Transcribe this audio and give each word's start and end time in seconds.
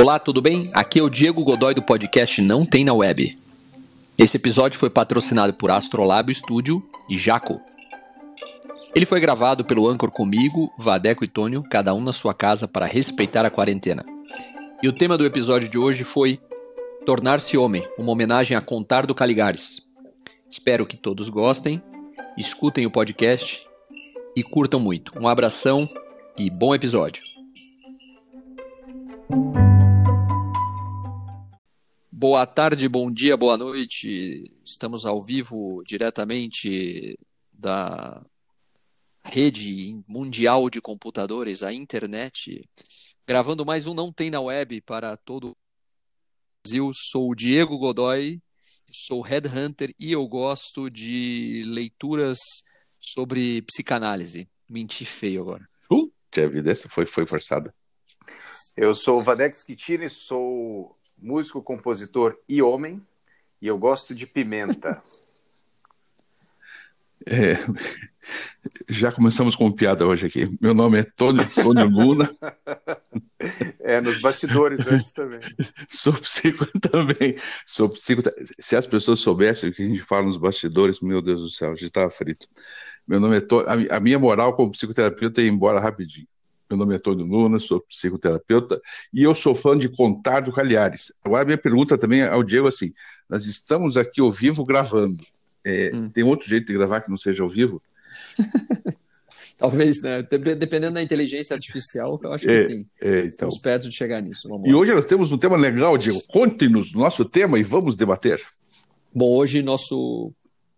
Olá, 0.00 0.16
tudo 0.20 0.40
bem? 0.40 0.70
Aqui 0.72 1.00
é 1.00 1.02
o 1.02 1.10
Diego 1.10 1.42
Godoy 1.42 1.74
do 1.74 1.82
podcast 1.82 2.40
Não 2.40 2.64
Tem 2.64 2.84
na 2.84 2.94
Web. 2.94 3.32
Esse 4.16 4.36
episódio 4.36 4.78
foi 4.78 4.88
patrocinado 4.88 5.52
por 5.54 5.72
Astrolab 5.72 6.32
Studio 6.32 6.88
e 7.10 7.18
Jaco. 7.18 7.60
Ele 8.94 9.04
foi 9.04 9.18
gravado 9.18 9.64
pelo 9.64 9.88
Anchor 9.88 10.12
comigo, 10.12 10.72
Vadeco 10.78 11.24
e 11.24 11.26
Tônio, 11.26 11.62
cada 11.68 11.92
um 11.94 12.00
na 12.00 12.12
sua 12.12 12.32
casa 12.32 12.68
para 12.68 12.86
respeitar 12.86 13.44
a 13.44 13.50
quarentena. 13.50 14.04
E 14.80 14.86
o 14.86 14.92
tema 14.92 15.18
do 15.18 15.26
episódio 15.26 15.68
de 15.68 15.76
hoje 15.76 16.04
foi 16.04 16.38
Tornar-se 17.04 17.58
Homem, 17.58 17.84
uma 17.98 18.12
homenagem 18.12 18.56
a 18.56 18.60
Contar 18.60 19.04
do 19.04 19.16
Caligares. 19.16 19.82
Espero 20.48 20.86
que 20.86 20.96
todos 20.96 21.28
gostem, 21.28 21.82
escutem 22.36 22.86
o 22.86 22.90
podcast 22.90 23.66
e 24.36 24.44
curtam 24.44 24.78
muito. 24.78 25.12
Um 25.20 25.26
abração 25.26 25.88
e 26.38 26.48
bom 26.48 26.72
episódio. 26.72 27.27
Boa 32.20 32.44
tarde, 32.44 32.88
bom 32.88 33.12
dia, 33.12 33.36
boa 33.36 33.56
noite. 33.56 34.42
Estamos 34.64 35.06
ao 35.06 35.22
vivo 35.22 35.84
diretamente 35.86 37.16
da 37.56 38.20
rede 39.24 40.02
mundial 40.08 40.68
de 40.68 40.80
computadores, 40.80 41.62
a 41.62 41.72
internet, 41.72 42.68
gravando 43.24 43.64
mais 43.64 43.86
um 43.86 43.94
Não 43.94 44.12
Tem 44.12 44.30
na 44.30 44.40
Web 44.40 44.80
para 44.80 45.16
todo 45.16 45.50
o 45.50 45.56
Brasil. 46.60 46.90
Sou 46.92 47.30
o 47.30 47.36
Diego 47.36 47.78
Godoy, 47.78 48.42
sou 48.90 49.20
headhunter 49.20 49.94
e 49.96 50.10
eu 50.10 50.26
gosto 50.26 50.90
de 50.90 51.62
leituras 51.68 52.38
sobre 52.98 53.62
psicanálise. 53.62 54.50
Menti 54.68 55.04
feio 55.04 55.42
agora. 55.42 55.68
Uh, 55.88 56.10
a 56.36 56.48
vida, 56.48 56.72
essa 56.72 56.88
foi, 56.88 57.06
foi 57.06 57.24
forçada. 57.24 57.72
Eu 58.76 58.92
sou 58.92 59.20
o 59.20 59.22
Vadex 59.22 59.62
Kitini, 59.62 60.10
sou 60.10 60.97
músico, 61.20 61.62
compositor 61.62 62.36
e 62.48 62.62
homem, 62.62 63.00
e 63.60 63.66
eu 63.66 63.78
gosto 63.78 64.14
de 64.14 64.26
pimenta. 64.26 65.02
É, 67.30 67.58
já 68.88 69.12
começamos 69.12 69.54
com 69.56 69.70
piada 69.70 70.06
hoje 70.06 70.26
aqui. 70.26 70.56
Meu 70.60 70.72
nome 70.72 71.00
é 71.00 71.02
Tônio, 71.02 71.44
Tônio 71.52 71.86
Luna. 71.86 72.30
É, 73.80 74.00
nos 74.00 74.20
bastidores 74.20 74.86
antes 74.86 75.12
também. 75.12 75.40
Sou 75.88 76.12
psico 76.12 76.66
também. 76.80 77.36
Sou 77.66 77.88
psico. 77.88 78.22
Se 78.58 78.76
as 78.76 78.86
pessoas 78.86 79.20
soubessem 79.20 79.68
o 79.68 79.72
que 79.72 79.82
a 79.82 79.86
gente 79.86 80.02
fala 80.02 80.26
nos 80.26 80.36
bastidores, 80.36 81.00
meu 81.00 81.20
Deus 81.20 81.42
do 81.42 81.50
céu, 81.50 81.72
a 81.72 81.74
gente 81.74 81.86
estava 81.86 82.10
frito. 82.10 82.48
Meu 83.06 83.20
nome 83.20 83.36
é 83.36 83.40
Tônio. 83.40 83.66
A 83.90 84.00
minha 84.00 84.18
moral 84.18 84.54
como 84.54 84.72
psicoterapeuta 84.72 85.40
é 85.40 85.44
ir 85.44 85.48
embora 85.48 85.80
rapidinho. 85.80 86.28
Meu 86.70 86.76
nome 86.76 86.94
é 86.94 86.98
Tônio 86.98 87.24
Luna, 87.24 87.58
sou 87.58 87.80
psicoterapeuta 87.80 88.80
e 89.12 89.22
eu 89.22 89.34
sou 89.34 89.54
fã 89.54 89.76
de 89.76 89.88
Contar 89.88 90.40
do 90.40 90.52
Calhares. 90.52 91.10
Agora, 91.24 91.44
minha 91.44 91.56
pergunta 91.56 91.96
também 91.96 92.22
ao 92.22 92.42
Diego 92.42 92.68
assim: 92.68 92.92
nós 93.28 93.46
estamos 93.46 93.96
aqui 93.96 94.20
ao 94.20 94.30
vivo 94.30 94.64
gravando. 94.64 95.24
É, 95.64 95.90
hum. 95.94 96.10
Tem 96.10 96.22
outro 96.24 96.48
jeito 96.48 96.66
de 96.66 96.74
gravar 96.74 97.00
que 97.00 97.10
não 97.10 97.16
seja 97.16 97.42
ao 97.42 97.48
vivo? 97.48 97.82
Talvez, 99.56 100.00
né? 100.00 100.22
Dependendo 100.22 100.94
da 100.94 101.02
inteligência 101.02 101.52
artificial, 101.54 102.18
eu 102.22 102.32
acho 102.32 102.44
que 102.44 102.52
é, 102.52 102.62
sim. 102.62 102.86
É, 103.00 103.18
então. 103.18 103.28
Estamos 103.28 103.58
perto 103.58 103.88
de 103.88 103.96
chegar 103.96 104.20
nisso. 104.20 104.48
e 104.64 104.72
hoje 104.72 104.94
nós 104.94 105.06
temos 105.06 105.32
um 105.32 105.38
tema 105.38 105.56
legal, 105.56 105.98
Diego. 105.98 106.22
Conte-nos 106.28 106.94
o 106.94 106.98
nosso 106.98 107.24
tema 107.24 107.58
e 107.58 107.64
vamos 107.64 107.96
debater. 107.96 108.40
Bom, 109.12 109.36
hoje 109.36 109.60
nosso 109.60 110.32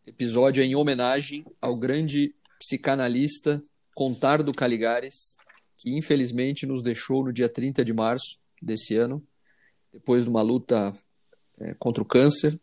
episódio 0.06 0.62
é 0.62 0.66
em 0.66 0.74
homenagem 0.74 1.44
ao 1.60 1.76
grande 1.76 2.32
psicanalista 2.58 3.62
Contar 3.94 4.42
do 4.42 4.52
Caligares, 4.52 5.36
que 5.80 5.96
infelizmente 5.96 6.66
nos 6.66 6.82
deixou 6.82 7.24
no 7.24 7.32
dia 7.32 7.48
30 7.48 7.82
de 7.82 7.92
março 7.94 8.38
desse 8.60 8.96
ano, 8.96 9.26
depois 9.90 10.24
de 10.24 10.30
uma 10.30 10.42
luta 10.42 10.92
é, 11.58 11.74
contra 11.74 12.02
o 12.02 12.06
câncer. 12.06 12.60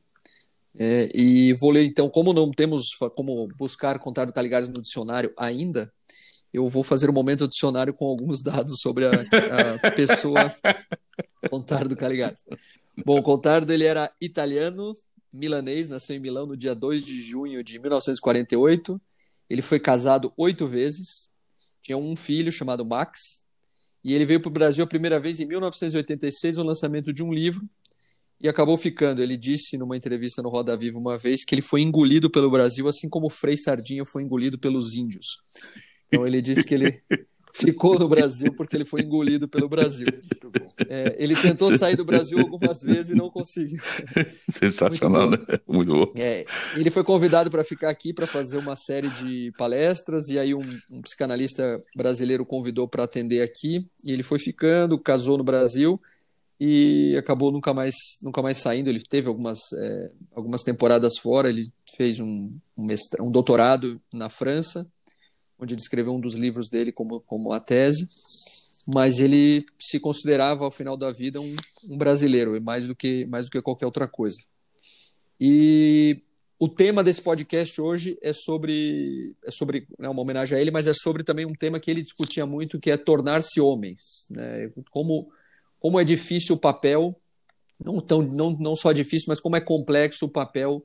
É, 0.77 1.09
e 1.11 1.53
vou 1.53 1.71
ler 1.71 1.83
então, 1.83 2.07
como 2.07 2.31
não 2.31 2.51
temos 2.51 2.95
como 3.15 3.47
buscar 3.57 3.97
contar 3.97 4.25
do 4.25 4.33
Caligares 4.33 4.67
no 4.67 4.79
dicionário 4.79 5.33
ainda, 5.35 5.91
eu 6.53 6.69
vou 6.69 6.83
fazer 6.83 7.09
um 7.09 7.13
momento 7.13 7.47
dicionário 7.47 7.91
com 7.91 8.05
alguns 8.05 8.39
dados 8.39 8.79
sobre 8.79 9.07
a, 9.07 9.11
a 9.81 9.91
pessoa 9.91 10.53
Contardo 11.49 11.97
Caligares. 11.97 12.43
Bom, 13.03 13.21
Contardo 13.23 13.73
ele 13.73 13.85
era 13.85 14.11
italiano, 14.21 14.93
milanês, 15.33 15.87
nasceu 15.87 16.15
em 16.15 16.19
Milão 16.19 16.45
no 16.45 16.55
dia 16.55 16.75
2 16.75 17.03
de 17.03 17.19
junho 17.19 17.63
de 17.63 17.79
1948. 17.79 19.01
Ele 19.49 19.61
foi 19.63 19.79
casado 19.79 20.31
oito 20.37 20.67
vezes, 20.67 21.31
tinha 21.87 21.97
um 21.97 22.17
filho 22.17 22.51
chamado 22.51 22.85
Max, 22.85 23.45
e 24.03 24.13
ele 24.13 24.25
veio 24.25 24.41
para 24.41 24.49
o 24.49 24.51
Brasil 24.51 24.83
a 24.83 24.87
primeira 24.87 25.19
vez 25.19 25.39
em 25.39 25.45
1986 25.45 26.57
no 26.57 26.63
lançamento 26.63 27.13
de 27.13 27.23
um 27.23 27.33
livro 27.33 27.67
e 28.39 28.47
acabou 28.47 28.77
ficando. 28.77 29.21
Ele 29.21 29.37
disse 29.37 29.77
numa 29.77 29.95
entrevista 29.95 30.41
no 30.41 30.49
Roda 30.49 30.75
Viva 30.75 30.99
uma 30.99 31.17
vez 31.17 31.45
que 31.45 31.55
ele 31.55 31.61
foi 31.61 31.81
engolido 31.81 32.29
pelo 32.29 32.51
Brasil, 32.51 32.87
assim 32.89 33.09
como 33.09 33.27
o 33.27 33.29
Frei 33.29 33.55
Sardinha 33.55 34.03
foi 34.03 34.21
engolido 34.21 34.59
pelos 34.59 34.93
índios. 34.93 35.37
Então 36.07 36.27
ele 36.27 36.41
disse 36.41 36.65
que 36.65 36.73
ele 36.73 37.01
ficou 37.57 37.97
no 37.97 38.07
Brasil 38.07 38.53
porque 38.53 38.75
ele 38.75 38.85
foi 38.85 39.01
engolido 39.01 39.47
pelo 39.47 39.67
Brasil. 39.67 40.07
É, 40.87 41.15
ele 41.17 41.35
tentou 41.35 41.75
sair 41.75 41.95
do 41.95 42.05
Brasil 42.05 42.39
algumas 42.39 42.81
vezes 42.81 43.11
e 43.11 43.15
não 43.15 43.29
conseguiu. 43.29 43.81
Sensacional, 44.49 45.27
Muito 45.29 45.51
né? 45.51 45.59
Muito 45.67 45.93
bom. 45.93 46.11
É, 46.15 46.45
ele 46.75 46.91
foi 46.91 47.03
convidado 47.03 47.49
para 47.49 47.63
ficar 47.63 47.89
aqui 47.89 48.13
para 48.13 48.27
fazer 48.27 48.57
uma 48.57 48.75
série 48.75 49.09
de 49.09 49.51
palestras 49.57 50.29
e 50.29 50.37
aí 50.37 50.53
um, 50.53 50.61
um 50.89 51.01
psicanalista 51.01 51.83
brasileiro 51.95 52.45
convidou 52.45 52.87
para 52.87 53.03
atender 53.03 53.41
aqui 53.41 53.87
e 54.05 54.11
ele 54.11 54.23
foi 54.23 54.37
ficando, 54.37 54.99
casou 54.99 55.37
no 55.37 55.43
Brasil 55.43 55.99
e 56.59 57.15
acabou 57.17 57.51
nunca 57.51 57.73
mais 57.73 57.95
nunca 58.21 58.41
mais 58.41 58.57
saindo. 58.57 58.89
Ele 58.89 59.01
teve 59.01 59.27
algumas 59.27 59.73
é, 59.73 60.11
algumas 60.35 60.63
temporadas 60.63 61.17
fora. 61.17 61.49
Ele 61.49 61.71
fez 61.95 62.19
um, 62.19 62.51
um, 62.77 62.85
mestrado, 62.85 63.27
um 63.27 63.31
doutorado 63.31 63.99
na 64.13 64.29
França 64.29 64.87
onde 65.59 65.73
ele 65.73 65.81
escreveu 65.81 66.13
um 66.13 66.19
dos 66.19 66.35
livros 66.35 66.69
dele 66.69 66.91
como, 66.91 67.21
como 67.21 67.51
a 67.51 67.59
tese, 67.59 68.07
mas 68.87 69.19
ele 69.19 69.65
se 69.79 69.99
considerava 69.99 70.63
ao 70.63 70.71
final 70.71 70.95
da 70.95 71.11
vida 71.11 71.41
um, 71.41 71.55
um 71.89 71.97
brasileiro, 71.97 72.61
mais 72.61 72.87
do 72.87 72.95
que 72.95 73.25
mais 73.25 73.45
do 73.45 73.51
que 73.51 73.61
qualquer 73.61 73.85
outra 73.85 74.07
coisa. 74.07 74.37
E 75.39 76.21
o 76.59 76.67
tema 76.67 77.03
desse 77.03 77.21
podcast 77.21 77.79
hoje 77.81 78.17
é 78.21 78.33
sobre 78.33 79.35
é 79.43 79.51
sobre 79.51 79.87
né, 79.99 80.07
uma 80.07 80.21
homenagem 80.21 80.57
a 80.57 80.61
ele, 80.61 80.71
mas 80.71 80.87
é 80.87 80.93
sobre 80.93 81.23
também 81.23 81.45
um 81.45 81.53
tema 81.53 81.79
que 81.79 81.91
ele 81.91 82.01
discutia 82.01 82.45
muito, 82.45 82.79
que 82.79 82.89
é 82.89 82.97
tornar-se 82.97 83.59
homens, 83.59 84.27
né? 84.29 84.71
Como 84.89 85.29
como 85.79 85.99
é 85.99 86.03
difícil 86.03 86.55
o 86.55 86.59
papel, 86.59 87.19
não 87.79 87.99
tão 87.99 88.21
não, 88.21 88.51
não 88.51 88.75
só 88.75 88.91
difícil, 88.91 89.25
mas 89.27 89.39
como 89.39 89.55
é 89.55 89.61
complexo 89.61 90.25
o 90.25 90.31
papel 90.31 90.83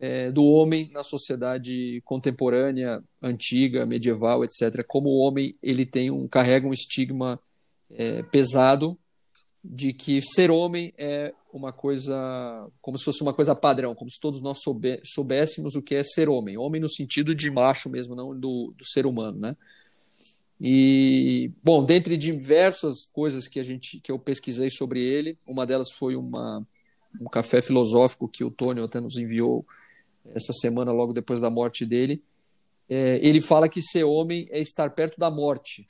é, 0.00 0.32
do 0.32 0.44
homem 0.46 0.90
na 0.92 1.02
sociedade 1.02 2.00
contemporânea, 2.06 3.04
antiga, 3.20 3.84
medieval, 3.84 4.42
etc. 4.42 4.82
Como 4.88 5.10
o 5.10 5.18
homem 5.18 5.54
ele 5.62 5.84
tem 5.84 6.10
um 6.10 6.26
carrega 6.26 6.66
um 6.66 6.72
estigma 6.72 7.38
é, 7.90 8.22
pesado 8.22 8.98
de 9.62 9.92
que 9.92 10.22
ser 10.22 10.50
homem 10.50 10.94
é 10.96 11.34
uma 11.52 11.70
coisa 11.70 12.66
como 12.80 12.96
se 12.96 13.04
fosse 13.04 13.22
uma 13.22 13.34
coisa 13.34 13.54
padrão, 13.54 13.94
como 13.94 14.10
se 14.10 14.18
todos 14.18 14.40
nós 14.40 14.62
soube, 14.62 15.02
soubéssemos 15.04 15.74
o 15.76 15.82
que 15.82 15.94
é 15.94 16.02
ser 16.02 16.30
homem, 16.30 16.56
homem 16.56 16.80
no 16.80 16.88
sentido 16.88 17.34
de 17.34 17.50
macho 17.50 17.90
mesmo, 17.90 18.14
não 18.14 18.34
do, 18.34 18.72
do 18.74 18.84
ser 18.86 19.04
humano, 19.04 19.38
né? 19.38 19.54
E 20.58 21.50
bom, 21.62 21.84
dentre 21.84 22.16
diversas 22.16 23.04
coisas 23.12 23.46
que 23.48 23.60
a 23.60 23.62
gente 23.62 24.00
que 24.00 24.10
eu 24.10 24.18
pesquisei 24.18 24.70
sobre 24.70 25.00
ele, 25.02 25.36
uma 25.46 25.66
delas 25.66 25.90
foi 25.90 26.16
uma 26.16 26.66
um 27.20 27.28
café 27.28 27.60
filosófico 27.60 28.28
que 28.28 28.44
o 28.44 28.50
Tônio 28.50 28.84
até 28.84 29.00
nos 29.00 29.18
enviou 29.18 29.66
essa 30.26 30.52
semana, 30.52 30.92
logo 30.92 31.12
depois 31.12 31.40
da 31.40 31.50
morte 31.50 31.84
dele, 31.84 32.22
é, 32.88 33.20
ele 33.22 33.40
fala 33.40 33.68
que 33.68 33.80
ser 33.80 34.04
homem 34.04 34.46
é 34.50 34.60
estar 34.60 34.90
perto 34.90 35.18
da 35.18 35.30
morte. 35.30 35.86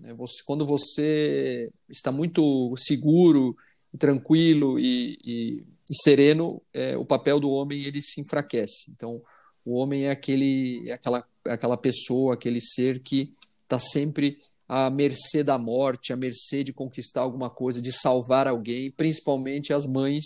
Né? 0.00 0.14
Você, 0.14 0.42
quando 0.44 0.64
você 0.64 1.70
está 1.88 2.12
muito 2.12 2.74
seguro, 2.76 3.56
tranquilo 3.98 4.78
e, 4.78 5.18
e, 5.24 5.66
e 5.90 5.96
sereno, 6.02 6.62
é, 6.72 6.96
o 6.96 7.04
papel 7.04 7.40
do 7.40 7.50
homem 7.50 7.82
ele 7.82 8.00
se 8.00 8.20
enfraquece. 8.20 8.90
Então, 8.90 9.20
o 9.64 9.74
homem 9.74 10.04
é 10.04 10.10
aquele, 10.10 10.88
é 10.88 10.92
aquela, 10.92 11.24
é 11.46 11.52
aquela 11.52 11.76
pessoa, 11.76 12.34
aquele 12.34 12.60
ser 12.60 13.00
que 13.00 13.32
está 13.62 13.78
sempre 13.78 14.38
à 14.68 14.90
mercê 14.90 15.42
da 15.42 15.58
morte, 15.58 16.12
à 16.12 16.16
mercê 16.16 16.62
de 16.62 16.72
conquistar 16.72 17.22
alguma 17.22 17.50
coisa, 17.50 17.80
de 17.80 17.92
salvar 17.92 18.46
alguém, 18.46 18.90
principalmente 18.90 19.72
as 19.72 19.86
mães 19.86 20.24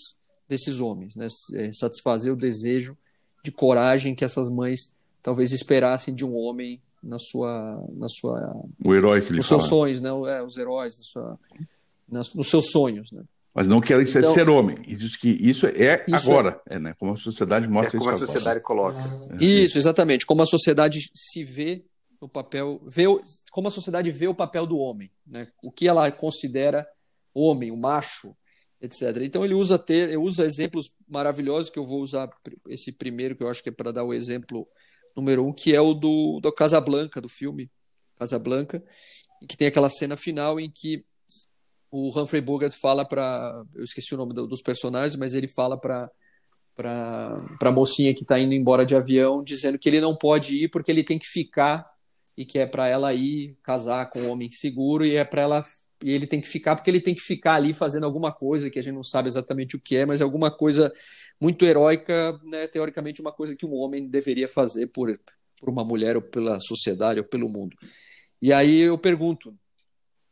desses 0.48 0.80
homens, 0.80 1.14
né? 1.14 1.26
É, 1.54 1.72
satisfazer 1.72 2.32
o 2.32 2.36
desejo 2.36 2.96
de 3.48 3.52
coragem 3.52 4.14
que 4.14 4.24
essas 4.24 4.50
mães 4.50 4.94
talvez 5.22 5.52
esperassem 5.52 6.14
de 6.14 6.24
um 6.24 6.36
homem 6.36 6.80
na 7.02 7.18
sua 7.18 7.82
na 7.96 8.08
sua 8.08 8.54
o 8.84 8.94
herói 8.94 9.22
que 9.22 9.28
ele 9.28 9.36
nos 9.36 9.48
fala. 9.48 9.60
seus 9.60 9.70
sonhos 9.70 10.00
né? 10.00 10.10
É, 10.10 10.42
os 10.42 10.56
heróis 10.58 10.94
sua, 11.00 11.38
nas, 12.06 12.34
nos 12.34 12.48
seus 12.48 12.70
sonhos 12.70 13.10
né? 13.10 13.22
Mas 13.54 13.66
não 13.66 13.80
que 13.80 13.92
isso 13.96 14.16
então, 14.16 14.30
é 14.30 14.34
ser 14.34 14.48
homem. 14.48 14.80
Diz 14.82 15.16
que 15.16 15.30
isso 15.30 15.66
é 15.66 16.04
isso 16.06 16.30
agora 16.30 16.60
é, 16.68 16.76
é, 16.76 16.78
né? 16.78 16.94
Como 16.96 17.14
a 17.14 17.16
sociedade 17.16 17.66
mostra 17.66 17.96
é 17.96 17.98
como 17.98 18.12
isso 18.12 18.22
a 18.22 18.26
sociedade 18.26 18.60
agora. 18.60 18.92
coloca. 18.92 19.34
É. 19.40 19.44
isso 19.44 19.78
exatamente. 19.78 20.24
Como 20.26 20.42
a 20.42 20.46
sociedade 20.46 21.10
se 21.12 21.42
vê 21.42 21.82
no 22.20 22.28
papel 22.28 22.80
vê 22.86 23.04
como 23.50 23.66
a 23.66 23.70
sociedade 23.70 24.10
vê 24.10 24.28
o 24.28 24.34
papel 24.34 24.66
do 24.66 24.78
homem 24.78 25.10
né? 25.26 25.48
O 25.62 25.72
que 25.72 25.88
ela 25.88 26.10
considera 26.12 26.86
homem 27.34 27.70
o 27.70 27.76
macho 27.76 28.36
etc. 28.80 29.22
Então 29.22 29.44
ele 29.44 29.54
usa 29.54 29.78
ter, 29.78 30.16
usa 30.18 30.44
exemplos 30.44 30.90
maravilhosos 31.08 31.70
que 31.70 31.78
eu 31.78 31.84
vou 31.84 32.00
usar 32.00 32.30
esse 32.68 32.92
primeiro 32.92 33.36
que 33.36 33.42
eu 33.42 33.48
acho 33.48 33.62
que 33.62 33.68
é 33.68 33.72
para 33.72 33.92
dar 33.92 34.04
o 34.04 34.14
exemplo 34.14 34.66
número 35.16 35.44
um, 35.44 35.52
que 35.52 35.74
é 35.74 35.80
o 35.80 35.94
do, 35.94 36.38
do 36.40 36.52
Casablanca, 36.52 37.20
do 37.20 37.28
filme 37.28 37.70
Casablanca, 38.16 38.82
que 39.48 39.56
tem 39.56 39.66
aquela 39.66 39.88
cena 39.88 40.16
final 40.16 40.60
em 40.60 40.70
que 40.70 41.04
o 41.90 42.16
Humphrey 42.16 42.40
Bogart 42.40 42.74
fala 42.74 43.04
para, 43.04 43.64
eu 43.74 43.82
esqueci 43.82 44.14
o 44.14 44.18
nome 44.18 44.34
do, 44.34 44.46
dos 44.46 44.62
personagens, 44.62 45.16
mas 45.16 45.34
ele 45.34 45.48
fala 45.48 45.78
para 45.78 46.10
para 46.78 47.42
a 47.60 47.72
mocinha 47.72 48.14
que 48.14 48.22
está 48.22 48.38
indo 48.38 48.54
embora 48.54 48.86
de 48.86 48.94
avião, 48.94 49.42
dizendo 49.42 49.76
que 49.76 49.88
ele 49.88 50.00
não 50.00 50.14
pode 50.14 50.62
ir 50.62 50.68
porque 50.68 50.92
ele 50.92 51.02
tem 51.02 51.18
que 51.18 51.26
ficar 51.26 51.84
e 52.36 52.46
que 52.46 52.56
é 52.56 52.66
para 52.66 52.86
ela 52.86 53.12
ir 53.12 53.58
casar 53.64 54.08
com 54.10 54.20
um 54.20 54.30
homem 54.30 54.48
seguro 54.52 55.04
e 55.04 55.16
é 55.16 55.24
para 55.24 55.42
ela 55.42 55.64
e 56.02 56.10
ele 56.10 56.26
tem 56.26 56.40
que 56.40 56.48
ficar 56.48 56.76
porque 56.76 56.90
ele 56.90 57.00
tem 57.00 57.14
que 57.14 57.20
ficar 57.20 57.54
ali 57.54 57.74
fazendo 57.74 58.04
alguma 58.04 58.32
coisa 58.32 58.70
que 58.70 58.78
a 58.78 58.82
gente 58.82 58.94
não 58.94 59.02
sabe 59.02 59.28
exatamente 59.28 59.76
o 59.76 59.80
que 59.80 59.96
é, 59.96 60.06
mas 60.06 60.20
é 60.20 60.24
alguma 60.24 60.50
coisa 60.50 60.92
muito 61.40 61.64
heróica, 61.64 62.38
né, 62.50 62.66
teoricamente 62.66 63.20
uma 63.20 63.32
coisa 63.32 63.56
que 63.56 63.66
um 63.66 63.74
homem 63.74 64.08
deveria 64.08 64.48
fazer 64.48 64.88
por, 64.88 65.18
por 65.58 65.68
uma 65.68 65.84
mulher 65.84 66.16
ou 66.16 66.22
pela 66.22 66.60
sociedade 66.60 67.20
ou 67.20 67.26
pelo 67.26 67.48
mundo. 67.48 67.76
E 68.40 68.52
aí 68.52 68.80
eu 68.80 68.96
pergunto, 68.96 69.56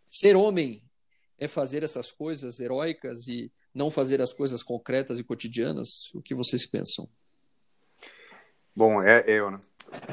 ser 0.07 0.37
homem 0.37 0.83
é 1.39 1.49
fazer 1.49 1.83
essas 1.83 2.13
coisas 2.13 2.61
heróicas 2.61 3.27
e 3.29 3.53
não 3.75 3.91
fazer 3.91 4.23
as 4.23 4.33
coisas 4.33 4.63
concretas 4.63 5.19
e 5.19 5.25
cotidianas? 5.25 6.15
O 6.15 6.23
que 6.23 6.35
vocês 6.35 6.65
pensam? 6.65 7.09
Bom, 8.75 9.03
é 9.03 9.25
eu, 9.27 9.51
né? 9.51 9.61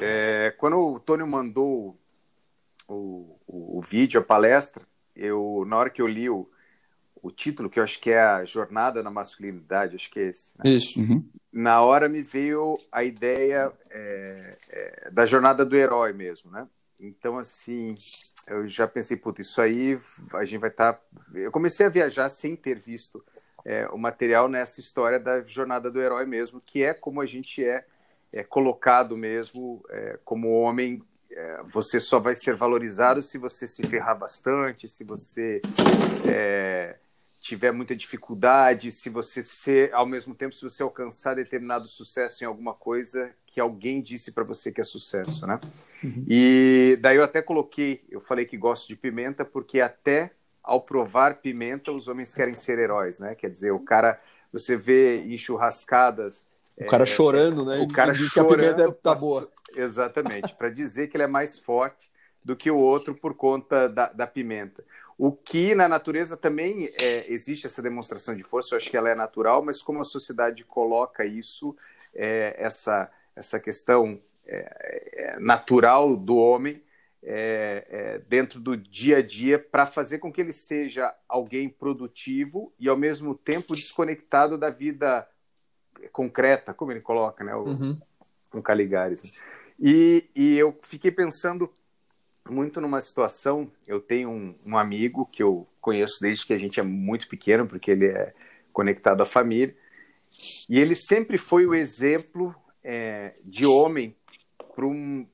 É, 0.01 0.51
quando 0.57 0.77
o 0.77 0.99
Tônio 0.99 1.27
mandou 1.27 1.99
o, 2.87 3.39
o, 3.47 3.79
o, 3.79 3.81
vídeo, 3.81 4.19
a 4.19 4.23
palestra, 4.23 4.85
eu 5.15 5.63
na 5.67 5.77
hora 5.77 5.89
que 5.89 6.01
eu 6.01 6.07
li 6.07 6.29
o, 6.29 6.49
o 7.21 7.31
título, 7.31 7.69
que 7.69 7.79
eu 7.79 7.83
acho 7.83 7.99
que 8.01 8.11
é 8.11 8.21
a 8.21 8.45
Jornada 8.45 9.01
na 9.01 9.09
Masculinidade, 9.09 9.95
acho 9.95 10.11
que 10.11 10.19
é 10.19 10.29
esse. 10.29 10.57
Né? 10.57 10.71
Isso. 10.71 10.99
Uhum. 10.99 11.23
Na 11.51 11.81
hora 11.81 12.09
me 12.09 12.21
veio 12.21 12.77
a 12.91 13.03
ideia 13.03 13.71
é, 13.89 14.57
é, 14.69 15.09
da 15.11 15.25
jornada 15.25 15.65
do 15.65 15.75
herói 15.75 16.11
mesmo, 16.11 16.51
né? 16.51 16.67
Então, 16.99 17.37
assim, 17.37 17.95
eu 18.47 18.67
já 18.67 18.87
pensei, 18.87 19.17
puta, 19.17 19.41
isso 19.41 19.61
aí 19.61 19.97
a 20.33 20.43
gente 20.43 20.59
vai 20.59 20.69
estar. 20.69 20.93
Tá... 20.93 21.01
Eu 21.33 21.51
comecei 21.51 21.85
a 21.85 21.89
viajar 21.89 22.29
sem 22.29 22.55
ter 22.55 22.77
visto 22.77 23.23
é, 23.65 23.87
o 23.93 23.97
material 23.97 24.47
nessa 24.49 24.79
história 24.79 25.19
da 25.19 25.41
jornada 25.43 25.89
do 25.89 26.01
herói 26.01 26.25
mesmo, 26.25 26.61
que 26.61 26.83
é 26.83 26.93
como 26.93 27.21
a 27.21 27.25
gente 27.25 27.63
é, 27.63 27.85
é 28.31 28.43
colocado 28.43 29.15
mesmo 29.15 29.83
é, 29.89 30.19
como 30.23 30.49
homem. 30.49 31.01
É, 31.43 31.61
você 31.67 31.99
só 31.99 32.19
vai 32.19 32.33
ser 32.33 32.55
valorizado 32.55 33.21
se 33.21 33.37
você 33.37 33.67
se 33.67 33.83
ferrar 33.83 34.17
bastante, 34.17 34.87
se 34.87 35.03
você 35.03 35.61
é, 36.25 36.95
tiver 37.41 37.73
muita 37.73 37.93
dificuldade, 37.93 38.93
se 38.93 39.09
você 39.09 39.43
ser, 39.43 39.93
ao 39.93 40.05
mesmo 40.05 40.33
tempo, 40.33 40.55
se 40.55 40.63
você 40.63 40.81
alcançar 40.81 41.35
determinado 41.35 41.85
sucesso 41.85 42.45
em 42.45 42.47
alguma 42.47 42.73
coisa 42.73 43.29
que 43.45 43.59
alguém 43.59 44.01
disse 44.01 44.31
para 44.31 44.45
você 44.45 44.71
que 44.71 44.79
é 44.79 44.85
sucesso, 44.85 45.45
né? 45.45 45.59
Uhum. 46.01 46.23
E 46.29 46.97
daí 47.01 47.17
eu 47.17 47.23
até 47.25 47.41
coloquei, 47.41 48.05
eu 48.09 48.21
falei 48.21 48.45
que 48.45 48.55
gosto 48.55 48.87
de 48.87 48.95
pimenta 48.95 49.43
porque 49.43 49.81
até 49.81 50.31
ao 50.63 50.79
provar 50.79 51.41
pimenta, 51.41 51.91
os 51.91 52.07
homens 52.07 52.33
querem 52.33 52.55
ser 52.55 52.79
heróis, 52.79 53.19
né? 53.19 53.35
Quer 53.35 53.49
dizer, 53.49 53.71
o 53.71 53.81
cara, 53.81 54.17
você 54.49 54.77
vê 54.77 55.17
em 55.17 55.37
churrascadas. 55.37 56.47
O 56.77 56.85
cara 56.85 57.03
é, 57.03 57.05
chorando, 57.05 57.65
né? 57.65 57.81
O 57.81 57.87
cara 57.89 58.13
diz 58.13 58.29
chorando, 58.29 58.55
que 58.55 58.65
a 58.65 58.73
pimenta 58.73 58.91
tá 59.03 59.13
boa. 59.13 59.51
Exatamente, 59.75 60.53
para 60.55 60.69
dizer 60.69 61.07
que 61.07 61.17
ele 61.17 61.23
é 61.23 61.27
mais 61.27 61.57
forte 61.59 62.11
do 62.43 62.55
que 62.55 62.69
o 62.69 62.77
outro 62.77 63.15
por 63.15 63.33
conta 63.33 63.87
da, 63.87 64.11
da 64.11 64.27
pimenta. 64.27 64.83
O 65.17 65.31
que 65.31 65.73
na 65.75 65.87
natureza 65.87 66.35
também 66.35 66.89
é, 66.99 67.31
existe 67.31 67.65
essa 67.65 67.81
demonstração 67.81 68.35
de 68.35 68.43
força, 68.43 68.73
eu 68.73 68.77
acho 68.77 68.89
que 68.89 68.97
ela 68.97 69.09
é 69.09 69.15
natural, 69.15 69.63
mas 69.63 69.81
como 69.81 70.01
a 70.01 70.03
sociedade 70.03 70.63
coloca 70.65 71.25
isso, 71.25 71.75
é, 72.13 72.55
essa, 72.57 73.09
essa 73.35 73.59
questão 73.59 74.19
é, 74.45 75.35
é 75.35 75.39
natural 75.39 76.15
do 76.15 76.35
homem, 76.35 76.83
é, 77.25 77.87
é, 77.89 78.19
dentro 78.27 78.59
do 78.59 78.75
dia 78.75 79.17
a 79.17 79.21
dia 79.21 79.57
para 79.57 79.85
fazer 79.85 80.19
com 80.19 80.31
que 80.31 80.41
ele 80.41 80.51
seja 80.51 81.13
alguém 81.27 81.69
produtivo 81.69 82.73
e 82.77 82.89
ao 82.89 82.97
mesmo 82.97 83.33
tempo 83.33 83.75
desconectado 83.75 84.57
da 84.57 84.69
vida 84.69 85.25
concreta, 86.11 86.73
como 86.73 86.91
ele 86.91 86.99
coloca, 86.99 87.43
né, 87.43 87.55
o, 87.55 87.63
uhum. 87.63 87.95
com 88.49 88.61
Caligares. 88.61 89.41
E, 89.79 90.29
e, 90.35 90.57
eu 90.57 90.77
fiquei 90.83 91.11
pensando 91.11 91.71
muito 92.49 92.79
numa 92.79 93.01
situação. 93.01 93.71
Eu 93.87 93.99
tenho 93.99 94.29
um, 94.29 94.55
um, 94.65 94.77
amigo 94.77 95.25
que 95.25 95.41
eu 95.41 95.67
conheço 95.81 96.19
desde 96.21 96.45
que 96.45 96.53
a 96.53 96.57
gente 96.57 96.79
é 96.79 96.83
muito 96.83 97.27
pequeno, 97.27 97.67
porque 97.67 97.91
ele 97.91 98.07
é 98.07 98.33
conectado 98.71 99.21
à 99.21 99.25
família, 99.25 99.75
e 100.67 100.79
ele 100.79 100.95
sempre 100.95 101.37
foi 101.37 101.65
o 101.65 101.75
exemplo 101.75 102.55
é, 102.83 103.35
de 103.43 103.65
homem 103.65 104.15
para 104.75 104.85
um, 104.85 105.27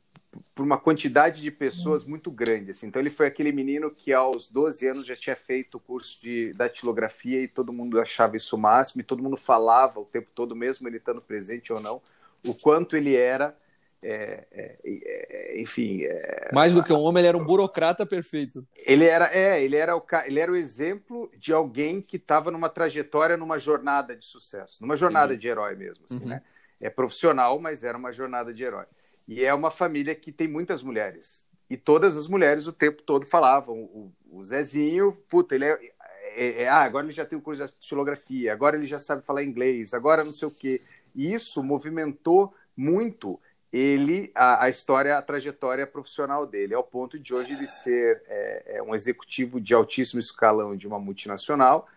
uma 0.57 0.77
quantidade 0.77 1.41
de 1.41 1.51
pessoas 1.51 2.03
muito 2.03 2.29
grande. 2.29 2.71
Assim. 2.71 2.87
Então, 2.87 3.01
ele 3.01 3.09
foi 3.09 3.27
aquele 3.27 3.51
menino 3.51 3.89
que, 3.89 4.13
aos 4.13 4.49
12 4.49 4.87
anos, 4.87 5.05
já 5.05 5.15
tinha 5.15 5.35
feito 5.35 5.77
o 5.77 5.79
curso 5.79 6.21
de 6.21 6.51
datilografia 6.51 7.41
e 7.41 7.47
todo 7.47 7.73
mundo 7.73 7.99
achava 7.99 8.35
isso 8.35 8.55
o 8.55 8.59
máximo, 8.59 9.01
e 9.01 9.05
todo 9.05 9.23
mundo 9.23 9.37
falava 9.37 9.99
o 9.99 10.05
tempo 10.05 10.29
todo, 10.33 10.55
mesmo 10.55 10.87
ele 10.87 10.97
estando 10.97 11.21
presente 11.21 11.71
ou 11.73 11.79
não, 11.79 12.01
o 12.45 12.53
quanto 12.53 12.95
ele 12.95 13.15
era. 13.15 13.57
É, 14.01 14.47
é, 14.51 14.77
é, 14.83 15.61
enfim. 15.61 16.03
É, 16.03 16.49
Mais 16.53 16.73
do 16.73 16.83
que 16.83 16.93
um 16.93 16.99
homem, 16.99 17.21
ele 17.21 17.27
era 17.27 17.37
um 17.37 17.43
burocrata 17.43 18.05
perfeito. 18.05 18.65
Ele 18.85 19.05
era, 19.05 19.25
é, 19.35 19.61
ele 19.61 19.75
era 19.75 19.95
o, 19.95 20.03
ele 20.25 20.39
era 20.39 20.51
o 20.51 20.55
exemplo 20.55 21.29
de 21.37 21.51
alguém 21.51 22.01
que 22.01 22.15
estava 22.15 22.49
numa 22.49 22.69
trajetória, 22.69 23.35
numa 23.35 23.59
jornada 23.59 24.15
de 24.15 24.25
sucesso, 24.25 24.81
numa 24.81 24.95
jornada 24.95 25.33
Entendi. 25.33 25.41
de 25.41 25.47
herói 25.49 25.75
mesmo. 25.75 26.05
Assim, 26.09 26.23
uhum. 26.23 26.29
né? 26.29 26.41
É 26.79 26.89
profissional, 26.89 27.59
mas 27.59 27.83
era 27.83 27.97
uma 27.97 28.13
jornada 28.13 28.53
de 28.53 28.63
herói. 28.63 28.85
E 29.27 29.43
é 29.43 29.53
uma 29.53 29.69
família 29.69 30.15
que 30.15 30.31
tem 30.31 30.47
muitas 30.47 30.81
mulheres. 30.81 31.47
E 31.69 31.77
todas 31.77 32.17
as 32.17 32.27
mulheres 32.27 32.67
o 32.67 32.73
tempo 32.73 33.03
todo 33.03 33.25
falavam. 33.25 33.75
O, 33.77 34.11
o 34.31 34.43
Zezinho, 34.43 35.11
puta, 35.29 35.55
ele 35.55 35.65
é, 35.65 35.79
é, 36.35 36.63
é, 36.63 36.67
Ah, 36.69 36.81
agora 36.83 37.05
ele 37.05 37.13
já 37.13 37.25
tem 37.25 37.37
o 37.37 37.41
curso 37.41 37.63
de 37.63 37.73
estilografia, 37.79 38.53
agora 38.53 38.77
ele 38.77 38.85
já 38.85 38.97
sabe 38.97 39.23
falar 39.23 39.43
inglês, 39.43 39.93
agora 39.93 40.23
não 40.23 40.31
sei 40.31 40.47
o 40.47 40.51
quê. 40.51 40.81
E 41.13 41.33
isso 41.33 41.61
movimentou 41.61 42.53
muito 42.75 43.39
ele, 43.71 44.31
a, 44.33 44.65
a, 44.65 44.69
história, 44.69 45.17
a 45.17 45.21
trajetória 45.21 45.85
profissional 45.85 46.45
dele, 46.45 46.73
ao 46.73 46.83
ponto 46.83 47.19
de 47.19 47.33
hoje 47.33 47.53
ele 47.53 47.67
ser 47.67 48.23
é, 48.27 48.77
é 48.77 48.83
um 48.83 48.95
executivo 48.95 49.61
de 49.61 49.73
altíssimo 49.73 50.19
escalão 50.19 50.75
de 50.75 50.87
uma 50.87 50.99
multinacional 50.99 51.87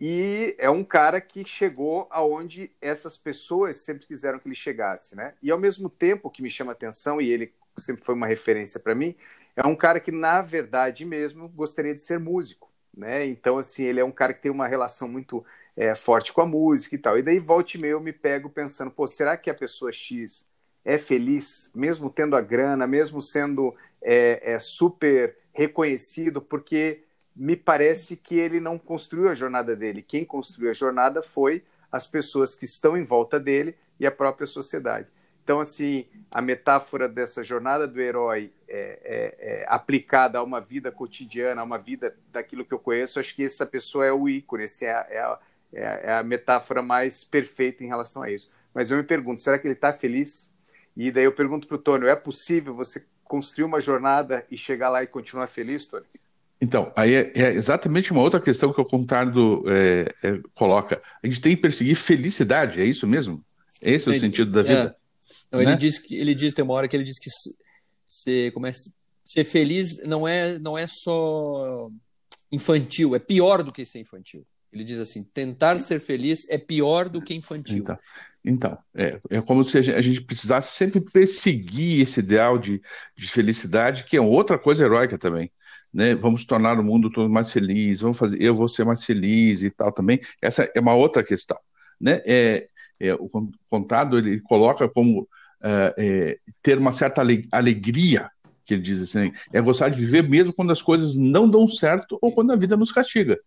e 0.00 0.54
é 0.58 0.68
um 0.68 0.84
cara 0.84 1.20
que 1.20 1.46
chegou 1.46 2.06
aonde 2.10 2.70
essas 2.80 3.16
pessoas 3.16 3.78
sempre 3.78 4.06
quiseram 4.06 4.38
que 4.38 4.46
ele 4.48 4.54
chegasse, 4.54 5.16
né? 5.16 5.34
E 5.42 5.50
ao 5.50 5.58
mesmo 5.58 5.88
tempo 5.88 6.30
que 6.30 6.42
me 6.42 6.50
chama 6.50 6.72
atenção 6.72 7.20
e 7.20 7.30
ele 7.30 7.54
sempre 7.78 8.04
foi 8.04 8.14
uma 8.14 8.26
referência 8.26 8.78
para 8.78 8.94
mim, 8.94 9.14
é 9.56 9.66
um 9.66 9.76
cara 9.76 10.00
que 10.00 10.12
na 10.12 10.42
verdade 10.42 11.04
mesmo 11.04 11.48
gostaria 11.48 11.94
de 11.94 12.02
ser 12.02 12.18
músico, 12.18 12.70
né? 12.94 13.24
Então 13.26 13.56
assim 13.56 13.84
ele 13.84 14.00
é 14.00 14.04
um 14.04 14.12
cara 14.12 14.34
que 14.34 14.42
tem 14.42 14.52
uma 14.52 14.66
relação 14.66 15.08
muito 15.08 15.44
é, 15.76 15.94
forte 15.94 16.32
com 16.32 16.40
a 16.42 16.46
música 16.46 16.94
e 16.94 16.98
tal. 16.98 17.18
E 17.18 17.22
daí 17.22 17.38
volte 17.38 17.78
meio 17.78 17.92
eu 17.92 18.00
me 18.00 18.12
pego 18.12 18.50
pensando, 18.50 18.90
pô, 18.90 19.06
será 19.06 19.36
que 19.36 19.48
a 19.48 19.54
pessoa 19.54 19.92
X 19.92 20.48
é 20.84 20.98
feliz, 20.98 21.70
mesmo 21.74 22.10
tendo 22.10 22.36
a 22.36 22.40
grana, 22.40 22.86
mesmo 22.86 23.20
sendo 23.20 23.74
é, 24.02 24.54
é 24.54 24.58
super 24.58 25.36
reconhecido, 25.52 26.42
porque 26.42 27.04
me 27.34 27.56
parece 27.56 28.16
que 28.16 28.36
ele 28.36 28.60
não 28.60 28.78
construiu 28.78 29.28
a 29.28 29.34
jornada 29.34 29.74
dele. 29.74 30.02
Quem 30.02 30.24
construiu 30.24 30.70
a 30.70 30.74
jornada 30.74 31.22
foi 31.22 31.64
as 31.90 32.06
pessoas 32.06 32.54
que 32.54 32.64
estão 32.64 32.96
em 32.96 33.04
volta 33.04 33.40
dele 33.40 33.76
e 33.98 34.06
a 34.06 34.10
própria 34.10 34.46
sociedade. 34.46 35.08
Então, 35.42 35.60
assim, 35.60 36.06
a 36.30 36.40
metáfora 36.40 37.08
dessa 37.08 37.44
jornada 37.44 37.86
do 37.86 38.00
herói 38.00 38.50
é, 38.66 38.98
é, 39.04 39.34
é, 39.38 39.66
aplicada 39.68 40.38
a 40.38 40.42
uma 40.42 40.60
vida 40.60 40.90
cotidiana, 40.90 41.60
a 41.60 41.64
uma 41.64 41.76
vida 41.76 42.16
daquilo 42.32 42.64
que 42.64 42.72
eu 42.72 42.78
conheço, 42.78 43.20
acho 43.20 43.34
que 43.36 43.44
essa 43.44 43.66
pessoa 43.66 44.06
é 44.06 44.12
o 44.12 44.26
ícone, 44.26 44.64
essa 44.64 44.86
é 44.86 44.90
a, 44.90 45.06
é 45.10 45.20
a, 45.20 45.40
é 45.76 46.12
a 46.14 46.22
metáfora 46.22 46.82
mais 46.82 47.24
perfeita 47.24 47.84
em 47.84 47.88
relação 47.88 48.22
a 48.22 48.30
isso. 48.30 48.50
Mas 48.72 48.90
eu 48.90 48.96
me 48.96 49.02
pergunto, 49.02 49.42
será 49.42 49.58
que 49.58 49.66
ele 49.66 49.74
está 49.74 49.92
feliz? 49.92 50.53
E 50.96 51.10
daí 51.10 51.24
eu 51.24 51.32
pergunto 51.32 51.66
para 51.66 51.76
o 51.76 51.80
Tony, 51.80 52.06
é 52.06 52.16
possível 52.16 52.74
você 52.74 53.04
construir 53.24 53.64
uma 53.64 53.80
jornada 53.80 54.46
e 54.50 54.56
chegar 54.56 54.88
lá 54.88 55.02
e 55.02 55.06
continuar 55.06 55.46
feliz, 55.46 55.86
Tony? 55.86 56.04
Então, 56.60 56.92
aí 56.96 57.14
é, 57.14 57.32
é, 57.34 57.52
exatamente 57.52 58.12
uma 58.12 58.22
outra 58.22 58.40
questão 58.40 58.72
que 58.72 58.80
o 58.80 58.84
Contardo 58.84 59.64
é, 59.66 60.14
é, 60.22 60.40
coloca. 60.54 61.02
A 61.22 61.26
gente 61.26 61.40
tem 61.40 61.54
que 61.54 61.60
perseguir 61.60 61.96
felicidade, 61.96 62.80
é 62.80 62.84
isso 62.84 63.06
mesmo? 63.06 63.44
Esse 63.82 64.08
é 64.08 64.12
o 64.12 64.14
sentido 64.14 64.50
da 64.50 64.62
vida? 64.62 64.96
Não, 65.50 65.60
né? 65.60 65.66
ele 65.66 65.76
diz 65.76 65.98
que 65.98 66.14
ele 66.16 66.34
diz 66.34 66.52
tem 66.52 66.64
uma 66.64 66.74
hora 66.74 66.88
que 66.88 66.96
ele 66.96 67.04
diz 67.04 67.18
que 67.18 67.28
ser, 68.06 68.52
como 68.52 68.66
é, 68.66 68.72
ser 69.26 69.44
feliz 69.44 70.02
não 70.06 70.26
é 70.26 70.58
não 70.58 70.78
é 70.78 70.86
só 70.86 71.90
infantil, 72.50 73.14
é 73.14 73.18
pior 73.18 73.62
do 73.62 73.72
que 73.72 73.84
ser 73.84 73.98
infantil. 73.98 74.46
Ele 74.72 74.84
diz 74.84 74.98
assim: 74.98 75.22
tentar 75.22 75.78
ser 75.78 76.00
feliz 76.00 76.48
é 76.48 76.58
pior 76.58 77.08
do 77.08 77.20
que 77.20 77.34
infantil. 77.34 77.78
Então, 77.78 77.98
então 78.44 78.76
é, 78.94 79.18
é 79.30 79.40
como 79.40 79.64
se 79.64 79.78
a 79.78 79.82
gente, 79.82 79.96
a 79.96 80.00
gente 80.00 80.20
precisasse 80.20 80.76
sempre 80.76 81.00
perseguir 81.00 82.02
esse 82.02 82.20
ideal 82.20 82.58
de, 82.58 82.82
de 83.16 83.28
felicidade, 83.28 84.04
que 84.04 84.16
é 84.16 84.20
outra 84.20 84.58
coisa 84.58 84.84
heróica 84.84 85.16
também 85.16 85.50
né? 85.94 86.14
Vamos 86.16 86.44
tornar 86.44 86.78
o 86.78 86.82
mundo 86.82 87.08
todo 87.08 87.30
mais 87.30 87.52
feliz, 87.52 88.00
vamos 88.00 88.18
fazer, 88.18 88.42
eu 88.42 88.54
vou 88.54 88.68
ser 88.68 88.84
mais 88.84 89.04
feliz 89.04 89.62
e 89.62 89.70
tal 89.70 89.92
também. 89.92 90.20
Essa 90.42 90.68
é 90.74 90.80
uma 90.80 90.94
outra 90.94 91.22
questão, 91.22 91.56
né? 92.00 92.20
É, 92.26 92.68
é 92.98 93.14
o 93.14 93.28
contado 93.70 94.18
ele 94.18 94.40
coloca 94.40 94.88
como 94.88 95.28
é, 95.62 95.94
é, 95.96 96.38
ter 96.60 96.78
uma 96.78 96.92
certa 96.92 97.22
alegria, 97.52 98.28
que 98.64 98.74
ele 98.74 98.82
diz 98.82 99.00
assim, 99.00 99.32
é 99.52 99.60
gostar 99.60 99.88
de 99.88 100.00
viver 100.00 100.28
mesmo 100.28 100.52
quando 100.52 100.72
as 100.72 100.82
coisas 100.82 101.14
não 101.14 101.48
dão 101.48 101.68
certo 101.68 102.18
ou 102.20 102.32
quando 102.32 102.52
a 102.52 102.56
vida 102.56 102.76
nos 102.76 102.90
castiga. 102.90 103.38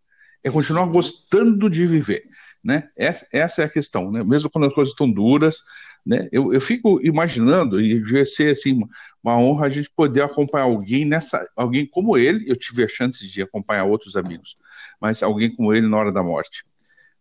É 0.43 0.49
continuar 0.49 0.85
gostando 0.85 1.69
de 1.69 1.85
viver, 1.85 2.23
né? 2.67 2.89
Essa, 2.97 3.25
essa 3.31 3.61
é 3.61 3.65
a 3.65 3.69
questão, 3.69 4.11
né? 4.11 4.21
Mesmo 4.25 4.49
quando 4.49 4.67
as 4.67 4.73
coisas 4.73 4.91
estão 4.91 5.09
duras, 5.09 5.61
né? 6.05 6.27
Eu, 6.33 6.53
eu 6.53 6.59
fico 6.59 6.99
imaginando, 7.01 7.79
e 7.79 7.97
devia 8.03 8.25
ser 8.25 8.51
assim, 8.51 8.81
uma 9.23 9.39
honra 9.39 9.67
a 9.67 9.69
gente 9.69 9.89
poder 9.89 10.21
acompanhar 10.21 10.65
alguém 10.65 11.05
nessa, 11.05 11.49
alguém 11.55 11.85
como 11.85 12.17
ele, 12.17 12.43
eu 12.45 12.57
tive 12.57 12.83
a 12.83 12.87
chance 12.89 13.25
de 13.25 13.41
acompanhar 13.41 13.85
outros 13.85 14.17
amigos, 14.17 14.57
mas 14.99 15.23
alguém 15.23 15.49
como 15.49 15.73
ele 15.73 15.87
na 15.87 15.95
hora 15.95 16.11
da 16.11 16.21
morte, 16.21 16.65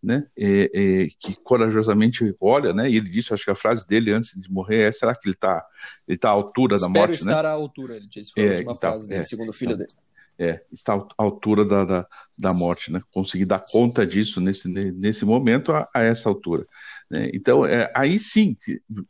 né? 0.02 0.26
É, 0.36 0.70
é, 0.74 1.08
que 1.16 1.36
corajosamente 1.44 2.24
olha, 2.40 2.72
né? 2.72 2.90
E 2.90 2.96
ele 2.96 3.08
disse, 3.08 3.32
acho 3.32 3.44
que 3.44 3.50
a 3.52 3.54
frase 3.54 3.86
dele 3.86 4.10
antes 4.10 4.32
de 4.34 4.50
morrer 4.50 4.88
é: 4.88 4.90
será 4.90 5.14
que 5.14 5.28
ele 5.28 5.34
está 5.34 5.64
ele 6.08 6.18
tá 6.18 6.30
à 6.30 6.32
altura 6.32 6.74
Espero 6.74 6.92
da 6.92 7.00
morte? 7.00 7.14
estar 7.20 7.42
né? 7.44 7.48
à 7.48 7.52
altura, 7.52 7.96
ele 7.96 8.08
disse, 8.08 8.32
foi 8.32 8.42
é, 8.42 8.48
a 8.48 8.50
última 8.50 8.74
tá, 8.74 8.90
frase 8.90 9.06
dele, 9.06 9.20
é, 9.20 9.24
segundo 9.24 9.50
o 9.50 9.52
filho 9.52 9.74
então, 9.74 9.86
dele. 9.86 10.05
É, 10.38 10.62
está 10.70 10.94
à 10.94 11.06
altura 11.16 11.64
da, 11.64 11.84
da, 11.84 12.06
da, 12.36 12.52
morte, 12.52 12.92
né? 12.92 13.00
Conseguir 13.10 13.46
dar 13.46 13.58
conta 13.58 14.06
disso 14.06 14.38
nesse, 14.38 14.68
nesse 14.68 15.24
momento 15.24 15.72
a, 15.72 15.88
a 15.94 16.02
essa 16.02 16.28
altura. 16.28 16.66
Né? 17.10 17.30
Então, 17.32 17.64
é, 17.64 17.90
aí 17.94 18.18
sim, 18.18 18.54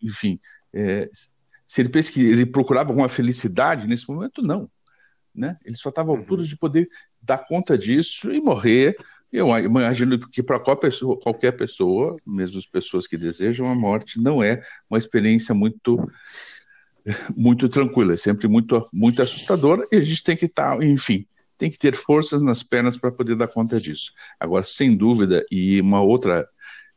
enfim, 0.01 0.39
é, 0.73 1.11
se 1.67 1.81
ele 1.81 1.89
pensa 1.89 2.13
que 2.13 2.21
ele 2.21 2.47
procurava 2.47 2.91
alguma 2.91 3.09
felicidade 3.09 3.89
nesse 3.89 4.09
momento, 4.09 4.41
não. 4.41 4.71
Né? 5.35 5.57
Ele 5.65 5.77
só 5.77 5.89
estava 5.89 6.13
à 6.13 6.17
altura 6.17 6.43
uhum. 6.43 6.47
de 6.47 6.57
poder 6.57 6.89
dar 7.21 7.39
conta 7.39 7.77
disso 7.77 8.33
e 8.33 8.41
morrer. 8.41 8.97
Eu 9.33 9.49
imagino 9.59 10.19
que 10.19 10.43
para 10.43 10.61
qualquer 10.61 10.89
pessoa, 10.89 11.19
qualquer 11.19 11.53
pessoa, 11.53 12.17
mesmo 12.25 12.59
as 12.59 12.67
pessoas 12.67 13.07
que 13.07 13.17
desejam 13.17 13.67
a 13.67 13.75
morte, 13.75 14.21
não 14.21 14.43
é 14.43 14.63
uma 14.89 14.99
experiência 14.99 15.53
muito 15.53 15.99
muito 17.37 17.69
tranquila, 17.69 18.15
é 18.15 18.17
sempre 18.17 18.49
muito 18.49 18.87
muito 18.93 19.23
assustadora 19.23 19.83
e 19.93 19.97
a 19.97 20.01
gente 20.01 20.23
tem 20.23 20.37
que 20.37 20.47
estar, 20.47 20.79
tá, 20.79 20.85
enfim, 20.85 21.27
tem 21.57 21.71
que 21.71 21.79
ter 21.79 21.95
forças 21.95 22.43
nas 22.43 22.63
pernas 22.63 22.97
para 22.97 23.11
poder 23.11 23.37
dar 23.37 23.49
conta 23.49 23.81
disso. 23.81 24.13
Agora, 24.39 24.65
sem 24.65 24.97
dúvida, 24.97 25.45
e 25.51 25.81
uma 25.81 26.03
outra 26.03 26.49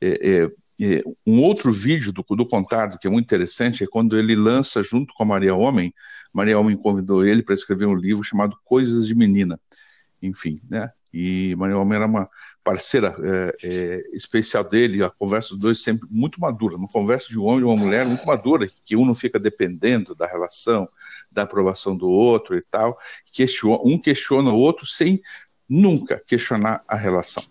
é, 0.01 0.43
é, 0.43 0.51
é, 0.81 1.01
um 1.25 1.41
outro 1.41 1.71
vídeo 1.71 2.11
do, 2.11 2.23
do 2.35 2.45
Contardo, 2.45 2.97
que 2.97 3.07
é 3.07 3.09
muito 3.09 3.25
interessante, 3.25 3.83
é 3.83 3.87
quando 3.87 4.17
ele 4.17 4.35
lança, 4.35 4.81
junto 4.81 5.13
com 5.13 5.23
a 5.23 5.25
Maria 5.25 5.53
Homem, 5.53 5.93
Maria 6.33 6.59
Homem 6.59 6.77
convidou 6.77 7.25
ele 7.25 7.43
para 7.43 7.53
escrever 7.53 7.85
um 7.85 7.95
livro 7.95 8.23
chamado 8.23 8.57
Coisas 8.63 9.05
de 9.05 9.15
Menina. 9.15 9.59
Enfim, 10.21 10.59
né? 10.69 10.89
E 11.13 11.55
Maria 11.57 11.77
Homem 11.77 11.95
era 11.95 12.05
uma 12.05 12.29
parceira 12.63 13.15
é, 13.19 13.55
é, 13.63 14.03
especial 14.13 14.63
dele, 14.63 15.03
a 15.03 15.09
conversa 15.09 15.49
dos 15.49 15.59
dois 15.59 15.81
sempre 15.81 16.07
muito 16.09 16.39
madura, 16.39 16.75
uma 16.75 16.87
conversa 16.87 17.27
de 17.29 17.39
um 17.39 17.45
homem 17.45 17.61
e 17.61 17.63
uma 17.63 17.75
mulher 17.75 18.05
muito 18.05 18.25
madura, 18.25 18.67
que 18.85 18.95
um 18.95 19.05
não 19.05 19.15
fica 19.15 19.39
dependendo 19.39 20.13
da 20.13 20.27
relação, 20.27 20.87
da 21.31 21.43
aprovação 21.43 21.95
do 21.95 22.09
outro 22.09 22.55
e 22.55 22.61
tal, 22.61 22.97
questiona, 23.31 23.79
um 23.83 23.97
questiona 23.97 24.51
o 24.51 24.57
outro 24.57 24.85
sem 24.85 25.21
nunca 25.67 26.21
questionar 26.25 26.83
a 26.87 26.95
relação. 26.95 27.43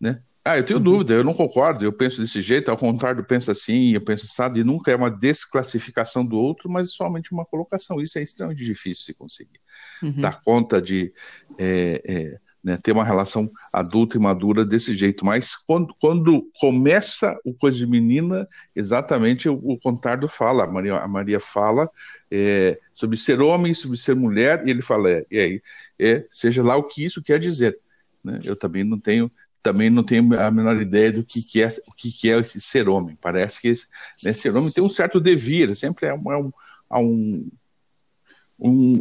Né? 0.00 0.20
Ah, 0.44 0.58
eu 0.58 0.64
tenho 0.64 0.78
uhum. 0.78 0.84
dúvida, 0.84 1.14
eu 1.14 1.24
não 1.24 1.32
concordo, 1.32 1.82
eu 1.82 1.92
penso 1.92 2.20
desse 2.20 2.42
jeito, 2.42 2.70
ao 2.70 2.76
contrário, 2.76 3.24
penso 3.24 3.50
assim, 3.50 3.94
eu 3.94 4.00
penso 4.02 4.26
assim, 4.26 4.58
e 4.58 4.64
nunca 4.64 4.90
é 4.90 4.96
uma 4.96 5.10
desclassificação 5.10 6.24
do 6.24 6.36
outro, 6.36 6.70
mas 6.70 6.92
somente 6.92 7.32
uma 7.32 7.46
colocação. 7.46 7.98
Isso 7.98 8.18
é 8.18 8.22
extremamente 8.22 8.62
difícil 8.62 9.06
de 9.06 9.14
conseguir. 9.14 9.60
Uhum. 10.02 10.20
Dar 10.20 10.42
conta 10.42 10.82
de 10.82 11.14
é, 11.58 12.02
é, 12.04 12.36
né, 12.64 12.78
ter 12.82 12.92
uma 12.92 13.04
relação 13.04 13.50
adulta 13.70 14.16
e 14.16 14.20
madura 14.20 14.64
desse 14.64 14.94
jeito. 14.94 15.24
Mas 15.24 15.54
quando, 15.54 15.94
quando 16.00 16.50
começa 16.58 17.38
o 17.44 17.52
Coisa 17.52 17.76
de 17.76 17.86
Menina, 17.86 18.48
exatamente 18.74 19.48
o, 19.48 19.54
o 19.62 19.78
Contardo 19.78 20.26
fala, 20.26 20.64
a 20.64 20.66
Maria, 20.66 20.96
a 20.96 21.06
Maria 21.06 21.38
fala 21.38 21.90
é, 22.30 22.80
sobre 22.94 23.18
ser 23.18 23.42
homem, 23.42 23.74
sobre 23.74 23.98
ser 23.98 24.16
mulher, 24.16 24.66
e 24.66 24.70
ele 24.70 24.80
fala, 24.80 25.10
é, 25.10 25.26
é, 25.30 25.60
é 25.98 26.26
seja 26.30 26.62
lá 26.62 26.74
o 26.74 26.84
que 26.84 27.04
isso 27.04 27.22
quer 27.22 27.38
dizer. 27.38 27.78
Né? 28.24 28.40
Eu 28.42 28.56
também 28.56 28.82
não 28.82 28.98
tenho 28.98 29.30
também 29.62 29.88
não 29.88 30.02
tenho 30.02 30.38
a 30.38 30.50
menor 30.50 30.78
ideia 30.78 31.10
do 31.10 31.24
que, 31.24 31.42
que 31.42 31.62
é 31.62 31.68
o 31.68 31.96
que, 31.96 32.12
que 32.12 32.30
é 32.30 32.38
esse 32.38 32.60
ser 32.60 32.86
homem. 32.86 33.16
Parece 33.18 33.60
que 33.60 33.68
esse 33.68 33.86
né, 34.22 34.32
ser 34.34 34.54
homem 34.54 34.70
tem 34.70 34.84
um 34.84 34.90
certo 34.90 35.18
devir, 35.18 35.74
sempre 35.74 36.06
é 36.06 36.14
um, 36.14 36.30
é 36.30 36.36
um, 36.36 36.52
um, 37.00 37.50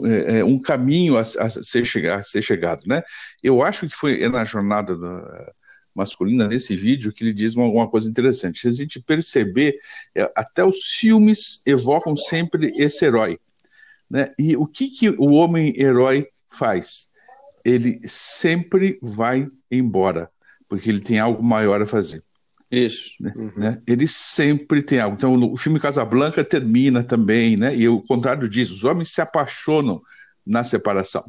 é, 0.05 0.39
é, 0.39 0.45
um 0.45 0.59
caminho 0.59 1.17
a, 1.17 1.21
a, 1.21 1.49
ser 1.49 1.85
chegar, 1.85 2.19
a 2.19 2.23
ser 2.23 2.41
chegado, 2.41 2.83
né? 2.87 3.03
Eu 3.41 3.61
acho 3.61 3.87
que 3.87 3.95
foi 3.95 4.27
na 4.29 4.43
jornada 4.45 4.97
da, 4.97 5.53
masculina 5.93 6.47
nesse 6.47 6.75
vídeo 6.75 7.13
que 7.13 7.23
ele 7.23 7.33
diz 7.33 7.55
uma 7.55 7.87
coisa 7.87 8.09
interessante. 8.09 8.59
Se 8.59 8.67
a 8.67 8.71
gente 8.71 8.99
perceber, 8.99 9.77
é, 10.15 10.31
até 10.35 10.65
os 10.65 10.85
filmes 10.85 11.61
evocam 11.65 12.15
sempre 12.15 12.73
esse 12.75 13.05
herói, 13.05 13.39
né? 14.09 14.29
E 14.37 14.55
o 14.55 14.65
que 14.65 14.89
que 14.89 15.09
o 15.09 15.31
homem 15.33 15.73
herói 15.79 16.27
faz? 16.49 17.07
Ele 17.63 17.99
sempre 18.07 18.99
vai 19.01 19.47
embora 19.71 20.29
porque 20.67 20.89
ele 20.89 20.99
tem 20.99 21.19
algo 21.19 21.43
maior 21.43 21.81
a 21.81 21.87
fazer. 21.87 22.23
Isso. 22.73 23.11
Né? 23.19 23.31
Uhum. 23.35 23.51
né? 23.55 23.81
Ele 23.85 24.07
sempre 24.07 24.81
tem 24.81 24.99
algo. 24.99 25.15
Então, 25.15 25.35
o 25.35 25.55
filme 25.55 25.79
Casablanca 25.79 26.43
termina 26.43 27.03
também, 27.03 27.55
né? 27.55 27.75
E 27.75 27.87
o 27.87 28.01
contrário 28.01 28.49
disso, 28.49 28.73
os 28.73 28.83
homens 28.83 29.11
se 29.11 29.21
apaixonam 29.21 30.01
na 30.43 30.63
separação. 30.63 31.23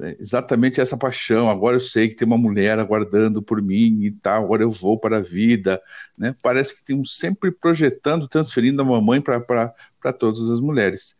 É 0.00 0.16
exatamente 0.18 0.80
essa 0.80 0.96
paixão. 0.96 1.50
Agora 1.50 1.76
eu 1.76 1.80
sei 1.80 2.08
que 2.08 2.16
tem 2.16 2.26
uma 2.26 2.38
mulher 2.38 2.78
aguardando 2.78 3.42
por 3.42 3.60
mim 3.60 4.04
e 4.04 4.10
tal. 4.10 4.44
Agora 4.44 4.62
eu 4.62 4.70
vou 4.70 4.98
para 4.98 5.18
a 5.18 5.20
vida, 5.20 5.78
né? 6.16 6.34
Parece 6.42 6.74
que 6.74 6.82
tem 6.82 6.96
um 6.96 7.04
sempre 7.04 7.50
projetando, 7.50 8.26
transferindo 8.26 8.80
a 8.80 8.84
mamãe 8.84 9.20
para 9.20 10.12
todas 10.18 10.48
as 10.48 10.62
mulheres. 10.62 11.14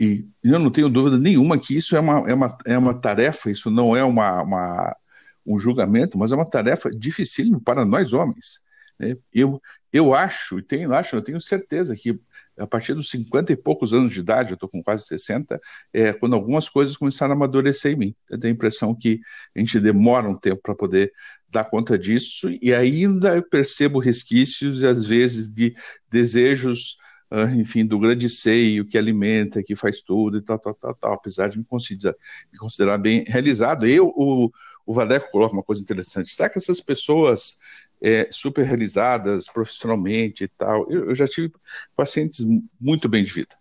E 0.00 0.26
eu 0.42 0.58
não 0.58 0.70
tenho 0.70 0.88
dúvida 0.88 1.18
nenhuma 1.18 1.58
que 1.58 1.76
isso 1.76 1.94
é 1.94 2.00
uma, 2.00 2.30
é 2.30 2.32
uma, 2.32 2.58
é 2.64 2.78
uma 2.78 2.94
tarefa, 2.94 3.50
isso 3.50 3.70
não 3.70 3.94
é 3.94 4.02
uma, 4.02 4.42
uma 4.42 4.96
um 5.46 5.58
julgamento, 5.58 6.16
mas 6.16 6.32
é 6.32 6.34
uma 6.34 6.48
tarefa 6.48 6.88
dificílima 6.90 7.60
para 7.60 7.84
nós 7.84 8.14
homens. 8.14 8.62
Né? 9.00 9.16
Eu, 9.32 9.60
eu 9.90 10.14
acho, 10.14 10.58
e 10.58 10.62
tenho, 10.62 10.92
acho, 10.92 11.16
eu 11.16 11.22
tenho 11.22 11.40
certeza 11.40 11.96
que 11.96 12.20
a 12.58 12.66
partir 12.66 12.92
dos 12.92 13.08
50 13.08 13.52
e 13.54 13.56
poucos 13.56 13.94
anos 13.94 14.12
de 14.12 14.20
idade, 14.20 14.50
eu 14.50 14.54
estou 14.54 14.68
com 14.68 14.82
quase 14.82 15.06
60, 15.06 15.58
é 15.94 16.12
quando 16.12 16.34
algumas 16.34 16.68
coisas 16.68 16.94
começaram 16.94 17.32
a 17.32 17.36
amadurecer 17.36 17.92
em 17.92 17.96
mim. 17.96 18.14
Eu 18.30 18.38
tenho 18.38 18.52
a 18.52 18.54
impressão 18.54 18.94
que 18.94 19.18
a 19.56 19.58
gente 19.58 19.80
demora 19.80 20.28
um 20.28 20.36
tempo 20.36 20.60
para 20.62 20.74
poder 20.74 21.10
dar 21.48 21.64
conta 21.64 21.98
disso, 21.98 22.50
e 22.60 22.74
ainda 22.74 23.36
eu 23.36 23.42
percebo 23.42 23.98
resquícios, 23.98 24.84
às 24.84 25.06
vezes, 25.06 25.48
de 25.48 25.74
desejos, 26.10 26.98
uh, 27.30 27.48
enfim, 27.58 27.84
do 27.84 27.98
grande 27.98 28.28
seio 28.28 28.86
que 28.86 28.98
alimenta, 28.98 29.62
que 29.62 29.74
faz 29.74 30.02
tudo 30.02 30.36
e 30.36 30.42
tal, 30.42 30.58
tal, 30.58 30.74
tal, 30.74 30.94
tal 30.94 31.12
apesar 31.14 31.48
de 31.48 31.58
me 31.58 31.64
considerar, 31.64 32.14
me 32.52 32.58
considerar 32.58 32.98
bem 32.98 33.24
realizado. 33.26 33.86
Eu, 33.86 34.08
o, 34.14 34.50
o 34.84 34.92
Vadeco 34.92 35.30
coloca 35.30 35.54
uma 35.54 35.62
coisa 35.62 35.80
interessante. 35.80 36.34
Será 36.34 36.48
que 36.48 36.58
essas 36.58 36.80
pessoas 36.80 37.56
é, 38.02 38.28
super 38.30 38.64
realizadas 38.64 39.46
profissionalmente 39.46 40.44
e 40.44 40.48
tal, 40.48 40.90
eu, 40.90 41.10
eu, 41.10 41.14
já 41.14 41.26
tive 41.26 41.52
pacientes 41.94 42.44
muito 42.80 43.08
bem 43.08 43.22
de 43.24 43.30
vida, 43.30 43.54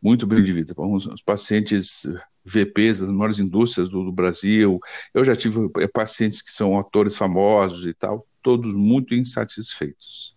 muito 0.00 0.26
bem 0.26 0.42
de 0.42 0.52
vida, 0.52 0.74
os 0.76 1.22
pacientes 1.22 2.06
VPs 2.44 3.00
das 3.00 3.08
maiores 3.08 3.38
indústrias 3.38 3.88
do, 3.88 4.04
do, 4.04 4.12
Brasil, 4.12 4.80
eu 5.14 5.24
já 5.24 5.34
tive 5.34 5.70
é, 5.78 5.86
pacientes 5.86 6.42
que 6.42 6.52
são 6.52 6.78
atores 6.78 7.16
famosos 7.16 7.86
e 7.86 7.94
tal, 7.94 8.26
todos 8.42 8.74
muito 8.74 9.14
insatisfeitos 9.14 10.36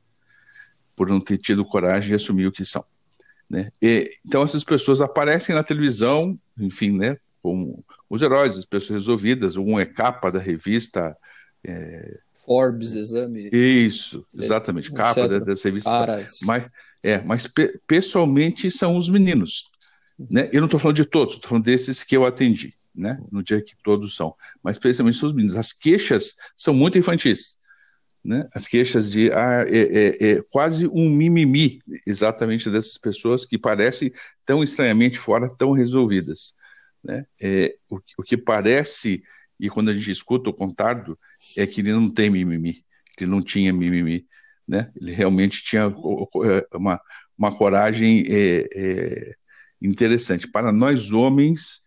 por 0.96 1.10
não 1.10 1.20
ter 1.20 1.38
tido 1.38 1.66
coragem 1.66 2.10
de 2.10 2.16
assumir 2.16 2.48
o 2.48 2.52
que 2.52 2.64
são. 2.64 2.86
Né? 3.50 3.70
E, 3.82 4.10
então 4.26 4.44
essas 4.44 4.64
pessoas 4.64 5.02
aparecem 5.02 5.54
na 5.54 5.64
televisão, 5.64 6.40
enfim, 6.58 6.98
né, 6.98 7.18
como 7.42 7.86
os 8.10 8.22
heróis, 8.22 8.58
as 8.58 8.66
pessoas 8.66 9.02
resolvidas, 9.02 9.56
um 9.56 9.80
é 9.80 9.86
capa 9.86 10.32
da 10.32 10.40
revista. 10.40 11.16
É... 11.64 12.20
Forbes, 12.46 12.94
exame. 12.94 13.50
Isso, 13.52 14.26
exatamente, 14.38 14.92
é, 14.92 14.96
capa 14.96 15.28
da, 15.28 15.40
dessa 15.40 15.68
revista. 15.68 15.90
Caras. 15.90 16.40
Mas, 16.44 16.66
é, 17.02 17.22
mas 17.22 17.48
pe 17.48 17.80
pessoalmente 17.88 18.70
são 18.70 18.98
os 18.98 19.10
meninos. 19.10 19.70
Né? 20.18 20.50
Eu 20.54 20.62
não 20.62 20.66
estou 20.66 20.80
falando 20.80 20.98
de 20.98 21.06
todos, 21.06 21.36
estou 21.36 21.50
falando 21.50 21.66
desses 21.66 22.04
que 22.04 22.16
eu 22.16 22.26
atendi, 22.26 22.74
né? 22.94 23.20
no 23.32 23.44
dia 23.44 23.62
que 23.62 23.76
todos 23.84 24.16
são. 24.16 24.34
Mas 24.64 24.76
especialmente 24.76 25.18
são 25.18 25.28
os 25.28 25.36
meninos. 25.36 25.58
As 25.58 25.74
queixas 25.74 26.36
são 26.56 26.74
muito 26.74 26.98
infantis. 26.98 27.58
Né? 28.26 28.48
As 28.54 28.68
queixas 28.68 29.12
de 29.12 29.32
ah, 29.32 29.66
é, 29.70 29.78
é, 29.78 30.32
é, 30.32 30.42
quase 30.50 30.88
um 30.88 31.10
mimimi, 31.10 31.80
exatamente 32.08 32.72
dessas 32.72 32.98
pessoas 32.98 33.46
que 33.46 33.56
parecem 33.56 34.12
tão 34.44 34.64
estranhamente 34.64 35.20
fora, 35.20 35.48
tão 35.48 35.74
resolvidas. 35.74 36.56
Né? 37.04 37.24
É, 37.40 37.76
o, 37.88 38.00
o, 38.18 38.24
que 38.24 38.36
parece, 38.36 39.24
e 39.60 39.70
quando 39.70 39.90
a 39.90 39.94
gente 39.94 40.12
escuta 40.12 40.50
o 40.50 40.54
Contardo, 40.54 41.18
é 41.58 41.66
que 41.66 41.82
ele 41.82 41.94
não 41.94 42.10
tem 42.10 42.30
mimimi, 42.30 42.84
que 43.18 43.24
ele 43.24 43.32
não 43.32 43.42
tinha 43.42 43.74
mimimi. 43.74 44.26
Né? 44.68 44.92
Ele 45.00 45.12
realmente 45.12 45.64
tinha 45.64 45.84
é, 45.84 46.76
uma, 46.76 47.00
uma 47.38 47.56
coragem 47.56 48.24
é, 48.28 48.68
é, 48.74 49.36
interessante. 49.82 50.48
Para 50.48 50.72
nós 50.72 51.12
homens, 51.12 51.82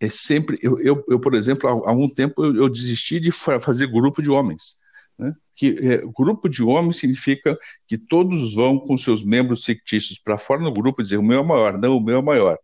é 0.00 0.08
sempre. 0.08 0.58
Eu, 0.62 0.78
eu, 0.80 1.04
eu 1.08 1.20
por 1.20 1.34
exemplo, 1.34 1.68
há, 1.68 1.90
há 1.90 1.92
um 1.92 2.08
tempo 2.08 2.44
eu, 2.44 2.56
eu, 2.56 2.68
desisti 2.68 3.20
de 3.20 3.30
fazer 3.30 3.86
grupo 3.86 4.22
de 4.22 4.30
homens. 4.30 4.76
Né? 5.18 5.34
Que 5.54 5.76
é, 5.80 5.98
grupo 5.98 6.48
de 6.48 6.62
homens 6.62 6.96
significa 6.96 7.56
que 7.86 7.96
todos 7.96 8.54
vão 8.54 8.78
com 8.78 8.96
seus 8.96 9.22
membros 9.22 9.64
fictícios 9.64 10.18
para 10.18 10.38
fora 10.38 10.62
no 10.62 10.72
grupo 10.72 11.02
dizer 11.02 11.18
o 11.18 11.22
meu 11.22 11.40
é 11.40 11.44
maior, 11.44 11.78
não, 11.78 11.96
o 11.96 12.02
meu 12.02 12.18
é 12.18 12.22
maior. 12.22 12.58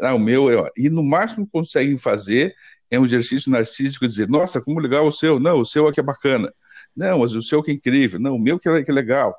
Ah, 0.00 0.14
o 0.14 0.18
meu 0.18 0.50
é. 0.50 0.70
E 0.76 0.90
no 0.90 1.02
máximo 1.02 1.46
conseguem 1.46 1.96
fazer 1.96 2.54
é 2.94 3.00
um 3.00 3.04
exercício 3.04 3.50
narcísico 3.50 4.06
dizer, 4.06 4.28
nossa, 4.28 4.60
como 4.60 4.80
legal 4.80 5.06
o 5.06 5.12
seu, 5.12 5.38
não, 5.40 5.60
o 5.60 5.64
seu 5.64 5.86
aqui 5.86 6.00
é 6.00 6.02
bacana. 6.02 6.52
Não, 6.96 7.20
mas 7.20 7.34
o 7.34 7.42
seu 7.42 7.62
que 7.62 7.70
é 7.70 7.74
incrível, 7.74 8.20
não, 8.20 8.36
o 8.36 8.38
meu 8.38 8.58
que 8.58 8.68
é, 8.68 8.82
que 8.82 8.90
é 8.90 8.94
legal. 8.94 9.34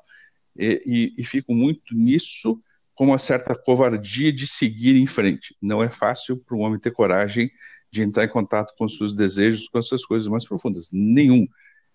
E, 0.56 0.82
e, 0.86 1.22
e 1.22 1.24
fico 1.24 1.54
muito 1.54 1.94
nisso 1.94 2.60
com 2.94 3.06
uma 3.06 3.18
certa 3.18 3.54
covardia 3.54 4.32
de 4.32 4.46
seguir 4.46 4.96
em 4.96 5.06
frente. 5.06 5.56
Não 5.60 5.82
é 5.82 5.90
fácil 5.90 6.36
para 6.36 6.56
um 6.56 6.60
homem 6.60 6.78
ter 6.78 6.90
coragem 6.90 7.50
de 7.90 8.02
entrar 8.02 8.24
em 8.24 8.28
contato 8.28 8.74
com 8.76 8.88
seus 8.88 9.14
desejos, 9.14 9.68
com 9.68 9.78
essas 9.78 10.04
coisas 10.04 10.28
mais 10.28 10.46
profundas. 10.46 10.88
Nenhum. 10.92 11.46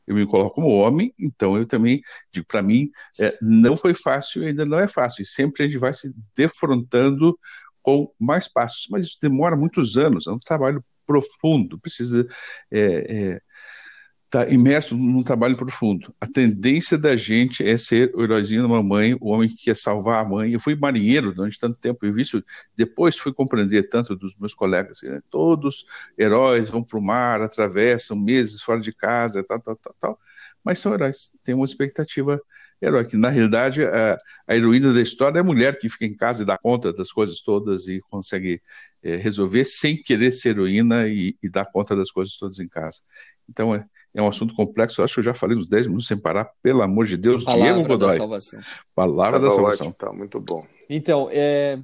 Eu 0.07 0.15
me 0.15 0.25
coloco 0.25 0.55
como 0.55 0.67
homem, 0.67 1.13
então 1.19 1.57
eu 1.57 1.65
também 1.65 2.01
digo, 2.31 2.45
para 2.47 2.61
mim, 2.61 2.89
é, 3.19 3.37
não 3.41 3.75
foi 3.75 3.93
fácil, 3.93 4.43
ainda 4.43 4.65
não 4.65 4.79
é 4.79 4.87
fácil, 4.87 5.21
e 5.21 5.25
sempre 5.25 5.63
a 5.63 5.67
gente 5.67 5.77
vai 5.77 5.93
se 5.93 6.13
defrontando 6.35 7.37
com 7.81 8.11
mais 8.19 8.47
passos, 8.47 8.87
mas 8.89 9.05
isso 9.05 9.17
demora 9.21 9.55
muitos 9.55 9.97
anos, 9.97 10.27
é 10.27 10.31
um 10.31 10.39
trabalho 10.39 10.83
profundo, 11.11 11.79
precisa 11.79 12.27
é, 12.71 12.79
é, 12.79 13.41
está 14.31 14.47
imerso 14.47 14.95
num 14.95 15.23
trabalho 15.23 15.57
profundo. 15.57 16.15
A 16.19 16.25
tendência 16.25 16.97
da 16.97 17.17
gente 17.17 17.67
é 17.67 17.77
ser 17.77 18.13
o 18.15 18.23
heróizinho 18.23 18.61
da 18.61 18.67
mamãe, 18.69 19.13
o 19.19 19.27
homem 19.29 19.49
que 19.49 19.65
quer 19.65 19.75
salvar 19.75 20.25
a 20.25 20.27
mãe. 20.27 20.53
Eu 20.53 20.59
fui 20.59 20.73
marinheiro 20.73 21.33
durante 21.33 21.59
tanto 21.59 21.77
tempo, 21.77 21.99
vi 22.11 22.21
isso, 22.21 22.41
depois 22.75 23.17
fui 23.17 23.33
compreender 23.33 23.89
tanto 23.89 24.15
dos 24.15 24.33
meus 24.39 24.53
colegas, 24.53 25.01
né? 25.03 25.19
todos 25.29 25.85
heróis 26.17 26.69
vão 26.69 26.81
para 26.81 26.97
o 26.97 27.01
mar, 27.01 27.41
atravessam 27.41 28.17
meses 28.17 28.61
fora 28.61 28.79
de 28.79 28.93
casa, 28.93 29.43
tal, 29.43 29.59
tal, 29.59 29.75
tal, 29.75 29.95
tal, 29.99 30.19
mas 30.63 30.79
são 30.79 30.93
heróis, 30.93 31.29
tem 31.43 31.53
uma 31.53 31.65
expectativa 31.65 32.41
heróica. 32.81 33.17
Na 33.17 33.29
realidade, 33.29 33.83
a, 33.83 34.17
a, 34.47 34.55
heroína 34.55 34.91
da 34.91 35.01
história 35.01 35.37
é 35.37 35.41
a 35.41 35.43
mulher 35.43 35.77
que 35.77 35.89
fica 35.89 36.05
em 36.05 36.15
casa 36.15 36.43
e 36.43 36.45
dá 36.45 36.57
conta 36.57 36.91
das 36.91 37.11
coisas 37.11 37.41
todas 37.41 37.87
e 37.87 38.01
consegue 38.09 38.61
é, 39.03 39.15
resolver 39.17 39.65
sem 39.65 40.01
querer 40.01 40.31
ser 40.31 40.49
heroína 40.49 41.07
e, 41.07 41.35
e 41.41 41.49
dar 41.49 41.65
conta 41.65 41.95
das 41.95 42.11
coisas 42.11 42.35
todas 42.35 42.59
em 42.59 42.67
casa. 42.67 42.99
Então, 43.47 43.75
é, 43.75 43.85
é 44.13 44.21
um 44.21 44.27
assunto 44.27 44.55
complexo, 44.55 44.99
eu 44.99 45.05
acho 45.05 45.15
que 45.15 45.19
eu 45.19 45.25
já 45.25 45.33
falei 45.33 45.57
uns 45.57 45.67
10 45.67 45.87
minutos 45.87 46.07
sem 46.07 46.17
parar, 46.17 46.49
pelo 46.61 46.81
amor 46.81 47.05
de 47.05 47.17
Deus, 47.17 47.43
Palavra 47.43 47.73
Diego 47.73 47.87
Godoy. 47.87 48.09
da 48.09 48.15
salvação. 48.15 48.59
Palavra 48.95 49.39
tá 49.39 49.45
da 49.45 49.51
salvação. 49.51 49.87
Ótimo, 49.87 49.95
tá 49.97 50.13
muito 50.13 50.39
bom. 50.39 50.65
Então, 50.89 51.29
é 51.31 51.79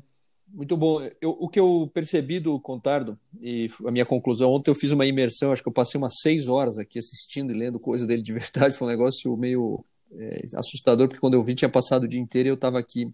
muito 0.47 0.75
bom. 0.75 1.01
Eu, 1.21 1.31
o 1.31 1.47
que 1.47 1.59
eu 1.59 1.89
percebi 1.93 2.39
do 2.39 2.59
Contardo, 2.59 3.17
e 3.39 3.69
a 3.85 3.91
minha 3.91 4.05
conclusão, 4.05 4.51
ontem 4.51 4.71
eu 4.71 4.75
fiz 4.75 4.91
uma 4.91 5.05
imersão, 5.05 5.51
acho 5.51 5.61
que 5.61 5.69
eu 5.69 5.73
passei 5.73 5.97
umas 5.97 6.19
seis 6.19 6.47
horas 6.47 6.77
aqui 6.77 6.99
assistindo 6.99 7.51
e 7.51 7.57
lendo 7.57 7.79
coisa 7.79 8.07
dele 8.07 8.21
de 8.21 8.33
verdade, 8.33 8.75
foi 8.75 8.87
um 8.87 8.91
negócio 8.91 9.35
meio 9.37 9.83
é, 10.15 10.41
assustador, 10.55 11.07
porque 11.07 11.19
quando 11.19 11.33
eu 11.33 11.43
vi 11.43 11.55
tinha 11.55 11.69
passado 11.69 12.03
o 12.03 12.07
dia 12.07 12.21
inteiro 12.21 12.49
e 12.49 12.51
eu 12.51 12.55
estava 12.55 12.79
aqui 12.79 13.11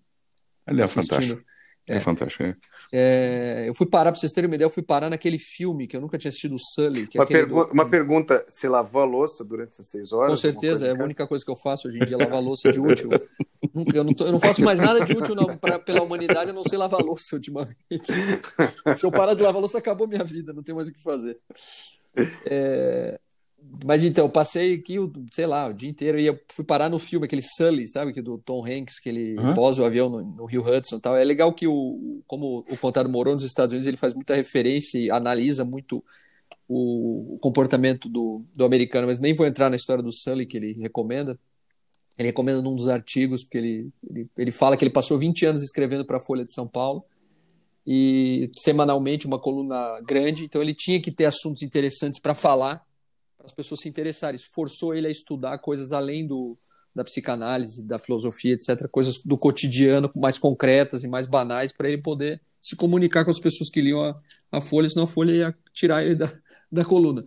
Ele 0.67 0.81
é 0.81 0.83
assistindo. 0.83 1.19
Fantástico. 1.19 1.45
É, 1.87 1.97
é 1.97 1.99
fantástico. 1.99 2.43
É. 2.43 2.55
É, 2.95 3.65
eu 3.67 3.73
fui 3.73 3.87
parar, 3.87 4.11
para 4.11 4.19
vocês 4.19 4.31
terem 4.31 4.47
uma 4.47 4.53
ideia, 4.53 4.67
eu 4.67 4.69
fui 4.69 4.83
parar 4.83 5.09
naquele 5.09 5.39
filme 5.39 5.87
que 5.87 5.97
eu 5.97 6.01
nunca 6.01 6.15
tinha 6.15 6.29
assistido, 6.29 6.53
o 6.53 6.59
Sully. 6.59 7.09
É 7.11 7.19
uma, 7.19 7.25
pergu 7.25 7.65
do... 7.65 7.71
uma 7.71 7.89
pergunta: 7.89 8.45
você 8.47 8.69
lavou 8.69 9.01
a 9.01 9.05
louça 9.05 9.43
durante 9.43 9.69
essas 9.69 9.89
seis 9.89 10.13
horas? 10.13 10.29
Com 10.29 10.35
certeza, 10.35 10.87
é 10.87 10.91
a 10.91 11.03
única 11.03 11.25
coisa 11.25 11.43
que 11.43 11.49
eu 11.49 11.55
faço 11.55 11.87
hoje 11.87 11.99
em 11.99 12.05
dia, 12.05 12.15
lavar 12.15 12.39
louça 12.39 12.71
de 12.71 12.79
útil. 12.79 13.09
eu, 13.95 14.03
não 14.03 14.13
tô, 14.13 14.25
eu 14.27 14.31
não 14.31 14.39
faço 14.39 14.61
mais 14.61 14.79
nada 14.79 15.03
de 15.03 15.11
útil 15.11 15.33
não, 15.33 15.57
pra, 15.57 15.79
pela 15.79 16.03
humanidade, 16.03 16.51
a 16.51 16.53
não 16.53 16.61
ser 16.61 16.77
lavar 16.77 17.01
louça 17.01 17.35
ultimamente. 17.35 17.75
Se 18.95 19.03
eu 19.03 19.11
parar 19.11 19.33
de 19.33 19.41
lavar 19.41 19.59
louça, 19.59 19.79
acabou 19.79 20.07
minha 20.07 20.23
vida, 20.23 20.53
não 20.53 20.61
tem 20.61 20.75
mais 20.75 20.87
o 20.87 20.93
que 20.93 21.01
fazer. 21.01 21.39
É, 22.45 23.19
mas 23.85 24.03
então, 24.03 24.25
eu 24.25 24.29
passei 24.29 24.75
aqui, 24.75 24.95
sei 25.31 25.45
lá, 25.45 25.67
o 25.67 25.73
dia 25.73 25.89
inteiro 25.89 26.19
e 26.19 26.25
eu 26.25 26.39
fui 26.49 26.63
parar 26.63 26.89
no 26.89 26.99
filme, 26.99 27.25
aquele 27.25 27.41
Sully, 27.41 27.87
sabe, 27.87 28.13
que 28.13 28.21
do 28.21 28.37
Tom 28.37 28.65
Hanks, 28.65 28.99
que 28.99 29.09
ele 29.09 29.37
uhum. 29.37 29.53
posa 29.53 29.81
o 29.81 29.85
avião 29.85 30.09
no, 30.09 30.23
no, 30.23 30.45
Rio 30.45 30.61
Hudson 30.61 30.97
e 30.97 30.99
tal. 31.01 31.15
É 31.15 31.23
legal 31.23 31.53
que 31.53 31.67
o, 31.67 32.21
como 32.27 32.65
o 32.69 32.77
Contado 32.77 33.09
morou 33.09 33.33
nos 33.33 33.43
Estados 33.43 33.73
Unidos, 33.73 33.87
ele 33.87 33.97
faz 33.97 34.13
muita 34.13 34.35
referência 34.35 34.97
e 34.97 35.11
analisa 35.11 35.65
muito 35.65 36.03
o, 36.67 37.35
o 37.35 37.39
comportamento 37.39 38.07
do, 38.07 38.43
do 38.55 38.63
americano, 38.63 39.07
mas 39.07 39.19
nem 39.19 39.33
vou 39.33 39.45
entrar 39.45 39.69
na 39.69 39.75
história 39.75 40.03
do 40.03 40.13
Sully 40.13 40.45
que 40.45 40.57
ele 40.57 40.73
recomenda. 40.73 41.37
Ele 42.17 42.27
recomenda 42.27 42.61
num 42.61 42.75
dos 42.75 42.87
artigos, 42.87 43.43
porque 43.43 43.57
ele, 43.57 43.89
ele, 44.09 44.29
ele 44.37 44.51
fala 44.51 44.77
que 44.77 44.83
ele 44.85 44.93
passou 44.93 45.17
20 45.17 45.45
anos 45.45 45.63
escrevendo 45.63 46.05
para 46.05 46.17
a 46.17 46.21
Folha 46.21 46.45
de 46.45 46.53
São 46.53 46.67
Paulo 46.67 47.03
e 47.85 48.49
semanalmente 48.55 49.25
uma 49.25 49.39
coluna 49.39 49.99
grande, 50.01 50.45
então 50.45 50.61
ele 50.61 50.73
tinha 50.73 51.01
que 51.01 51.11
ter 51.11 51.25
assuntos 51.25 51.63
interessantes 51.63 52.19
para 52.19 52.33
falar 52.33 52.81
para 53.43 53.47
as 53.47 53.53
pessoas 53.53 53.81
se 53.81 53.89
interessarem. 53.89 54.37
Isso 54.37 54.49
forçou 54.51 54.95
ele 54.95 55.07
a 55.07 55.11
estudar 55.11 55.57
coisas 55.57 55.91
além 55.91 56.25
do, 56.25 56.57
da 56.95 57.03
psicanálise, 57.03 57.85
da 57.85 57.99
filosofia, 57.99 58.53
etc., 58.53 58.87
coisas 58.89 59.21
do 59.23 59.37
cotidiano 59.37 60.09
mais 60.15 60.37
concretas 60.37 61.03
e 61.03 61.07
mais 61.09 61.25
banais 61.25 61.73
para 61.73 61.89
ele 61.89 62.01
poder 62.01 62.41
se 62.61 62.77
comunicar 62.77 63.25
com 63.25 63.31
as 63.31 63.39
pessoas 63.39 63.69
que 63.69 63.81
liam 63.81 64.01
a, 64.01 64.17
a 64.49 64.61
Folha, 64.61 64.87
senão 64.87 65.03
a 65.03 65.07
Folha 65.07 65.33
ia 65.33 65.55
tirar 65.73 66.05
ele 66.05 66.15
da, 66.15 66.31
da 66.71 66.85
coluna. 66.85 67.25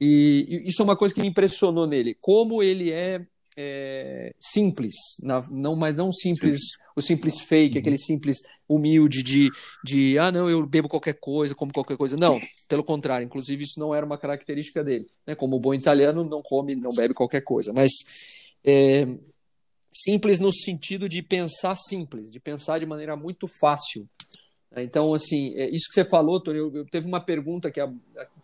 E, 0.00 0.46
e 0.48 0.68
isso 0.68 0.82
é 0.82 0.84
uma 0.84 0.96
coisa 0.96 1.12
que 1.12 1.20
me 1.20 1.26
impressionou 1.26 1.86
nele, 1.86 2.16
como 2.20 2.62
ele 2.62 2.92
é 2.92 3.26
é, 3.56 4.34
simples, 4.38 4.94
não, 5.50 5.74
mas 5.74 5.96
não 5.96 6.12
simples, 6.12 6.56
Sim. 6.56 6.82
o 6.94 7.00
simples 7.00 7.40
fake, 7.40 7.76
uhum. 7.76 7.80
aquele 7.80 7.96
simples 7.96 8.42
humilde 8.68 9.22
de, 9.22 9.50
de 9.82 10.18
ah, 10.18 10.30
não, 10.30 10.50
eu 10.50 10.66
bebo 10.66 10.88
qualquer 10.88 11.14
coisa, 11.14 11.54
como 11.54 11.72
qualquer 11.72 11.96
coisa. 11.96 12.16
Não, 12.16 12.38
pelo 12.68 12.84
contrário, 12.84 13.24
inclusive 13.24 13.64
isso 13.64 13.80
não 13.80 13.94
era 13.94 14.04
uma 14.04 14.18
característica 14.18 14.84
dele. 14.84 15.06
Né? 15.26 15.34
Como 15.34 15.58
bom 15.58 15.72
italiano, 15.72 16.22
não 16.24 16.42
come, 16.42 16.74
não 16.74 16.90
bebe 16.90 17.14
qualquer 17.14 17.40
coisa, 17.40 17.72
mas 17.72 17.92
é, 18.62 19.06
simples 19.90 20.38
no 20.38 20.52
sentido 20.52 21.08
de 21.08 21.22
pensar 21.22 21.76
simples, 21.76 22.30
de 22.30 22.38
pensar 22.38 22.78
de 22.78 22.84
maneira 22.84 23.16
muito 23.16 23.46
fácil. 23.58 24.06
Então, 24.76 25.14
assim, 25.14 25.54
é, 25.54 25.70
isso 25.70 25.88
que 25.88 25.94
você 25.94 26.04
falou, 26.04 26.42
Tony, 26.42 26.58
eu, 26.58 26.74
eu 26.76 26.84
teve 26.84 27.06
uma 27.06 27.20
pergunta 27.20 27.70
que, 27.70 27.80
a, 27.80 27.90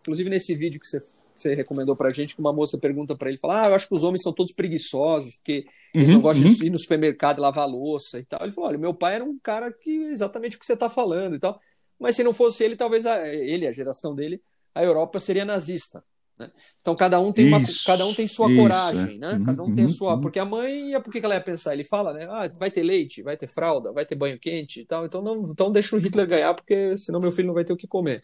inclusive 0.00 0.30
nesse 0.30 0.54
vídeo 0.54 0.80
que 0.80 0.86
você 0.86 1.02
você 1.34 1.54
recomendou 1.54 1.96
pra 1.96 2.10
gente, 2.10 2.34
que 2.34 2.40
uma 2.40 2.52
moça 2.52 2.78
pergunta 2.78 3.16
para 3.16 3.28
ele, 3.28 3.38
fala, 3.38 3.62
ah, 3.62 3.68
eu 3.68 3.74
acho 3.74 3.88
que 3.88 3.94
os 3.94 4.04
homens 4.04 4.22
são 4.22 4.32
todos 4.32 4.52
preguiçosos, 4.52 5.36
porque 5.36 5.66
eles 5.94 6.08
uhum, 6.08 6.14
não 6.14 6.22
gostam 6.22 6.46
uhum. 6.46 6.54
de 6.54 6.66
ir 6.66 6.70
no 6.70 6.78
supermercado 6.78 7.38
e 7.38 7.40
lavar 7.40 7.68
louça 7.68 8.18
e 8.18 8.24
tal. 8.24 8.42
Ele 8.42 8.52
falou, 8.52 8.70
olha, 8.70 8.78
meu 8.78 8.94
pai 8.94 9.16
era 9.16 9.24
um 9.24 9.38
cara 9.38 9.72
que 9.72 10.04
exatamente 10.04 10.56
o 10.56 10.60
que 10.60 10.66
você 10.66 10.74
está 10.74 10.88
falando 10.88 11.36
e 11.36 11.38
tal, 11.38 11.60
mas 11.98 12.16
se 12.16 12.24
não 12.24 12.32
fosse 12.32 12.64
ele, 12.64 12.76
talvez 12.76 13.06
a, 13.06 13.26
ele, 13.28 13.66
a 13.66 13.72
geração 13.72 14.14
dele, 14.14 14.42
a 14.74 14.82
Europa 14.82 15.18
seria 15.18 15.44
nazista. 15.44 16.02
Né? 16.38 16.50
Então 16.80 16.94
cada 16.96 17.20
um 17.20 17.32
tem 17.32 17.46
uma, 17.46 17.58
isso, 17.58 17.84
cada 17.86 18.06
um 18.06 18.14
tem 18.14 18.26
sua 18.26 18.50
isso, 18.50 18.60
coragem, 18.60 19.16
é. 19.16 19.18
né? 19.18 19.32
Uhum, 19.34 19.44
cada 19.44 19.62
um 19.62 19.74
tem 19.74 19.84
a 19.84 19.88
sua, 19.88 20.14
uhum. 20.14 20.20
porque 20.20 20.38
a 20.38 20.44
mãe, 20.44 21.00
por 21.02 21.12
que 21.12 21.18
ela 21.18 21.34
ia 21.34 21.40
pensar? 21.40 21.74
Ele 21.74 21.84
fala, 21.84 22.12
né? 22.12 22.26
Ah, 22.28 22.48
vai 22.58 22.70
ter 22.70 22.82
leite, 22.82 23.22
vai 23.22 23.36
ter 23.36 23.46
fralda, 23.46 23.92
vai 23.92 24.04
ter 24.04 24.14
banho 24.14 24.38
quente 24.38 24.80
e 24.80 24.84
tal. 24.84 25.04
Então 25.04 25.22
não, 25.22 25.50
então 25.50 25.70
deixa 25.70 25.94
o 25.94 25.98
Hitler 25.98 26.26
ganhar, 26.26 26.54
porque 26.54 26.96
senão 26.98 27.20
meu 27.20 27.32
filho 27.32 27.48
não 27.48 27.54
vai 27.54 27.64
ter 27.64 27.72
o 27.72 27.76
que 27.76 27.86
comer, 27.86 28.22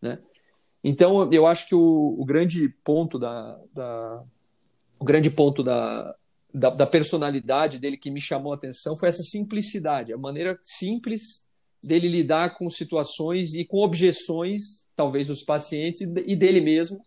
né? 0.00 0.18
Então, 0.84 1.32
eu 1.32 1.46
acho 1.46 1.66
que 1.66 1.74
o, 1.74 2.14
o 2.18 2.24
grande 2.26 2.68
ponto 2.84 3.18
da, 3.18 3.58
da, 3.72 4.22
o 5.00 5.04
grande 5.04 5.30
ponto 5.30 5.62
da, 5.62 6.14
da, 6.52 6.68
da, 6.68 6.86
personalidade 6.86 7.78
dele 7.78 7.96
que 7.96 8.10
me 8.10 8.20
chamou 8.20 8.52
a 8.52 8.56
atenção 8.56 8.94
foi 8.94 9.08
essa 9.08 9.22
simplicidade, 9.22 10.12
a 10.12 10.18
maneira 10.18 10.60
simples 10.62 11.48
dele 11.82 12.06
lidar 12.06 12.56
com 12.56 12.68
situações 12.68 13.54
e 13.54 13.64
com 13.64 13.78
objeções, 13.78 14.84
talvez 14.94 15.26
dos 15.28 15.42
pacientes 15.42 16.02
e 16.02 16.36
dele 16.36 16.60
mesmo, 16.60 17.02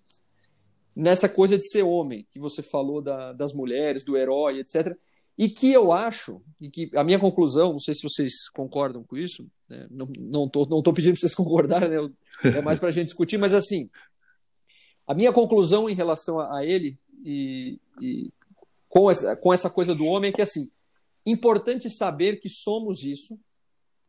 nessa 0.95 1.29
coisa 1.29 1.55
de 1.55 1.67
ser 1.69 1.83
homem, 1.83 2.25
que 2.31 2.39
você 2.39 2.63
falou 2.63 2.99
da, 2.99 3.31
das 3.33 3.53
mulheres, 3.53 4.03
do 4.03 4.17
herói, 4.17 4.59
etc. 4.59 4.97
E 5.37 5.49
que 5.49 5.71
eu 5.71 5.91
acho, 5.91 6.41
e 6.59 6.67
que 6.69 6.89
a 6.95 7.03
minha 7.03 7.19
conclusão, 7.19 7.73
não 7.73 7.79
sei 7.79 7.93
se 7.93 8.01
vocês 8.01 8.49
concordam 8.49 9.03
com 9.03 9.15
isso, 9.15 9.47
né? 9.69 9.85
não 9.89 10.45
estou 10.45 10.67
não 10.67 10.81
não 10.83 10.93
pedindo 10.93 11.13
para 11.13 11.21
vocês 11.21 11.35
concordarem, 11.35 11.89
né? 11.89 12.09
É 12.43 12.61
mais 12.61 12.79
para 12.79 12.89
a 12.89 12.91
gente 12.91 13.07
discutir, 13.07 13.37
mas 13.37 13.53
assim, 13.53 13.89
a 15.05 15.13
minha 15.13 15.31
conclusão 15.31 15.89
em 15.89 15.93
relação 15.93 16.39
a, 16.39 16.59
a 16.59 16.65
ele 16.65 16.99
e, 17.23 17.79
e, 18.01 18.31
com, 18.89 19.09
essa, 19.09 19.35
com 19.35 19.53
essa 19.53 19.69
coisa 19.69 19.95
do 19.95 20.05
homem 20.05 20.29
é 20.29 20.33
que 20.33 20.41
assim, 20.41 20.69
importante 21.25 21.89
saber 21.89 22.39
que 22.39 22.49
somos 22.49 23.03
isso, 23.03 23.39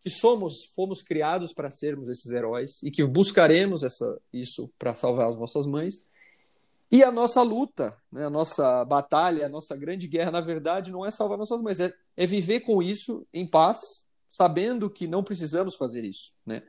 que 0.01 0.11
somos, 0.11 0.65
fomos 0.75 1.03
criados 1.03 1.53
para 1.53 1.71
sermos 1.71 2.09
esses 2.09 2.33
heróis 2.33 2.83
e 2.83 2.91
que 2.91 3.05
buscaremos 3.05 3.83
essa, 3.83 4.21
isso 4.33 4.71
para 4.79 4.95
salvar 4.95 5.29
as 5.29 5.39
nossas 5.39 5.67
mães. 5.67 6.07
E 6.91 7.03
a 7.05 7.13
nossa 7.13 7.43
luta, 7.43 7.95
né, 8.11 8.25
a 8.25 8.31
nossa 8.31 8.85
batalha, 8.85 9.47
a 9.47 9.49
nossa 9.49 9.77
grande 9.77 10.07
guerra, 10.07 10.31
na 10.31 10.41
verdade, 10.41 10.91
não 10.91 11.05
é 11.05 11.11
salvar 11.11 11.37
nossas 11.37 11.61
mães, 11.61 11.81
é, 11.81 11.93
é 12.17 12.27
viver 12.27 12.61
com 12.61 12.83
isso 12.83 13.27
em 13.33 13.47
paz, 13.47 14.07
sabendo 14.31 14.89
que 14.89 15.07
não 15.07 15.23
precisamos 15.23 15.75
fazer 15.75 16.05
isso. 16.05 16.33
Né? 16.47 16.63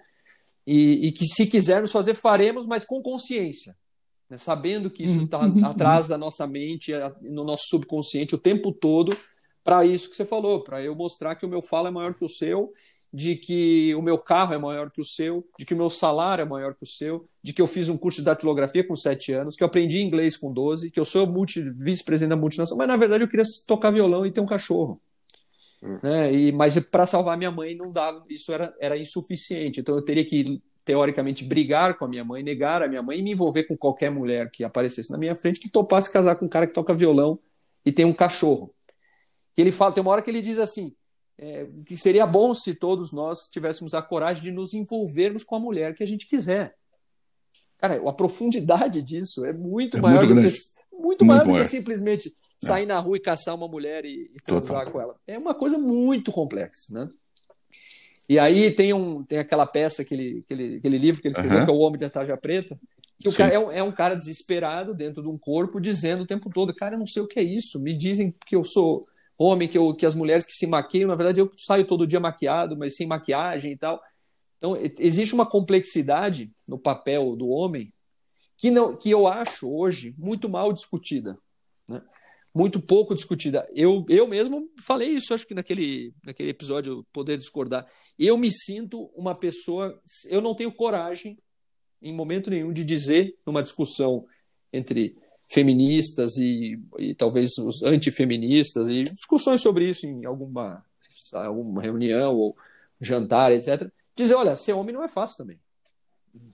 E, 0.69 1.07
e 1.07 1.11
que 1.11 1.25
se 1.25 1.47
quisermos 1.47 1.91
fazer, 1.91 2.13
faremos, 2.13 2.67
mas 2.67 2.85
com 2.85 3.01
consciência. 3.01 3.75
Né? 4.29 4.37
Sabendo 4.37 4.89
que 4.89 5.03
isso 5.03 5.23
está 5.23 5.39
uhum. 5.39 5.65
atrás 5.65 6.07
da 6.07 6.17
nossa 6.17 6.45
mente, 6.45 6.91
no 7.21 7.43
nosso 7.43 7.63
subconsciente, 7.69 8.35
o 8.35 8.39
tempo 8.39 8.71
todo, 8.71 9.15
para 9.63 9.83
isso 9.85 10.09
que 10.09 10.15
você 10.15 10.25
falou, 10.25 10.63
para 10.63 10.81
eu 10.81 10.93
mostrar 10.95 11.35
que 11.35 11.45
o 11.45 11.49
meu 11.49 11.61
falo 11.61 11.87
é 11.87 11.91
maior 11.91 12.13
que 12.13 12.23
o 12.23 12.29
seu 12.29 12.71
de 13.11 13.35
que 13.35 13.93
o 13.95 14.01
meu 14.01 14.17
carro 14.19 14.53
é 14.53 14.57
maior 14.57 14.91
que 14.91 15.01
o 15.01 15.05
seu, 15.05 15.43
de 15.57 15.65
que 15.65 15.73
o 15.73 15.77
meu 15.77 15.89
salário 15.89 16.43
é 16.43 16.45
maior 16.45 16.75
que 16.75 16.83
o 16.83 16.87
seu, 16.87 17.27
de 17.43 17.51
que 17.51 17.61
eu 17.61 17.65
fiz 17.65 17.89
um 17.89 17.97
curso 17.97 18.19
de 18.19 18.25
datilografia 18.25 18.87
com 18.87 18.95
7 18.95 19.33
anos, 19.33 19.55
que 19.55 19.63
eu 19.63 19.67
aprendi 19.67 19.99
inglês 19.99 20.37
com 20.37 20.53
12, 20.53 20.91
que 20.91 20.99
eu 20.99 21.05
sou 21.05 21.27
vice-presidente 21.75 22.29
da 22.29 22.35
multinacional, 22.35 22.77
mas 22.77 22.87
na 22.87 22.97
verdade 22.97 23.23
eu 23.23 23.27
queria 23.27 23.45
tocar 23.67 23.89
violão 23.89 24.25
e 24.25 24.31
ter 24.31 24.41
um 24.41 24.45
cachorro. 24.45 25.01
Hum. 25.81 25.97
Né? 26.03 26.33
E, 26.33 26.51
mas 26.51 26.77
para 26.79 27.07
salvar 27.07 27.37
minha 27.37 27.51
mãe 27.51 27.75
não 27.75 27.91
dava, 27.91 28.23
isso 28.29 28.51
era, 28.51 28.73
era 28.79 28.97
insuficiente. 28.97 29.79
Então 29.79 29.95
eu 29.95 30.01
teria 30.01 30.25
que, 30.25 30.61
teoricamente, 30.83 31.43
brigar 31.43 31.97
com 31.97 32.05
a 32.05 32.07
minha 32.07 32.23
mãe, 32.23 32.43
negar 32.43 32.83
a 32.83 32.87
minha 32.87 33.01
mãe 33.01 33.19
e 33.19 33.21
me 33.21 33.31
envolver 33.31 33.63
com 33.63 33.77
qualquer 33.77 34.11
mulher 34.11 34.49
que 34.51 34.63
aparecesse 34.63 35.11
na 35.11 35.17
minha 35.17 35.35
frente 35.35 35.59
que 35.59 35.69
topasse 35.69 36.11
casar 36.11 36.35
com 36.35 36.45
um 36.45 36.49
cara 36.49 36.67
que 36.67 36.73
toca 36.73 36.93
violão 36.93 37.39
e 37.85 37.91
tem 37.91 38.05
um 38.05 38.13
cachorro. 38.13 38.73
Que 39.55 39.61
ele 39.61 39.71
fala, 39.71 39.93
tem 39.93 40.01
uma 40.01 40.11
hora 40.11 40.21
que 40.21 40.29
ele 40.29 40.41
diz 40.41 40.59
assim: 40.59 40.95
é, 41.37 41.67
que 41.85 41.95
seria 41.95 42.27
bom 42.27 42.53
se 42.53 42.75
todos 42.75 43.13
nós 43.13 43.47
tivéssemos 43.47 43.93
a 43.93 44.01
coragem 44.01 44.43
de 44.43 44.51
nos 44.51 44.73
envolvermos 44.73 45.43
com 45.43 45.55
a 45.55 45.59
mulher 45.59 45.95
que 45.95 46.03
a 46.03 46.07
gente 46.07 46.27
quiser. 46.27 46.75
Cara, 47.77 48.01
a 48.05 48.13
profundidade 48.13 49.01
disso 49.01 49.45
é 49.45 49.53
muito 49.53 49.97
é 49.97 50.01
maior, 50.01 50.25
muito 50.25 50.41
do, 50.41 50.49
que, 50.49 50.57
muito 50.91 51.01
muito 51.01 51.25
maior 51.25 51.47
do 51.47 51.53
que 51.53 51.65
simplesmente. 51.65 52.35
Sair 52.61 52.85
na 52.85 52.99
rua 52.99 53.17
e 53.17 53.21
caçar 53.21 53.55
uma 53.55 53.67
mulher 53.67 54.05
e, 54.05 54.31
e 54.35 54.41
transar 54.43 54.85
Total. 54.85 54.91
com 54.91 55.01
ela. 55.01 55.15
É 55.25 55.37
uma 55.37 55.55
coisa 55.55 55.77
muito 55.77 56.31
complexa, 56.31 56.93
né? 56.93 57.09
E 58.27 58.37
aí 58.37 58.69
tem, 58.71 58.93
um, 58.93 59.23
tem 59.23 59.39
aquela 59.39 59.65
peça, 59.65 60.03
aquele, 60.03 60.43
aquele, 60.45 60.75
aquele 60.77 60.97
livro 60.97 61.21
que 61.21 61.27
ele 61.27 61.33
escreveu, 61.33 61.59
uhum. 61.59 61.65
que 61.65 61.71
é 61.71 61.73
O 61.73 61.79
Homem 61.79 61.99
da 61.99 62.09
Tarja 62.09 62.37
Preta, 62.37 62.79
que 63.19 63.27
o 63.27 63.33
cara 63.33 63.53
é 63.53 63.59
um, 63.59 63.71
é 63.71 63.81
um, 63.81 63.91
cara 63.91 64.15
desesperado 64.15 64.93
dentro 64.93 65.21
de 65.23 65.27
um 65.27 65.37
corpo, 65.37 65.79
dizendo 65.79 66.23
o 66.23 66.27
tempo 66.27 66.49
todo, 66.53 66.73
cara, 66.73 66.95
eu 66.95 66.99
não 66.99 67.07
sei 67.07 67.23
o 67.23 67.27
que 67.27 67.39
é 67.39 67.43
isso, 67.43 67.79
me 67.79 67.97
dizem 67.97 68.33
que 68.45 68.55
eu 68.55 68.63
sou 68.63 69.07
homem, 69.37 69.67
que, 69.67 69.77
eu, 69.77 69.95
que 69.95 70.05
as 70.05 70.13
mulheres 70.13 70.45
que 70.45 70.53
se 70.53 70.67
maquiam, 70.67 71.07
na 71.07 71.15
verdade 71.15 71.39
eu 71.39 71.51
saio 71.57 71.85
todo 71.85 72.05
dia 72.05 72.19
maquiado, 72.19 72.77
mas 72.77 72.95
sem 72.95 73.07
maquiagem 73.07 73.71
e 73.71 73.77
tal. 73.77 73.99
Então, 74.57 74.77
existe 74.99 75.33
uma 75.33 75.45
complexidade 75.45 76.51
no 76.67 76.77
papel 76.77 77.35
do 77.35 77.47
homem 77.47 77.93
que, 78.57 78.69
não, 78.69 78.95
que 78.95 79.09
eu 79.09 79.25
acho 79.25 79.73
hoje 79.73 80.13
muito 80.17 80.49
mal 80.49 80.73
discutida. 80.73 81.37
Né? 81.87 82.01
Muito 82.53 82.81
pouco 82.81 83.13
discutida. 83.13 83.65
Eu, 83.75 84.05
eu 84.09 84.27
mesmo 84.27 84.69
falei 84.81 85.09
isso, 85.09 85.33
acho 85.33 85.45
que 85.45 85.53
naquele, 85.53 86.13
naquele 86.23 86.49
episódio 86.49 87.05
Poder 87.13 87.37
Discordar. 87.37 87.85
Eu 88.17 88.37
me 88.37 88.51
sinto 88.51 89.09
uma 89.15 89.35
pessoa. 89.35 89.99
Eu 90.27 90.41
não 90.41 90.55
tenho 90.55 90.71
coragem, 90.71 91.37
em 92.01 92.13
momento 92.13 92.49
nenhum, 92.49 92.73
de 92.73 92.83
dizer 92.83 93.37
numa 93.45 93.61
discussão 93.61 94.25
entre 94.73 95.15
feministas 95.47 96.37
e, 96.37 96.79
e 96.97 97.15
talvez 97.15 97.57
os 97.57 97.81
antifeministas 97.83 98.87
e 98.87 99.03
discussões 99.03 99.61
sobre 99.61 99.89
isso 99.89 100.05
em 100.05 100.25
alguma, 100.25 100.85
alguma 101.33 101.81
reunião 101.81 102.35
ou 102.35 102.57
jantar, 103.01 103.51
etc. 103.51 103.91
Dizer, 104.15 104.35
olha, 104.35 104.55
ser 104.55 104.73
homem 104.73 104.93
não 104.93 105.03
é 105.03 105.07
fácil 105.07 105.37
também. 105.37 105.59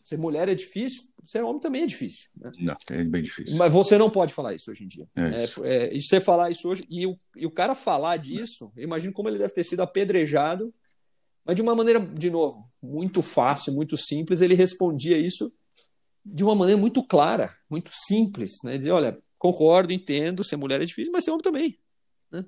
Ser 0.03 0.17
mulher 0.17 0.47
é 0.47 0.55
difícil, 0.55 1.03
ser 1.25 1.43
homem 1.43 1.59
também 1.59 1.83
é 1.83 1.85
difícil. 1.85 2.29
Né? 2.37 2.51
Não, 2.59 2.77
é 2.91 3.03
bem 3.03 3.23
difícil. 3.23 3.57
Mas 3.57 3.71
você 3.71 3.97
não 3.97 4.09
pode 4.09 4.33
falar 4.33 4.53
isso 4.53 4.69
hoje 4.69 4.83
em 4.83 4.87
dia. 4.87 5.07
É 5.15 5.43
isso. 5.43 5.65
É, 5.65 5.87
é, 5.87 5.95
e 5.95 6.01
você 6.01 6.19
falar 6.19 6.49
isso 6.51 6.69
hoje, 6.69 6.85
e 6.89 7.05
o, 7.07 7.17
e 7.35 7.45
o 7.45 7.51
cara 7.51 7.73
falar 7.73 8.17
disso, 8.17 8.71
eu 8.75 8.83
imagino 8.83 9.13
como 9.13 9.29
ele 9.29 9.37
deve 9.37 9.53
ter 9.53 9.63
sido 9.63 9.81
apedrejado, 9.81 10.73
mas 11.43 11.55
de 11.55 11.61
uma 11.61 11.75
maneira, 11.75 11.99
de 11.99 12.29
novo, 12.29 12.69
muito 12.81 13.21
fácil, 13.21 13.73
muito 13.73 13.97
simples, 13.97 14.41
ele 14.41 14.55
respondia 14.55 15.17
isso 15.17 15.53
de 16.25 16.43
uma 16.43 16.55
maneira 16.55 16.79
muito 16.79 17.03
clara, 17.03 17.55
muito 17.69 17.91
simples, 17.93 18.53
né? 18.63 18.77
Dizer, 18.77 18.91
olha, 18.91 19.21
concordo, 19.37 19.93
entendo, 19.93 20.43
ser 20.43 20.55
mulher 20.55 20.81
é 20.81 20.85
difícil, 20.85 21.11
mas 21.13 21.23
ser 21.23 21.31
homem 21.31 21.43
também. 21.43 21.79
Né? 22.31 22.43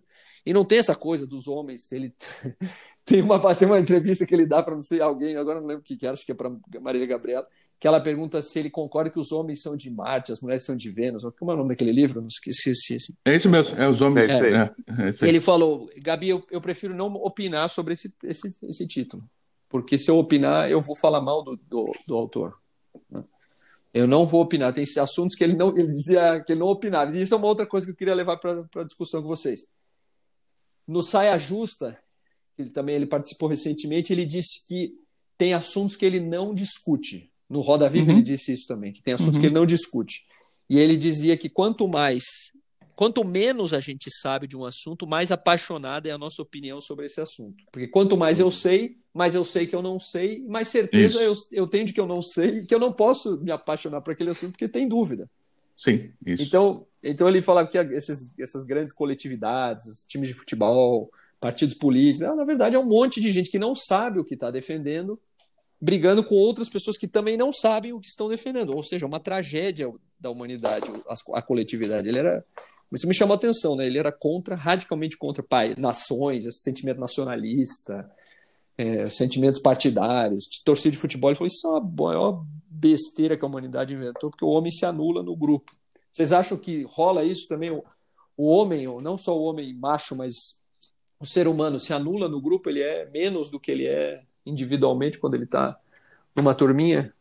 E 0.46 0.54
não 0.54 0.66
tem 0.66 0.80
essa 0.80 0.96
coisa 0.96 1.28
dos 1.28 1.48
homens, 1.48 1.92
ele 1.92 2.16
tem 3.08 3.22
uma, 3.22 3.40
tem 3.56 3.68
uma 3.68 3.80
entrevista 3.80 4.26
que 4.26 4.36
ele 4.36 4.46
dá 4.46 4.62
para 4.62 4.76
não 4.76 4.82
sei 4.82 5.00
alguém, 5.00 5.38
agora 5.38 5.62
não 5.62 5.68
lembro 5.68 5.82
o 5.82 5.84
que, 5.84 5.96
que 5.96 6.06
era, 6.06 6.14
acho 6.14 6.26
que 6.26 6.32
é 6.34 6.36
para 6.36 6.52
Maria 6.82 7.06
Gabriela, 7.06 7.48
que 7.80 7.88
ela 7.88 8.02
pergunta 8.02 8.42
se 8.42 8.60
ele 8.60 8.70
concorda 8.70 9.10
que 9.10 9.20
os 9.20 9.32
homens 9.32 9.62
são 9.62 9.78
de 9.78 9.90
Marte, 9.90 10.32
as 10.32 10.42
mulheres 10.42 10.64
são 10.66 10.76
de 10.76 10.90
Vênus. 10.92 11.24
Como 11.40 11.52
é 11.52 11.54
o 11.54 11.58
nome 11.58 11.70
daquele 11.70 11.92
livro? 11.92 12.20
Não 12.20 12.28
esqueci. 12.28 12.72
esqueci. 12.72 13.16
É 13.24 13.36
isso 13.36 13.50
mesmo, 13.50 13.80
é 13.80 13.88
os 13.88 14.02
homens. 14.02 14.30
É, 14.30 14.34
é, 14.34 14.74
é 15.22 15.28
ele 15.28 15.40
falou, 15.40 15.88
Gabi, 15.98 16.30
eu, 16.30 16.44
eu, 16.52 16.60
prefiro 16.60 16.96
não 16.96 17.14
opinar 17.16 17.70
sobre 17.70 17.94
esse, 17.94 18.14
esse, 18.24 18.54
esse 18.64 18.88
título, 18.88 19.24
porque 19.70 19.98
se 19.98 20.10
eu 20.10 20.18
opinar, 20.18 20.70
eu 20.70 20.82
vou 20.82 20.96
falar 20.96 21.22
mal 21.22 21.44
do, 21.44 21.56
do, 21.56 21.92
do 22.06 22.16
autor. 22.16 22.58
Né? 23.10 23.24
Eu 23.94 24.08
não 24.08 24.26
vou 24.26 24.42
opinar. 24.42 24.74
Tem 24.74 24.84
assuntos 25.00 25.36
que 25.36 25.44
ele 25.44 25.56
não 25.56 25.70
ele 25.78 25.92
dizia 25.94 26.42
que 26.46 26.52
ele 26.52 26.60
não 26.60 26.68
opinava. 26.68 27.16
E 27.16 27.22
isso 27.22 27.34
é 27.34 27.38
uma 27.38 27.48
outra 27.48 27.66
coisa 27.66 27.86
que 27.86 27.92
eu 27.92 27.96
queria 27.96 28.16
levar 28.16 28.38
para 28.38 28.66
a 28.76 28.84
discussão 28.84 29.22
com 29.22 29.28
vocês. 29.28 29.68
No 30.88 31.04
Saia 31.04 31.38
Justa, 31.38 31.98
ele 32.58 32.70
também 32.70 32.96
ele 32.96 33.06
participou 33.06 33.48
recentemente, 33.48 34.12
ele 34.12 34.26
disse 34.26 34.66
que 34.68 34.94
tem 35.38 35.54
assuntos 35.54 35.96
que 35.96 36.06
ele 36.06 36.20
não 36.20 36.54
discute. 36.54 37.32
No 37.50 37.62
Roda 37.62 37.88
Viva 37.90 38.12
uhum. 38.12 38.18
ele 38.18 38.24
disse 38.24 38.54
isso 38.54 38.68
também, 38.68 38.92
que 38.92 39.02
tem 39.02 39.14
assuntos 39.14 39.36
uhum. 39.36 39.42
que 39.42 39.48
ele 39.48 39.56
não 39.56 39.66
discute. 39.66 40.26
E 40.70 40.78
ele 40.78 40.98
dizia 40.98 41.38
que 41.38 41.48
quanto 41.48 41.88
mais, 41.88 42.24
quanto 42.96 43.24
menos 43.24 43.74
a 43.74 43.80
gente 43.80 44.10
sabe 44.12 44.48
de 44.48 44.58
um 44.58 44.66
assunto, 44.66 45.08
mais 45.08 45.32
apaixonada 45.32 46.10
é 46.10 46.12
a 46.12 46.18
nossa 46.18 46.42
opinião 46.42 46.82
sobre 46.82 47.06
esse 47.06 47.22
assunto. 47.22 47.64
Porque 47.72 47.88
quanto 47.88 48.18
mais 48.18 48.40
eu 48.40 48.52
sei, 48.52 48.98
mas 49.14 49.34
eu 49.34 49.46
sei 49.46 49.66
que 49.66 49.76
eu 49.76 49.82
não 49.82 50.00
sei, 50.00 50.44
mais 50.48 50.68
certeza 50.68 51.22
eu, 51.22 51.36
eu 51.52 51.68
tenho 51.68 51.86
de 51.86 51.94
que 51.94 52.00
eu 52.00 52.08
não 52.08 52.22
sei, 52.22 52.66
que 52.66 52.76
eu 52.76 52.80
não 52.80 52.92
posso 52.92 53.40
me 53.42 53.52
apaixonar 53.52 54.02
por 54.02 54.12
aquele 54.12 54.32
assunto 54.32 54.52
porque 54.52 54.68
tem 54.68 54.88
dúvida. 54.88 55.30
Sim, 55.78 56.12
isso. 56.26 56.44
Então, 56.44 56.86
então 57.02 57.30
ele 57.30 57.42
falava 57.42 57.68
que 57.68 57.78
esses, 57.78 58.34
essas 58.38 58.66
grandes 58.66 58.94
coletividades, 58.94 60.04
times 60.08 60.28
de 60.28 60.34
futebol, 60.34 61.10
partidos 61.40 61.76
políticos, 61.76 62.28
ah, 62.28 62.36
na 62.36 62.44
verdade 62.44 62.76
é 62.76 62.80
um 62.80 62.88
monte 62.88 63.22
de 63.22 63.32
gente 63.32 63.50
que 63.50 63.60
não 63.60 63.76
sabe 63.76 64.20
o 64.20 64.26
que 64.26 64.34
está 64.34 64.50
defendendo, 64.50 65.20
brigando 65.80 66.24
com 66.24 66.36
outras 66.36 66.70
pessoas 66.70 66.98
que 66.98 67.08
também 67.08 67.38
não 67.38 67.54
sabem 67.54 67.94
o 67.94 68.00
que 68.00 68.08
estão 68.08 68.28
defendendo. 68.28 68.76
Ou 68.76 68.84
seja, 68.84 69.06
uma 69.06 69.20
tragédia 69.20 69.92
da 70.20 70.30
humanidade, 70.30 70.92
a, 71.34 71.42
coletividade. 71.42 72.08
Ele 72.08 72.20
era. 72.20 72.44
Isso 72.92 73.08
me 73.08 73.14
chamou 73.14 73.34
a 73.34 73.38
atenção, 73.38 73.76
né? 73.76 73.86
Ele 73.86 74.00
era 74.00 74.12
contra, 74.12 74.56
radicalmente 74.56 75.18
contra 75.18 75.44
pai, 75.44 75.76
nações, 75.78 76.46
esse 76.46 76.62
sentimento 76.62 77.00
nacionalista, 77.00 78.10
é, 78.78 79.10
sentimentos 79.10 79.60
partidários, 79.60 80.44
de 80.46 80.64
torcida 80.64 80.92
de 80.92 80.98
futebol. 80.98 81.30
Ele 81.30 81.38
falou: 81.38 81.48
Isso 81.48 81.68
é 81.68 81.70
uma 81.70 81.82
maior 81.82 82.46
besteira 82.70 83.38
que 83.38 83.44
a 83.44 83.48
humanidade 83.48 83.94
inventou, 83.94 84.30
porque 84.30 84.46
o 84.46 84.50
homem 84.50 84.72
se 84.72 84.86
anula 84.86 85.22
no 85.22 85.36
grupo. 85.36 85.72
Vocês 86.12 86.32
acham 86.32 86.58
que 86.58 86.84
rola 86.84 87.24
isso 87.24 87.48
também? 87.48 87.72
O, 87.72 87.84
o 88.36 88.48
homem, 88.48 88.88
não 89.02 89.18
só 89.18 89.38
o 89.38 89.44
homem 89.44 89.74
macho, 89.74 90.16
mas 90.16 90.62
o 91.20 91.26
ser 91.26 91.48
humano 91.48 91.80
se 91.80 91.94
anula 91.94 92.28
no 92.28 92.42
grupo, 92.42 92.70
ele 92.70 92.82
é 92.82 93.06
menos 93.10 93.50
do 93.50 93.60
que 93.60 93.72
ele 93.72 93.88
é 93.88 94.24
individualmente 94.46 95.18
quando 95.18 95.34
ele 95.34 95.44
está 95.46 95.80
numa 96.36 96.54
turminha? 96.54 97.14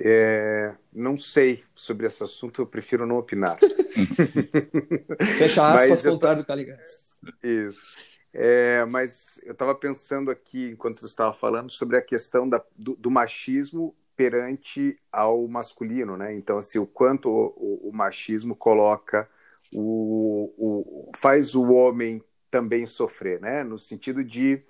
É, 0.00 0.74
não 0.92 1.18
sei 1.18 1.64
sobre 1.74 2.06
esse 2.06 2.22
assunto, 2.22 2.62
eu 2.62 2.66
prefiro 2.66 3.06
não 3.06 3.18
opinar. 3.18 3.58
Fecha 5.38 5.72
aspas, 5.72 6.02
contrário 6.02 6.42
do 6.42 6.46
Caligares. 6.46 7.18
Isso. 7.42 8.18
É, 8.32 8.84
mas 8.84 9.40
eu 9.44 9.52
estava 9.52 9.74
pensando 9.74 10.30
aqui, 10.30 10.70
enquanto 10.70 11.00
você 11.00 11.06
estava 11.06 11.32
falando, 11.32 11.70
sobre 11.70 11.96
a 11.96 12.02
questão 12.02 12.48
da, 12.48 12.62
do, 12.76 12.94
do, 12.94 13.10
machismo 13.10 13.96
perante 14.14 15.00
ao 15.10 15.48
masculino, 15.48 16.16
né? 16.16 16.34
Então, 16.34 16.58
assim, 16.58 16.78
o 16.78 16.86
quanto 16.86 17.28
o, 17.28 17.46
o, 17.56 17.88
o 17.88 17.92
machismo 17.92 18.54
coloca 18.54 19.28
o, 19.72 20.52
o, 20.56 21.12
faz 21.16 21.54
o 21.54 21.70
homem 21.70 22.22
também 22.50 22.86
sofrer, 22.86 23.40
né? 23.40 23.62
No 23.62 23.78
sentido 23.78 24.24
de 24.24 24.62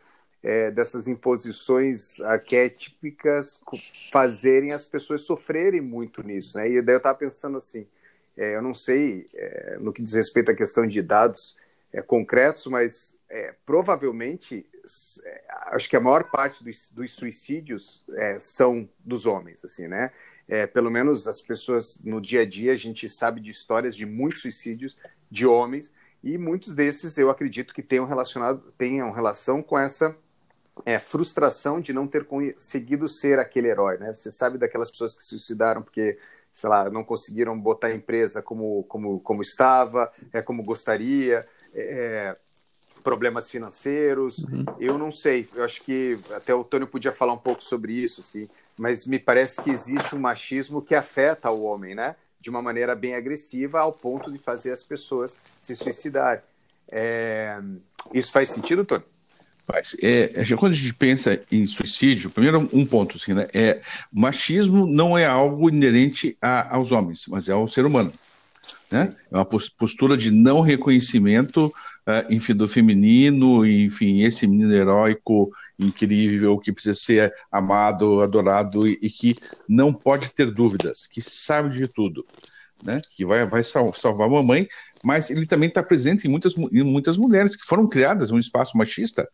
é, 0.43 0.71
dessas 0.71 1.09
imposições 1.09 2.21
arquétipicas 2.21 3.63
fazerem 4.13 4.73
as 4.73 4.87
pessoas 4.87 5.23
sofrerem 5.23 5.81
muito 5.81 6.23
nisso, 6.23 6.59
né? 6.59 6.71
E 6.71 6.83
daí 6.83 6.95
eu 6.95 6.99
estava 6.99 7.19
pensando 7.19 7.57
assim, 7.57 7.87
é, 8.37 8.57
eu 8.57 8.63
não 8.63 8.75
sei 8.75 9.27
é, 9.35 9.79
no 9.81 9.93
que 9.93 10.03
diz 10.03 10.15
respeito 10.15 10.51
à 10.51 10.55
questão 10.55 10.87
de 10.87 11.03
dados 11.03 11.57
é, 11.93 12.01
concretos, 12.01 12.67
mas 12.67 13.19
é, 13.29 13.55
provavelmente 13.67 14.65
é, 15.25 15.45
acho 15.73 15.89
que 15.89 15.97
a 15.97 16.01
maior 16.01 16.31
parte 16.31 16.63
dos, 16.63 16.91
dos 16.91 17.13
suicídios 17.15 18.07
são 18.41 18.89
dos 19.01 19.27
homens, 19.27 19.65
assim, 19.65 19.89
né? 19.89 20.13
É, 20.49 20.67
pelo 20.67 20.91
menos 20.91 21.27
as 21.27 21.43
pessoas 21.43 22.01
no 22.05 22.21
dia 22.21 22.41
a 22.41 22.47
dia 22.47 22.73
a 22.73 22.77
gente 22.77 23.07
sabe 23.09 23.41
de 23.41 23.51
histórias 23.51 23.95
de 23.95 24.07
muitos 24.07 24.41
suicídios 24.41 24.97
de 25.31 25.47
homens 25.47 25.93
e 26.25 26.39
muitos 26.39 26.75
desses 26.75 27.19
eu 27.19 27.29
acredito 27.29 27.75
que 27.75 27.83
tenham 27.83 28.07
relacionado 28.07 28.73
tenham 28.79 29.13
relação 29.13 29.63
com 29.63 29.79
essa 29.79 30.17
é, 30.87 30.99
frustração 30.99 31.81
de 31.81 31.93
não 31.93 32.07
ter 32.07 32.25
conseguido 32.25 33.09
ser 33.09 33.39
aquele 33.39 33.69
herói, 33.69 33.99
né? 33.99 34.15
Você 34.15 34.31
sabe 34.31 34.57
daquelas 34.59 34.91
pessoas 34.91 35.15
que 35.15 35.23
se 35.23 35.31
suicidaram 35.31 35.83
porque 35.83 36.19
sei 36.53 36.71
lá 36.71 36.89
não 36.89 37.05
conseguiram 37.05 37.59
botar 37.59 37.89
a 37.89 37.95
empresa 37.95 38.41
como 38.41 38.85
como 38.85 39.21
como 39.21 39.43
estava, 39.43 40.11
é 40.33 40.41
como 40.41 40.63
gostaria 40.63 41.45
é, 41.75 42.37
problemas 43.03 43.51
financeiros. 43.51 44.39
Uhum. 44.39 44.65
Eu 44.79 44.99
não 44.99 45.13
sei, 45.13 45.49
eu 45.55 45.65
acho 45.65 45.83
que 45.83 46.19
até 46.35 46.55
o 46.55 46.65
Tônio 46.65 46.87
podia 46.87 47.13
falar 47.13 47.33
um 47.33 47.39
pouco 47.39 47.63
sobre 47.63 47.93
isso, 47.93 48.21
assim, 48.21 48.49
mas 48.79 49.07
me 49.07 49.19
parece 49.19 49.63
que 49.63 49.71
existe 49.71 50.15
um 50.15 50.21
machismo 50.21 50.83
que 50.83 50.95
afeta 50.95 51.51
o 51.51 51.63
homem, 51.63 51.95
né? 51.95 52.17
De 52.41 52.49
uma 52.49 52.63
maneira 52.63 52.95
bem 52.95 53.15
agressiva, 53.15 53.81
ao 53.81 53.93
ponto 53.93 54.31
de 54.31 54.39
fazer 54.39 54.73
as 54.73 54.85
pessoas 54.85 55.41
se 55.59 55.75
suicidarem. 55.75 56.43
É... 56.91 57.59
Isso 58.15 58.33
faz 58.33 58.51
sentido, 58.51 58.85
Tônio? 58.85 59.05
Faz. 59.67 59.95
É, 60.03 60.33
é, 60.35 60.57
quando 60.57 60.73
a 60.73 60.77
gente 60.77 60.95
pensa 60.95 61.39
em 61.53 61.67
suicídio, 61.67 62.31
primeiro 62.31 62.67
um 62.73 62.87
ponto, 62.87 63.19
assim, 63.19 63.35
né? 63.35 63.49
É, 63.53 63.83
machismo 64.11 64.87
não 64.87 65.19
é 65.19 65.27
algo 65.27 65.69
inerente 65.69 66.35
a, 66.41 66.75
aos 66.75 66.91
homens, 66.91 67.27
mas 67.29 67.49
é 67.51 67.53
ao 67.53 67.69
ser 67.69 67.85
humano. 67.85 68.11
Né? 68.91 69.15
É 69.31 69.37
uma 69.37 69.45
postura 69.45 70.17
de 70.17 70.31
não 70.31 70.61
reconhecimento, 70.61 71.71
enfim, 72.31 72.55
do 72.55 72.67
feminino, 72.67 73.67
enfim, 73.67 74.23
esse 74.23 74.47
menino 74.47 74.73
heróico, 74.73 75.53
incrível, 75.79 76.59
que 76.59 76.73
precisa 76.73 76.95
ser 76.95 77.35
amado, 77.53 78.23
adorado 78.23 78.89
e, 78.89 78.99
e 79.03 79.11
que 79.11 79.37
não 79.69 79.93
pode 79.93 80.33
ter 80.33 80.51
dúvidas, 80.51 81.07
que 81.07 81.21
sabe 81.21 81.71
de 81.71 81.87
tudo, 81.87 82.27
né? 82.83 83.01
Que 83.15 83.27
vai, 83.27 83.47
vai 83.47 83.63
salvar 83.63 84.27
a 84.27 84.31
mamãe, 84.31 84.67
mas 85.03 85.31
ele 85.31 85.47
também 85.47 85.69
está 85.69 85.83
presente 85.83 86.27
em 86.27 86.31
muitas, 86.31 86.57
em 86.57 86.83
muitas 86.83 87.17
mulheres 87.17 87.55
que 87.55 87.67
foram 87.67 87.87
criadas 87.87 88.31
num 88.31 88.39
espaço 88.39 88.77
machista 88.77 89.29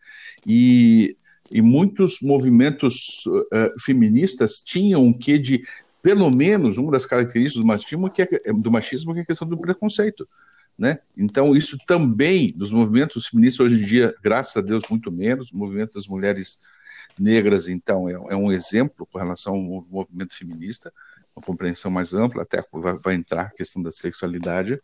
e, 0.47 1.17
e 1.53 1.63
muitos 1.63 2.21
movimentos 2.21 3.25
uh, 3.27 3.81
feministas 3.81 4.61
tinham 4.61 5.03
um 5.03 5.13
quê 5.13 5.39
de, 5.39 5.63
pelo 6.03 6.31
menos, 6.31 6.77
uma 6.77 6.91
das 6.91 7.07
características 7.07 7.63
do 7.63 7.67
machismo, 7.67 8.11
que 8.11 8.23
é, 8.23 8.29
do 8.53 8.71
machismo, 8.71 9.13
que 9.13 9.21
é 9.21 9.23
a 9.23 9.27
questão 9.27 9.47
do 9.47 9.59
preconceito. 9.59 10.29
Né? 10.77 10.99
Então, 11.17 11.57
isso 11.57 11.79
também, 11.87 12.53
nos 12.57 12.73
movimentos 12.73 13.29
feministas 13.29 13.67
hoje 13.67 13.83
em 13.83 13.85
dia, 13.85 14.15
graças 14.23 14.57
a 14.57 14.61
Deus, 14.61 14.83
muito 14.91 15.11
menos, 15.11 15.51
o 15.51 15.57
movimento 15.57 15.95
das 15.95 16.09
mulheres 16.09 16.59
negras, 17.19 17.69
então, 17.69 18.09
é, 18.09 18.13
é 18.13 18.37
um 18.37 18.51
exemplo 18.51 19.07
com 19.07 19.19
relação 19.19 19.55
ao 19.55 19.87
movimento 19.89 20.35
feminista, 20.35 20.93
uma 21.35 21.45
compreensão 21.45 21.91
mais 21.91 22.13
ampla, 22.13 22.43
até 22.43 22.63
vai, 22.73 22.95
vai 22.99 23.15
entrar 23.15 23.43
a 23.43 23.51
questão 23.51 23.83
da 23.83 23.93
sexualidade, 23.93 24.81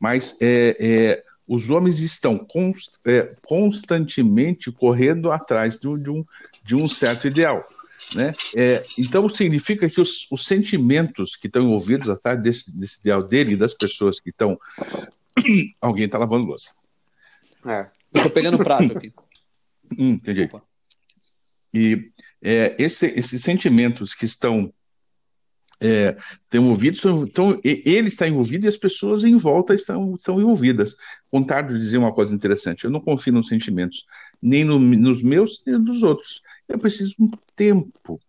mas 0.00 0.36
é, 0.40 0.76
é, 0.78 1.24
os 1.46 1.70
homens 1.70 2.00
estão 2.00 2.38
const, 2.38 2.92
é, 3.04 3.34
constantemente 3.42 4.72
correndo 4.72 5.30
atrás 5.30 5.78
de 5.78 5.88
um, 5.88 5.98
de 5.98 6.10
um, 6.10 6.24
de 6.64 6.74
um 6.74 6.86
certo 6.86 7.26
ideal. 7.28 7.64
Né? 8.14 8.32
É, 8.54 8.82
então, 8.98 9.28
significa 9.28 9.88
que 9.88 10.00
os, 10.00 10.26
os, 10.30 10.44
sentimentos 10.44 11.34
que 11.34 11.46
estão 11.46 11.62
envolvidos 11.62 12.08
atrás 12.08 12.40
desse, 12.40 12.76
desse 12.76 13.00
ideal 13.00 13.22
dele 13.22 13.52
e 13.52 13.56
das 13.56 13.74
pessoas 13.74 14.20
que 14.20 14.30
estão. 14.30 14.58
Alguém 15.80 16.06
está 16.06 16.18
lavando 16.18 16.46
louça. 16.46 16.70
É. 17.66 17.86
Eu 18.12 18.18
estou 18.18 18.30
pegando 18.30 18.54
o 18.56 18.64
prato 18.64 18.96
aqui. 18.96 19.12
Hum, 19.96 20.14
entendi. 20.14 20.40
Desculpa. 20.42 20.66
E 21.72 22.10
é, 22.42 22.74
esse, 22.76 23.06
esses 23.06 23.40
sentimentos 23.40 24.14
que 24.14 24.24
estão 24.24 24.74
é, 25.80 26.16
envolvidos, 26.52 27.04
então 27.04 27.56
ele 27.62 28.08
está 28.08 28.26
envolvido 28.26 28.64
e 28.64 28.68
as 28.68 28.76
pessoas 28.76 29.24
em 29.24 29.36
volta 29.36 29.74
estão, 29.74 30.14
estão 30.14 30.40
envolvidas. 30.40 30.96
Contardo 31.30 31.78
dizer 31.78 31.98
uma 31.98 32.12
coisa 32.12 32.34
interessante: 32.34 32.84
eu 32.84 32.90
não 32.90 33.00
confio 33.00 33.32
nos 33.32 33.48
sentimentos, 33.48 34.06
nem 34.42 34.64
no, 34.64 34.78
nos 34.78 35.22
meus, 35.22 35.62
nem 35.66 35.78
nos 35.78 36.02
outros. 36.02 36.42
Eu 36.68 36.78
preciso 36.78 37.14
de 37.16 37.24
um 37.24 37.30
tempo. 37.54 38.20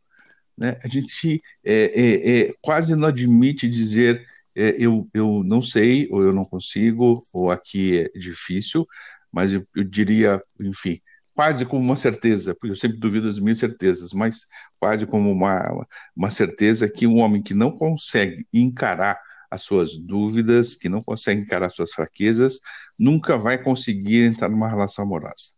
Né? 0.57 0.77
A 0.83 0.87
gente 0.87 1.41
é, 1.63 1.73
é, 1.73 2.39
é 2.39 2.53
quase 2.61 2.95
não 2.95 3.07
admite 3.07 3.67
dizer 3.67 4.27
eu, 4.57 5.07
eu 5.13 5.43
não 5.43 5.61
sei, 5.61 6.07
ou 6.09 6.23
eu 6.23 6.33
não 6.33 6.43
consigo, 6.43 7.23
ou 7.31 7.51
aqui 7.51 7.99
é 7.99 8.19
difícil, 8.19 8.87
mas 9.31 9.53
eu, 9.53 9.65
eu 9.75 9.83
diria, 9.83 10.41
enfim, 10.59 10.99
quase 11.35 11.65
como 11.65 11.83
uma 11.83 11.95
certeza, 11.95 12.55
porque 12.55 12.71
eu 12.71 12.75
sempre 12.75 12.97
duvido 12.97 13.27
das 13.27 13.39
minhas 13.39 13.59
certezas, 13.59 14.11
mas 14.13 14.47
quase 14.79 15.05
como 15.05 15.31
uma, 15.31 15.85
uma 16.15 16.31
certeza 16.31 16.89
que 16.89 17.05
um 17.05 17.19
homem 17.19 17.43
que 17.43 17.53
não 17.53 17.71
consegue 17.71 18.47
encarar 18.51 19.19
as 19.49 19.61
suas 19.61 19.97
dúvidas, 19.97 20.75
que 20.75 20.89
não 20.89 21.03
consegue 21.03 21.41
encarar 21.41 21.67
as 21.67 21.75
suas 21.75 21.91
fraquezas, 21.91 22.59
nunca 22.97 23.37
vai 23.37 23.61
conseguir 23.61 24.25
entrar 24.25 24.49
numa 24.49 24.67
relação 24.67 25.05
amorosa. 25.05 25.53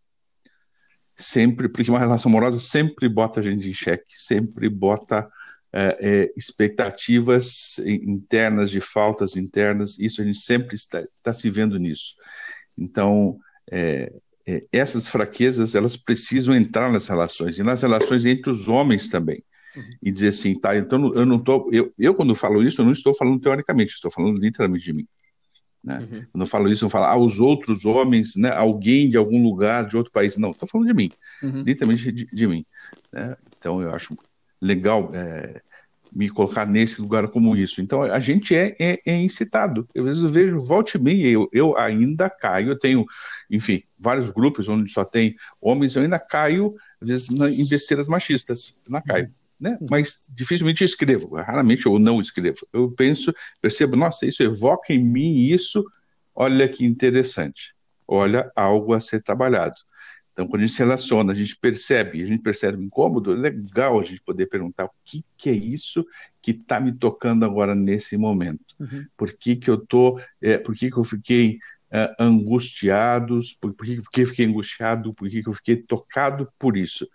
Sempre, 1.16 1.70
porque 1.70 1.90
uma 1.90 2.00
relação 2.00 2.30
amorosa 2.30 2.60
sempre 2.60 3.08
bota 3.08 3.40
a 3.40 3.44
gente 3.44 3.68
em 3.68 3.74
xeque, 3.74 4.06
sempre 4.10 4.70
bota 4.70 5.30
é, 5.72 5.98
é, 6.02 6.34
expectativas 6.36 7.78
internas 7.80 8.72
de 8.72 8.82
faltas 8.82 9.36
internas, 9.36 10.00
isso 10.00 10.22
a 10.22 10.26
gente 10.26 10.40
sempre 10.40 10.76
está, 10.76 11.02
está 11.02 11.34
se 11.34 11.50
vendo 11.50 11.78
nisso. 11.78 12.16
Então, 12.78 13.38
é, 13.72 14.12
é, 14.48 14.62
essas 14.72 15.08
fraquezas 15.08 15.76
elas 15.76 15.96
precisam 15.96 16.56
entrar 16.56 16.92
nas 16.92 17.08
relações 17.08 17.60
e 17.60 17.64
nas 17.64 17.82
relações 17.82 18.26
entre 18.26 18.50
os 18.50 18.68
homens 18.68 19.10
também 19.10 19.44
uhum. 19.76 19.84
e 20.02 20.12
dizer 20.12 20.30
assim 20.30 20.60
tá 20.60 20.76
então 20.76 21.14
eu 21.14 21.24
não 21.24 21.38
tô 21.38 21.70
eu, 21.72 21.94
eu 22.00 22.16
quando 22.16 22.34
falo 22.34 22.64
isso 22.64 22.82
eu 22.82 22.86
não 22.86 22.92
estou 22.92 23.14
falando 23.14 23.40
teoricamente 23.40 23.94
estou 23.94 24.10
falando 24.10 24.40
literalmente 24.40 24.86
de 24.86 24.94
mim 24.94 25.08
né? 25.84 25.98
Uhum. 26.00 26.26
Quando 26.32 26.42
eu 26.42 26.48
falo 26.48 26.70
isso, 26.70 26.86
eu 26.86 26.90
falo 26.90 27.06
aos 27.06 27.40
outros 27.40 27.86
homens, 27.86 28.36
né? 28.36 28.52
alguém 28.52 29.10
de 29.10 29.18
algum 29.18 29.42
lugar, 29.42 29.88
de 29.88 29.96
outro 29.96 30.12
país. 30.12 30.36
Não, 30.38 30.52
estou 30.52 30.68
falando 30.68 30.88
de 30.88 30.94
mim, 30.94 31.10
uhum. 31.42 31.64
literalmente 31.64 32.12
de, 32.12 32.26
de 32.26 32.48
mim. 32.48 32.66
Né? 33.12 33.36
Então, 33.58 33.82
eu 33.82 33.94
acho 33.94 34.16
legal 34.62 35.12
é, 35.13 35.62
me 36.12 36.30
colocar 36.30 36.65
nesse 36.65 37.02
lugar 37.02 37.28
como 37.28 37.56
isso. 37.56 37.82
Então, 37.82 38.04
a 38.04 38.19
gente 38.19 38.56
é, 38.56 38.76
é, 38.80 39.00
é 39.06 39.15
incitado. 39.15 39.88
Eu, 39.93 40.04
às 40.04 40.10
vezes 40.10 40.24
eu 40.24 40.30
vejo, 40.30 40.60
volte 40.60 40.98
e 40.98 41.02
meia, 41.02 41.28
eu, 41.28 41.50
eu 41.54 41.78
ainda 41.78 42.30
caio, 42.30 42.69
eu 42.69 42.80
tenho 42.80 43.06
enfim, 43.50 43.84
vários 43.98 44.30
grupos 44.30 44.69
onde 44.69 44.91
só 44.91 45.04
tem 45.04 45.36
homens, 45.60 45.95
eu 45.95 46.04
ainda 46.04 46.19
caio, 46.19 46.76
às 47.02 47.08
vezes, 47.08 47.30
em 47.30 47.67
besteiras 47.67 48.08
machistas, 48.08 48.80
na 48.88 49.02
caio. 49.02 49.34
Né? 49.60 49.78
Uhum. 49.82 49.88
Mas 49.89 50.19
dificilmente 50.30 50.84
escrevo, 50.84 51.36
raramente 51.36 51.86
eu 51.86 51.98
não 51.98 52.22
escrevo. 52.22 52.60
Eu 52.72 52.91
penso, 52.91 53.34
percebo, 53.62 53.95
nossa, 53.95 54.26
isso 54.26 54.43
evoca 54.43 54.93
em 54.93 55.04
mim 55.04 55.39
isso, 55.39 55.84
olha 56.36 56.69
que 56.69 56.86
interessante, 56.86 57.74
olha 58.08 58.45
algo 58.56 58.93
a 58.93 59.00
ser 59.00 59.22
trabalhado. 59.22 59.76
Então, 60.39 60.47
quando 60.47 60.63
a 60.63 60.65
gente 60.65 60.75
se 60.75 60.82
relaciona, 60.82 61.34
a 61.34 61.36
gente 61.36 61.58
percebe, 61.58 62.23
a 62.23 62.25
gente 62.25 62.41
percebe 62.41 62.78
o 62.78 62.82
incômodo, 62.82 63.34
é 63.34 63.36
legal 63.36 63.99
a 63.99 64.04
gente 64.04 64.21
poder 64.21 64.45
perguntar 64.45 64.86
o 64.86 64.91
que, 65.04 65.21
que 65.38 65.49
é 65.49 65.54
isso 65.54 66.08
que 66.41 66.52
está 66.52 66.80
me 66.80 66.93
tocando 66.93 67.43
agora 67.43 67.75
nesse 67.75 68.15
momento. 68.15 68.73
Uhum. 68.80 69.06
Por 69.17 69.34
que, 69.34 69.58
que 69.58 69.69
eu 69.69 69.78
tô, 69.78 70.17
é, 70.41 70.58
por 70.58 70.73
que, 70.75 70.89
que 70.89 70.95
eu 70.95 71.04
fiquei 71.04 71.60
uh, 71.91 72.15
angustiados, 72.17 73.52
por, 73.60 73.73
por, 73.73 73.86
que, 73.86 74.02
por 74.02 74.10
que 74.10 74.25
fiquei 74.28 74.45
angustiado, 74.45 75.13
por 75.13 75.30
que 75.30 75.43
eu 75.45 75.52
fiquei 75.52 75.75
tocado 75.75 76.49
por 76.58 76.78
isso. 76.78 77.06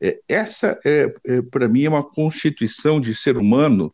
É, 0.00 0.18
essa, 0.26 0.80
é, 0.82 1.12
é 1.26 1.42
para 1.42 1.68
mim, 1.68 1.84
é 1.84 1.88
uma 1.90 2.02
constituição 2.02 2.98
de 2.98 3.14
ser 3.14 3.36
humano 3.36 3.92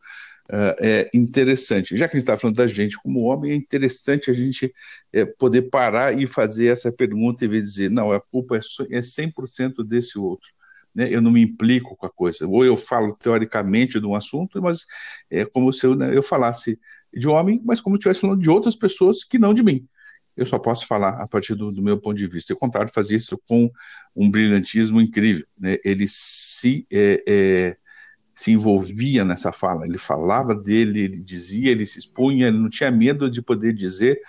uh, 0.50 0.76
é 0.80 1.10
interessante. 1.14 1.96
Já 1.96 2.08
que 2.08 2.16
a 2.16 2.18
gente 2.18 2.24
está 2.24 2.36
falando 2.36 2.56
da 2.56 2.66
gente 2.66 2.96
como 2.96 3.22
homem, 3.22 3.52
é 3.52 3.54
interessante 3.54 4.30
a 4.30 4.34
gente 4.34 4.72
é, 5.12 5.24
poder 5.24 5.62
parar 5.62 6.18
e 6.18 6.26
fazer 6.26 6.68
essa 6.68 6.92
pergunta 6.92 7.44
e 7.44 7.48
dizer, 7.48 7.90
não, 7.90 8.12
a 8.12 8.20
culpa 8.20 8.56
é, 8.56 8.60
é 8.90 9.00
100% 9.00 9.84
desse 9.84 10.18
outro. 10.18 10.50
Né? 10.94 11.08
Eu 11.12 11.20
não 11.20 11.30
me 11.30 11.42
implico 11.42 11.96
com 11.96 12.06
a 12.06 12.10
coisa. 12.10 12.46
Ou 12.46 12.64
eu 12.64 12.76
falo 12.76 13.16
teoricamente 13.16 14.00
de 14.00 14.06
um 14.06 14.14
assunto, 14.14 14.60
mas 14.62 14.86
é 15.30 15.44
como 15.44 15.72
se 15.72 15.86
eu, 15.86 15.94
né, 15.94 16.16
eu 16.16 16.22
falasse 16.22 16.78
de 17.12 17.28
homem, 17.28 17.60
mas 17.64 17.80
como 17.80 17.96
se 17.96 18.00
estivesse 18.00 18.20
falando 18.20 18.40
de 18.40 18.50
outras 18.50 18.76
pessoas 18.76 19.24
que 19.24 19.38
não 19.38 19.54
de 19.54 19.62
mim 19.62 19.86
eu 20.36 20.44
só 20.44 20.58
posso 20.58 20.86
falar 20.86 21.20
a 21.20 21.26
partir 21.26 21.54
do, 21.54 21.70
do 21.72 21.82
meu 21.82 21.98
ponto 21.98 22.16
de 22.16 22.26
vista. 22.26 22.52
E 22.52 22.54
o 22.54 22.58
contrário 22.58 22.92
fazia 22.92 23.16
isso 23.16 23.40
com 23.48 23.70
um 24.14 24.30
brilhantismo 24.30 25.00
incrível. 25.00 25.46
Né? 25.58 25.78
Ele 25.82 26.06
se, 26.06 26.86
é, 26.92 27.22
é, 27.26 27.76
se 28.36 28.52
envolvia 28.52 29.24
nessa 29.24 29.50
fala, 29.50 29.86
ele 29.86 29.96
falava 29.96 30.54
dele, 30.54 31.00
ele 31.00 31.16
dizia, 31.16 31.70
ele 31.70 31.86
se 31.86 31.98
expunha, 31.98 32.48
ele 32.48 32.58
não 32.58 32.68
tinha 32.68 32.90
medo 32.90 33.30
de 33.30 33.40
poder 33.40 33.72
dizer 33.72 34.20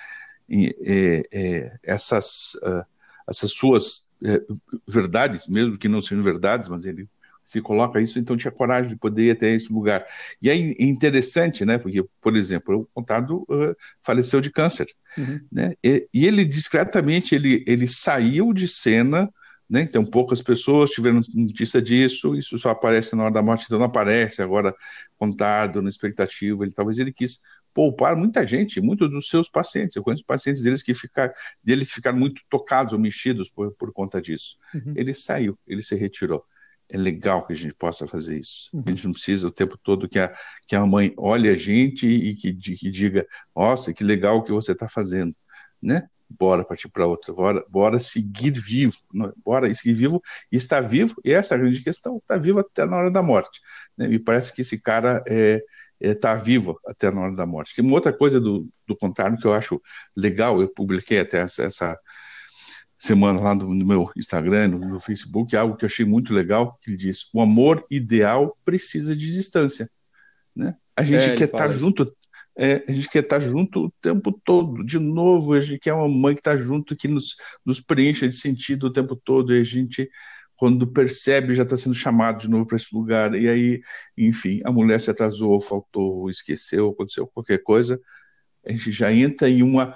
é, 0.49 1.23
é 1.31 1.77
essas, 1.83 2.55
uh, 2.63 2.85
essas 3.27 3.51
suas 3.51 4.07
é, 4.23 4.41
verdades, 4.87 5.47
mesmo 5.47 5.77
que 5.77 5.89
não 5.89 6.01
sejam 6.01 6.23
verdades, 6.23 6.69
mas 6.69 6.85
ele 6.85 7.07
se 7.43 7.61
coloca 7.61 8.01
isso, 8.01 8.17
então 8.17 8.35
tinha 8.35 8.51
coragem 8.51 8.89
de 8.89 8.97
poder 8.97 9.27
ir 9.27 9.31
até 9.31 9.49
esse 9.53 9.71
lugar. 9.71 10.05
E 10.41 10.49
é 10.49 10.55
interessante, 10.83 11.63
né? 11.63 11.77
Porque, 11.77 12.03
por 12.21 12.35
exemplo, 12.35 12.81
o 12.81 12.85
contado 12.93 13.45
uh, 13.49 13.75
faleceu 14.01 14.41
de 14.41 14.51
câncer, 14.51 14.87
uhum. 15.17 15.39
né? 15.49 15.73
E, 15.81 16.07
e, 16.13 16.27
ele 16.27 16.43
discretamente 16.43 17.35
ele, 17.35 17.63
ele 17.65 17.87
saiu 17.87 18.51
de 18.51 18.67
cena, 18.67 19.29
né? 19.69 19.81
Então 19.81 20.05
poucas 20.05 20.41
pessoas 20.41 20.89
tiveram 20.91 21.21
notícia 21.33 21.81
disso. 21.81 22.35
Isso 22.35 22.57
só 22.57 22.69
aparece 22.69 23.15
na 23.15 23.23
hora 23.23 23.33
da 23.33 23.41
morte, 23.41 23.65
então 23.65 23.77
não 23.77 23.85
aparece 23.85 24.41
agora 24.41 24.73
contado 25.17 25.81
na 25.81 25.89
expectativa. 25.89 26.63
Ele 26.63 26.73
talvez 26.73 26.99
ele 26.99 27.11
quis 27.11 27.41
poupar 27.73 28.15
muita 28.15 28.45
gente, 28.45 28.81
muitos 28.81 29.09
dos 29.09 29.29
seus 29.29 29.49
pacientes. 29.49 29.95
Eu 29.95 30.03
conheço 30.03 30.25
pacientes 30.25 30.63
deles 30.63 30.81
que 30.81 30.93
ficar, 30.93 31.33
dele 31.63 31.85
que 31.85 31.93
ficaram 31.93 32.17
muito 32.17 32.41
tocados 32.49 32.93
ou 32.93 32.99
mexidos 32.99 33.49
por, 33.49 33.71
por 33.73 33.93
conta 33.93 34.21
disso. 34.21 34.57
Uhum. 34.73 34.93
Ele 34.95 35.13
saiu, 35.13 35.57
ele 35.67 35.83
se 35.83 35.95
retirou 35.95 36.43
é 36.89 36.97
legal 36.97 37.45
que 37.45 37.53
a 37.53 37.55
gente 37.55 37.73
possa 37.73 38.07
fazer 38.07 38.39
isso. 38.39 38.69
Uhum. 38.73 38.83
A 38.85 38.89
gente 38.89 39.05
não 39.05 39.11
precisa 39.11 39.47
o 39.47 39.51
tempo 39.51 39.77
todo 39.77 40.07
que 40.07 40.19
a, 40.19 40.33
que 40.65 40.75
a 40.75 40.85
mãe 40.85 41.13
olhe 41.17 41.49
a 41.49 41.55
gente 41.55 42.07
e 42.07 42.35
que, 42.35 42.53
que 42.53 42.89
diga, 42.89 43.27
nossa, 43.55 43.93
que 43.93 44.03
legal 44.03 44.37
o 44.37 44.43
que 44.43 44.51
você 44.51 44.71
está 44.71 44.87
fazendo, 44.87 45.35
né? 45.81 46.07
Bora 46.29 46.63
partir 46.63 46.89
para 46.89 47.05
outra, 47.05 47.33
bora, 47.33 47.65
bora 47.69 47.99
seguir 47.99 48.51
vivo, 48.51 48.97
né? 49.13 49.31
bora 49.45 49.73
seguir 49.73 49.93
vivo 49.93 50.21
e 50.51 50.57
estar 50.57 50.81
vivo, 50.81 51.15
e 51.23 51.31
essa 51.31 51.53
é 51.53 51.57
a 51.57 51.59
grande 51.59 51.81
questão, 51.81 52.17
está 52.17 52.37
vivo 52.37 52.59
até 52.59 52.85
na 52.85 52.97
hora 52.97 53.09
da 53.09 53.23
morte. 53.23 53.61
Né? 53.97 54.07
Me 54.07 54.19
parece 54.19 54.53
que 54.53 54.61
esse 54.61 54.81
cara 54.81 55.23
é, 55.25 55.61
está 55.99 56.31
é, 56.31 56.37
vivo 56.37 56.79
até 56.85 57.09
na 57.11 57.21
hora 57.21 57.35
da 57.35 57.45
morte. 57.45 57.75
Tem 57.75 57.83
uma 57.83 57.93
outra 57.93 58.11
coisa 58.11 58.41
do, 58.41 58.67
do 58.85 58.95
contrário 58.95 59.37
que 59.37 59.47
eu 59.47 59.53
acho 59.53 59.81
legal, 60.15 60.61
eu 60.61 60.67
publiquei 60.67 61.19
até 61.19 61.39
essa, 61.39 61.63
essa 61.63 61.97
semana 62.97 63.39
lá 63.39 63.55
no, 63.55 63.73
no 63.73 63.85
meu 63.85 64.11
Instagram, 64.15 64.69
no, 64.69 64.79
no, 64.79 64.99
Facebook, 64.99 65.55
algo 65.55 65.75
que 65.75 65.85
eu 65.85 65.87
achei 65.87 66.05
muito 66.05 66.33
legal, 66.33 66.77
que 66.81 66.89
ele 66.89 66.97
diz, 66.97 67.29
o 67.33 67.41
amor 67.41 67.85
ideal 67.89 68.57
precisa 68.65 69.15
de 69.15 69.31
distância, 69.31 69.89
né? 70.55 70.75
A 70.95 71.03
gente 71.03 71.29
é, 71.29 71.35
quer 71.35 71.45
estar 71.45 71.57
tá 71.57 71.69
junto, 71.69 72.11
é, 72.57 72.83
a 72.87 72.91
gente 72.91 73.09
quer 73.09 73.23
estar 73.23 73.39
tá 73.39 73.45
junto 73.45 73.85
o 73.85 73.91
tempo 74.01 74.31
todo, 74.43 74.83
de 74.83 74.97
novo, 74.99 75.53
a 75.53 75.61
gente 75.61 75.79
quer 75.79 75.93
uma 75.93 76.09
mãe 76.09 76.33
que 76.33 76.41
está 76.41 76.57
junto, 76.57 76.95
que 76.95 77.07
nos, 77.07 77.35
nos 77.65 77.79
preencha 77.79 78.27
de 78.27 78.35
sentido 78.35 78.87
o 78.87 78.91
tempo 78.91 79.15
todo, 79.15 79.53
e 79.53 79.59
a 79.61 79.63
gente, 79.63 80.09
quando 80.55 80.87
percebe, 80.87 81.53
já 81.53 81.63
está 81.63 81.77
sendo 81.77 81.95
chamado 81.95 82.39
de 82.39 82.49
novo 82.49 82.65
para 82.65 82.75
esse 82.77 82.93
lugar, 82.95 83.35
e 83.35 83.47
aí, 83.47 83.81
enfim, 84.17 84.57
a 84.65 84.71
mulher 84.71 84.99
se 84.99 85.11
atrasou, 85.11 85.59
faltou, 85.59 86.29
esqueceu, 86.29 86.89
aconteceu 86.89 87.27
qualquer 87.27 87.59
coisa, 87.61 87.99
a 88.65 88.71
gente 88.71 88.91
já 88.91 89.13
entra 89.13 89.49
em 89.49 89.61
uma 89.61 89.95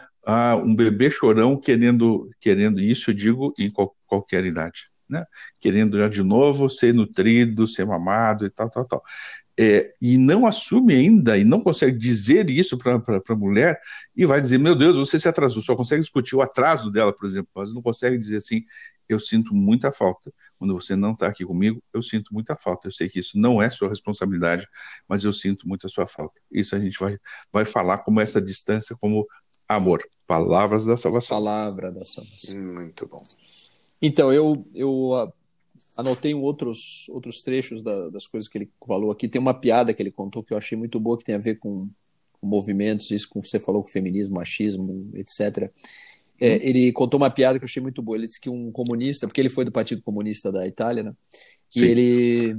um 0.63 0.75
bebê 0.75 1.09
chorão 1.09 1.59
querendo, 1.59 2.29
querendo 2.39 2.79
isso, 2.79 3.09
eu 3.09 3.15
digo, 3.15 3.53
em 3.57 3.71
qual, 3.71 3.95
qualquer 4.05 4.45
idade, 4.45 4.85
né? 5.09 5.25
Querendo 5.59 5.97
já 5.97 6.07
de 6.07 6.21
novo 6.23 6.69
ser 6.69 6.93
nutrido, 6.93 7.65
ser 7.65 7.85
mamado 7.85 8.45
e 8.45 8.49
tal, 8.49 8.69
tal, 8.69 8.85
tal. 8.85 9.03
É, 9.59 9.93
e 10.01 10.17
não 10.17 10.45
assume 10.45 10.95
ainda 10.95 11.37
e 11.37 11.43
não 11.43 11.61
consegue 11.61 11.97
dizer 11.97 12.49
isso 12.49 12.77
para 12.77 13.01
a 13.27 13.35
mulher 13.35 13.79
e 14.15 14.25
vai 14.25 14.39
dizer, 14.39 14.57
meu 14.57 14.75
Deus, 14.75 14.95
você 14.95 15.19
se 15.19 15.27
atrasou, 15.27 15.61
só 15.61 15.75
consegue 15.75 16.01
discutir 16.01 16.35
o 16.35 16.41
atraso 16.41 16.89
dela, 16.89 17.13
por 17.13 17.25
exemplo, 17.25 17.49
mas 17.53 17.73
não 17.73 17.81
consegue 17.81 18.17
dizer 18.17 18.37
assim, 18.37 18.63
eu 19.09 19.19
sinto 19.19 19.53
muita 19.53 19.91
falta. 19.91 20.33
Quando 20.57 20.73
você 20.73 20.95
não 20.95 21.11
está 21.13 21.27
aqui 21.27 21.45
comigo, 21.45 21.81
eu 21.93 22.01
sinto 22.01 22.33
muita 22.33 22.55
falta. 22.55 22.87
Eu 22.87 22.91
sei 22.91 23.09
que 23.09 23.19
isso 23.19 23.37
não 23.37 23.61
é 23.61 23.69
sua 23.69 23.89
responsabilidade, 23.89 24.67
mas 25.07 25.23
eu 25.23 25.33
sinto 25.33 25.67
muito 25.67 25.85
a 25.85 25.89
sua 25.89 26.07
falta. 26.07 26.39
Isso 26.51 26.75
a 26.75 26.79
gente 26.79 26.97
vai, 26.99 27.17
vai 27.51 27.65
falar 27.65 27.99
como 27.99 28.21
essa 28.21 28.41
distância, 28.41 28.95
como 28.95 29.27
amor. 29.67 30.01
Palavras 30.27 30.85
da 30.85 30.95
salvação. 30.97 31.37
Palavra 31.37 31.91
da 31.91 32.05
salvação. 32.05 32.57
Muito 32.57 33.07
bom. 33.07 33.23
Então, 34.01 34.31
eu, 34.31 34.65
eu 34.73 35.13
ah, 35.15 35.33
anotei 35.95 36.33
outros, 36.33 37.07
outros 37.09 37.41
trechos 37.41 37.81
da, 37.81 38.09
das 38.09 38.27
coisas 38.27 38.49
que 38.49 38.57
ele 38.57 38.69
falou 38.85 39.11
aqui. 39.11 39.27
Tem 39.27 39.41
uma 39.41 39.53
piada 39.53 39.93
que 39.93 40.01
ele 40.01 40.11
contou 40.11 40.43
que 40.43 40.53
eu 40.53 40.57
achei 40.57 40.77
muito 40.77 40.99
boa, 40.99 41.17
que 41.17 41.23
tem 41.23 41.35
a 41.35 41.39
ver 41.39 41.59
com, 41.59 41.89
com 42.33 42.47
movimentos, 42.47 43.11
isso 43.11 43.29
que 43.29 43.39
você 43.39 43.59
falou 43.59 43.81
com 43.81 43.89
feminismo, 43.89 44.35
machismo, 44.35 45.09
etc. 45.15 45.69
É, 46.39 46.55
uhum. 46.55 46.59
ele 46.61 46.91
contou 46.91 47.19
uma 47.19 47.29
piada 47.29 47.59
que 47.59 47.63
eu 47.63 47.67
achei 47.67 47.81
muito 47.81 48.01
boa. 48.01 48.17
Ele 48.17 48.27
disse 48.27 48.39
que 48.39 48.49
um 48.49 48.71
comunista, 48.71 49.27
porque 49.27 49.41
ele 49.41 49.49
foi 49.49 49.65
do 49.65 49.71
Partido 49.71 50.01
Comunista 50.01 50.51
da 50.51 50.67
Itália, 50.67 51.03
né? 51.03 51.13
Sim. 51.69 51.85
E 51.85 51.87
ele, 51.87 52.57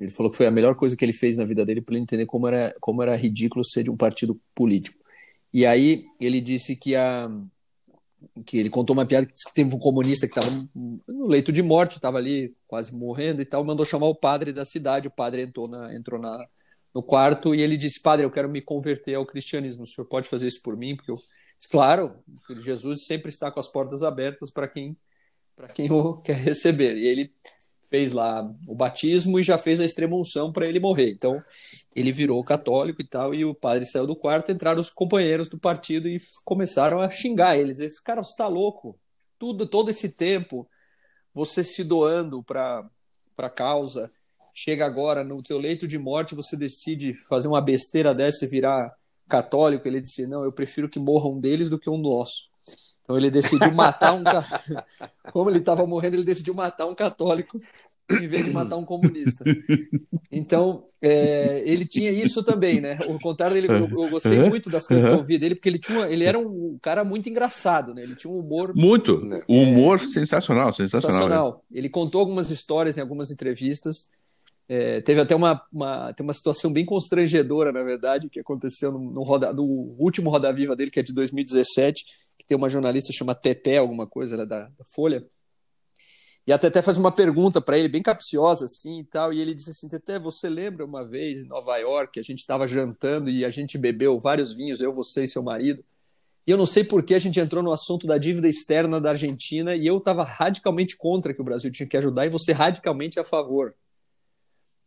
ele 0.00 0.10
falou 0.10 0.30
que 0.30 0.36
foi 0.36 0.46
a 0.46 0.50
melhor 0.50 0.74
coisa 0.74 0.96
que 0.96 1.04
ele 1.04 1.12
fez 1.12 1.36
na 1.36 1.44
vida 1.44 1.66
dele 1.66 1.80
para 1.80 1.94
ele 1.94 2.02
entender 2.02 2.26
como 2.26 2.46
era, 2.48 2.74
como 2.80 3.02
era 3.02 3.16
ridículo 3.16 3.64
ser 3.64 3.82
de 3.82 3.90
um 3.90 3.96
partido 3.96 4.40
político. 4.54 4.98
E 5.52 5.66
aí 5.66 6.04
ele 6.20 6.40
disse 6.40 6.76
que 6.76 6.94
a 6.94 7.28
que 8.44 8.58
ele 8.58 8.70
contou 8.70 8.94
uma 8.94 9.06
piada 9.06 9.26
que 9.26 9.32
disse 9.32 9.46
que 9.46 9.54
teve 9.54 9.74
um 9.74 9.78
comunista 9.78 10.26
que 10.26 10.38
estava 10.38 10.68
no 10.74 11.26
leito 11.26 11.52
de 11.52 11.62
morte, 11.62 11.96
estava 11.96 12.18
ali 12.18 12.54
quase 12.66 12.94
morrendo 12.94 13.40
e 13.40 13.44
tal, 13.44 13.64
mandou 13.64 13.84
chamar 13.84 14.06
o 14.06 14.14
padre 14.14 14.52
da 14.52 14.64
cidade. 14.64 15.08
O 15.08 15.10
padre 15.10 15.42
entrou 15.42 15.68
na 15.68 15.94
entrou 15.94 16.20
na 16.20 16.46
no 16.94 17.02
quarto 17.02 17.54
e 17.54 17.60
ele 17.60 17.76
disse: 17.76 18.00
"Padre, 18.00 18.26
eu 18.26 18.30
quero 18.30 18.48
me 18.48 18.60
converter 18.60 19.14
ao 19.14 19.26
cristianismo. 19.26 19.84
O 19.84 19.86
senhor 19.86 20.06
pode 20.06 20.28
fazer 20.28 20.48
isso 20.48 20.62
por 20.62 20.76
mim?" 20.76 20.96
Porque 20.96 21.10
eu 21.10 21.18
claro, 21.70 22.16
Jesus 22.60 23.06
sempre 23.06 23.28
está 23.28 23.50
com 23.50 23.60
as 23.60 23.68
portas 23.68 24.02
abertas 24.02 24.50
para 24.50 24.66
quem 24.68 24.96
para 25.56 25.68
quem 25.68 25.90
o 25.92 26.16
quer 26.22 26.36
receber. 26.36 26.96
E 26.96 27.06
ele 27.06 27.32
fez 27.90 28.12
lá 28.12 28.48
o 28.66 28.74
batismo 28.74 29.38
e 29.38 29.42
já 29.42 29.58
fez 29.58 29.80
a 29.80 29.84
extrema 29.84 30.16
unção 30.16 30.52
para 30.52 30.66
ele 30.66 30.78
morrer. 30.78 31.10
Então, 31.10 31.42
ele 31.94 32.12
virou 32.12 32.42
católico 32.44 33.02
e 33.02 33.04
tal, 33.04 33.34
e 33.34 33.44
o 33.44 33.54
padre 33.54 33.84
saiu 33.84 34.06
do 34.06 34.14
quarto, 34.14 34.52
entraram 34.52 34.80
os 34.80 34.90
companheiros 34.90 35.48
do 35.48 35.58
partido 35.58 36.08
e 36.08 36.20
começaram 36.44 37.00
a 37.00 37.10
xingar 37.10 37.58
ele, 37.58 37.72
dizer, 37.72 37.90
cara, 38.04 38.22
você 38.22 38.30
está 38.30 38.46
louco, 38.46 38.96
tudo, 39.38 39.66
todo 39.66 39.90
esse 39.90 40.16
tempo, 40.16 40.68
você 41.34 41.64
se 41.64 41.82
doando 41.82 42.42
para 42.44 42.88
a 43.36 43.50
causa, 43.50 44.10
chega 44.54 44.86
agora 44.86 45.24
no 45.24 45.42
teu 45.42 45.58
leito 45.58 45.88
de 45.88 45.98
morte, 45.98 46.34
você 46.34 46.56
decide 46.56 47.14
fazer 47.28 47.48
uma 47.48 47.60
besteira 47.60 48.14
dessa 48.14 48.44
e 48.44 48.48
virar 48.48 48.94
católico, 49.28 49.86
ele 49.86 50.00
disse, 50.00 50.26
não, 50.26 50.44
eu 50.44 50.52
prefiro 50.52 50.88
que 50.88 50.98
morra 50.98 51.28
um 51.28 51.40
deles 51.40 51.68
do 51.68 51.78
que 51.78 51.90
um 51.90 51.98
nosso. 51.98 52.50
Então 53.10 53.18
ele 53.18 53.30
decidiu 53.30 53.74
matar 53.74 54.12
um. 54.14 54.22
Como 55.32 55.50
ele 55.50 55.58
estava 55.58 55.84
morrendo, 55.84 56.14
ele 56.14 56.24
decidiu 56.24 56.54
matar 56.54 56.86
um 56.86 56.94
católico 56.94 57.58
em 58.08 58.28
vez 58.28 58.44
de 58.44 58.52
matar 58.52 58.76
um 58.76 58.84
comunista. 58.84 59.44
Então, 60.30 60.84
é, 61.02 61.62
ele 61.64 61.84
tinha 61.84 62.10
isso 62.10 62.44
também, 62.44 62.80
né? 62.80 62.98
O 63.08 63.18
contrário 63.18 63.54
dele, 63.54 63.68
eu, 63.68 64.04
eu 64.04 64.10
gostei 64.10 64.38
muito 64.48 64.70
das 64.70 64.86
coisas 64.86 65.06
que 65.08 65.12
eu 65.12 65.18
ouvi 65.18 65.38
dele, 65.38 65.56
porque 65.56 65.68
ele, 65.68 65.78
tinha 65.78 66.06
ele 66.08 66.24
era 66.24 66.38
um 66.38 66.78
cara 66.80 67.02
muito 67.02 67.28
engraçado, 67.28 67.92
né? 67.94 68.02
Ele 68.02 68.14
tinha 68.14 68.32
um 68.32 68.38
humor. 68.38 68.72
Muito! 68.74 69.20
Né? 69.24 69.42
humor 69.48 69.96
é, 69.96 70.06
sensacional, 70.06 70.72
sensacional. 70.72 71.18
Sensacional. 71.18 71.64
Ele 71.72 71.88
contou 71.88 72.20
algumas 72.20 72.50
histórias 72.50 72.96
em 72.96 73.00
algumas 73.00 73.32
entrevistas. 73.32 74.08
É, 74.68 75.00
teve 75.00 75.20
até 75.20 75.34
uma, 75.34 75.60
uma, 75.72 76.12
tem 76.12 76.22
uma 76.22 76.32
situação 76.32 76.72
bem 76.72 76.84
constrangedora, 76.84 77.72
na 77.72 77.82
verdade, 77.82 78.28
que 78.28 78.38
aconteceu 78.38 78.92
no, 78.92 79.10
no, 79.10 79.22
roda, 79.24 79.52
no 79.52 79.64
último 79.98 80.30
Roda 80.30 80.52
Viva 80.52 80.76
dele, 80.76 80.92
que 80.92 81.00
é 81.00 81.02
de 81.02 81.12
2017, 81.12 82.04
que 82.40 82.46
tem 82.46 82.56
uma 82.56 82.68
jornalista 82.68 83.12
chamada 83.12 83.38
Teté, 83.38 83.76
alguma 83.76 84.06
coisa, 84.06 84.36
né, 84.36 84.46
da, 84.46 84.64
da 84.64 84.84
Folha, 84.84 85.26
e 86.46 86.52
a 86.52 86.58
Teté 86.58 86.80
faz 86.80 86.96
uma 86.96 87.12
pergunta 87.12 87.60
para 87.60 87.78
ele, 87.78 87.86
bem 87.86 88.02
capciosa 88.02 88.64
assim 88.64 89.00
e 89.00 89.04
tal, 89.04 89.32
e 89.32 89.40
ele 89.40 89.54
disse 89.54 89.70
assim: 89.70 89.88
Teté, 89.88 90.18
você 90.18 90.48
lembra 90.48 90.84
uma 90.84 91.04
vez 91.04 91.44
em 91.44 91.46
Nova 91.46 91.76
York, 91.76 92.18
a 92.18 92.22
gente 92.22 92.38
estava 92.38 92.66
jantando 92.66 93.28
e 93.28 93.44
a 93.44 93.50
gente 93.50 93.76
bebeu 93.76 94.18
vários 94.18 94.54
vinhos, 94.54 94.80
eu, 94.80 94.90
você 94.90 95.24
e 95.24 95.28
seu 95.28 95.42
marido, 95.42 95.84
e 96.46 96.50
eu 96.50 96.56
não 96.56 96.66
sei 96.66 96.82
por 96.82 97.02
que 97.02 97.14
a 97.14 97.18
gente 97.18 97.38
entrou 97.38 97.62
no 97.62 97.70
assunto 97.70 98.06
da 98.06 98.16
dívida 98.16 98.48
externa 98.48 99.00
da 99.00 99.10
Argentina 99.10 99.76
e 99.76 99.86
eu 99.86 99.98
estava 99.98 100.24
radicalmente 100.24 100.96
contra 100.96 101.34
que 101.34 101.40
o 101.40 101.44
Brasil 101.44 101.70
tinha 101.70 101.86
que 101.86 101.96
ajudar 101.96 102.26
e 102.26 102.30
você 102.30 102.52
radicalmente 102.52 103.20
a 103.20 103.24
favor. 103.24 103.74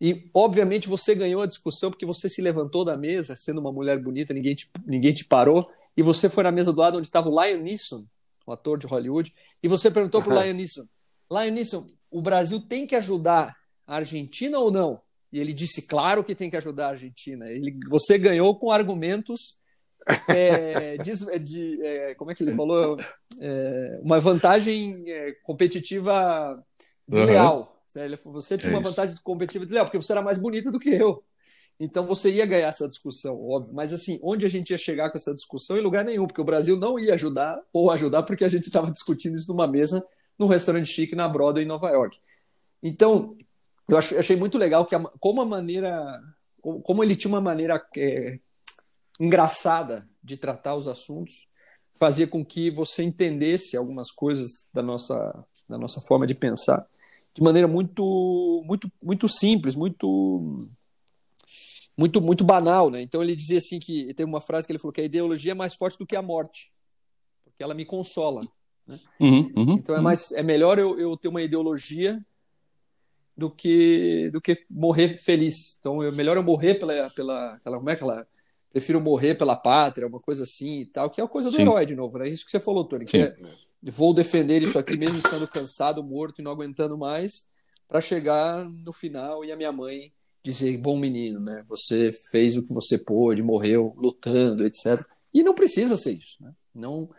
E, 0.02 0.30
obviamente, 0.34 0.90
você 0.90 1.16
ganhou 1.16 1.42
a 1.42 1.46
discussão 1.46 1.90
porque 1.90 2.06
você 2.06 2.28
se 2.28 2.42
levantou 2.42 2.84
da 2.84 2.98
mesa, 2.98 3.38
sendo 3.38 3.62
uma 3.62 3.72
mulher 3.72 3.98
bonita, 4.02 4.34
ninguém 4.34 4.56
te, 4.56 4.70
ninguém 4.86 5.14
te 5.14 5.24
parou, 5.24 5.72
e 5.96 6.02
você 6.02 6.30
foi 6.30 6.44
na 6.44 6.52
mesa 6.52 6.74
do 6.74 6.80
lado 6.80 6.98
onde 6.98 7.08
estava 7.08 7.30
o 7.30 7.44
Lion 7.44 7.62
Neeson, 7.62 8.04
o 8.46 8.52
ator 8.52 8.78
de 8.78 8.88
Hollywood, 8.88 9.34
e 9.62 9.68
você 9.68 9.90
perguntou 9.90 10.22
para 10.22 10.34
o 10.34 10.42
Lion 10.42 10.54
Neeson: 10.54 10.86
Lionisson, 11.32 11.88
o 12.12 12.22
Brasil 12.22 12.60
tem 12.62 12.86
que 12.86 12.96
ajudar 12.96 13.56
a 13.88 13.96
Argentina 13.96 14.60
ou 14.60 14.72
não? 14.72 15.02
E 15.32 15.40
ele 15.40 15.54
disse, 15.54 15.88
claro 15.88 16.24
que 16.24 16.36
tem 16.36 16.50
que 16.50 16.58
ajudar 16.58 16.88
a 16.88 16.90
Argentina. 16.92 17.50
Ele, 17.50 17.76
você 17.90 18.20
ganhou 18.20 18.56
com 18.56 18.72
argumentos 18.72 19.58
é, 20.28 20.98
de, 21.02 21.40
de 21.40 21.82
é, 21.84 22.14
como 22.16 22.30
é 22.30 22.36
que 22.36 22.44
ele 22.44 22.56
falou? 22.56 23.00
É, 23.40 24.00
uma 24.04 24.20
vantagem 24.20 25.04
é, 25.08 25.32
competitiva 25.44 26.64
desleal. 27.08 27.84
Uhum. 27.96 28.32
Você 28.32 28.58
tinha 28.58 28.72
uma 28.72 28.80
é 28.80 28.84
vantagem 28.84 29.16
competitiva 29.24 29.66
desleal, 29.66 29.86
porque 29.86 29.98
você 29.98 30.12
era 30.12 30.22
mais 30.22 30.40
bonita 30.40 30.72
do 30.72 30.80
que 30.80 30.90
eu. 30.90 31.24
Então 31.80 32.06
você 32.06 32.30
ia 32.30 32.46
ganhar 32.46 32.68
essa 32.68 32.88
discussão, 32.88 33.40
óbvio. 33.42 33.74
Mas 33.74 33.94
assim, 33.94 34.20
onde 34.24 34.46
a 34.46 34.50
gente 34.50 34.70
ia 34.70 34.78
chegar 34.78 35.10
com 35.10 35.18
essa 35.18 35.34
discussão? 35.34 35.78
Em 35.78 35.82
lugar 35.82 36.06
nenhum, 36.06 36.28
porque 36.28 36.42
o 36.42 36.46
Brasil 36.46 36.78
não 36.78 37.00
ia 37.00 37.16
ajudar, 37.16 37.60
ou 37.74 37.92
ajudar 37.92 38.24
porque 38.24 38.44
a 38.44 38.50
gente 38.50 38.68
estava 38.68 38.92
discutindo 38.92 39.36
isso 39.36 39.52
numa 39.52 39.68
mesa 39.68 40.06
num 40.38 40.48
restaurante 40.48 40.88
chique 40.88 41.16
na 41.16 41.28
Broadway, 41.28 41.64
em 41.64 41.68
Nova 41.68 41.90
York. 41.90 42.18
Então, 42.82 43.38
eu 43.88 43.98
achei 43.98 44.36
muito 44.36 44.58
legal 44.58 44.86
que 44.86 44.96
a, 44.96 45.00
como 45.20 45.42
a 45.42 45.46
maneira, 45.46 46.20
como 46.62 47.04
ele 47.04 47.16
tinha 47.16 47.30
uma 47.30 47.42
maneira 47.42 47.84
é, 47.96 48.40
engraçada 49.20 50.08
de 50.24 50.38
tratar 50.38 50.76
os 50.76 50.88
assuntos, 50.88 51.48
fazia 51.96 52.28
com 52.28 52.44
que 52.44 52.72
você 52.72 53.04
entendesse 53.04 53.78
algumas 53.78 54.12
coisas 54.12 54.68
da 54.74 54.82
nossa, 54.82 55.46
da 55.70 55.78
nossa 55.78 56.02
forma 56.02 56.26
de 56.26 56.34
pensar 56.34 56.88
de 57.34 57.42
maneira 57.42 57.68
muito, 57.68 58.64
muito, 58.66 58.92
muito 59.04 59.28
simples, 59.28 59.76
muito 59.76 60.68
muito 61.98 62.22
muito 62.22 62.44
banal, 62.44 62.90
né? 62.90 63.02
Então 63.02 63.22
ele 63.22 63.36
dizia 63.36 63.58
assim 63.58 63.80
que 63.80 64.14
tem 64.14 64.26
uma 64.26 64.42
frase 64.42 64.66
que 64.66 64.72
ele 64.72 64.80
falou 64.80 64.94
que 64.94 65.02
a 65.02 65.06
ideologia 65.06 65.52
é 65.52 65.56
mais 65.56 65.76
forte 65.76 65.98
do 65.98 66.06
que 66.06 66.16
a 66.16 66.22
morte, 66.22 66.72
porque 67.44 67.64
ela 67.64 67.74
me 67.74 67.86
consola. 67.86 68.42
Né? 68.88 69.00
Uhum, 69.20 69.52
uhum, 69.56 69.74
então 69.74 69.96
é 69.96 69.98
uhum. 70.00 70.04
mais 70.04 70.32
é 70.32 70.44
melhor 70.44 70.80
eu, 70.80 71.00
eu 71.00 71.16
ter 71.16 71.28
uma 71.28 71.42
ideologia 71.42 72.20
do 73.38 73.50
que 73.50 74.30
do 74.32 74.42
que 74.42 74.66
morrer 74.70 75.20
feliz. 75.20 75.78
Então 75.80 76.02
é 76.02 76.12
melhor 76.12 76.36
eu 76.38 76.44
morrer 76.44 76.76
pela 76.76 77.10
pela 77.12 77.56
aquela 77.56 77.78
como 77.78 77.90
é 77.90 77.96
que 77.96 78.04
ela 78.04 78.28
prefiro 78.74 79.00
morrer 79.00 79.36
pela 79.36 79.56
pátria, 79.56 80.08
uma 80.08 80.20
coisa 80.20 80.44
assim 80.44 80.82
e 80.82 80.86
tal, 80.88 81.08
que 81.08 81.22
é 81.22 81.24
a 81.24 81.28
coisa 81.28 81.52
do 81.52 81.56
Sim. 81.56 81.62
herói 81.62 81.86
de 81.86 81.96
novo, 81.96 82.18
né? 82.18 82.28
Isso 82.28 82.44
que 82.44 82.50
você 82.50 82.60
falou, 82.60 82.84
Tony, 82.84 83.06
que 83.06 83.18
é, 83.18 83.36
vou 83.84 84.16
defender 84.16 84.64
isso 84.64 84.80
aqui 84.80 84.98
mesmo 84.98 85.20
estando 85.20 85.48
cansado, 85.48 86.04
morto 86.04 86.42
e 86.42 86.44
não 86.44 86.52
aguentando 86.52 86.98
mais, 86.98 87.52
para 87.88 88.02
chegar 88.02 88.66
no 88.66 88.92
final 88.92 89.46
e 89.46 89.52
a 89.52 89.56
minha 89.56 89.72
mãe 89.72 90.12
dizer, 90.44 90.78
bom 90.78 90.98
menino, 90.98 91.40
né? 91.40 91.64
Você 91.68 92.12
fez 92.32 92.58
o 92.58 92.64
que 92.64 92.74
você 92.74 92.98
pôde, 92.98 93.42
morreu 93.42 93.94
lutando, 93.96 94.66
etc. 94.66 95.02
E 95.34 95.42
não 95.42 95.54
precisa 95.54 95.96
ser 95.98 96.14
isso, 96.14 96.42
né? 96.42 96.52
Não 96.74 97.10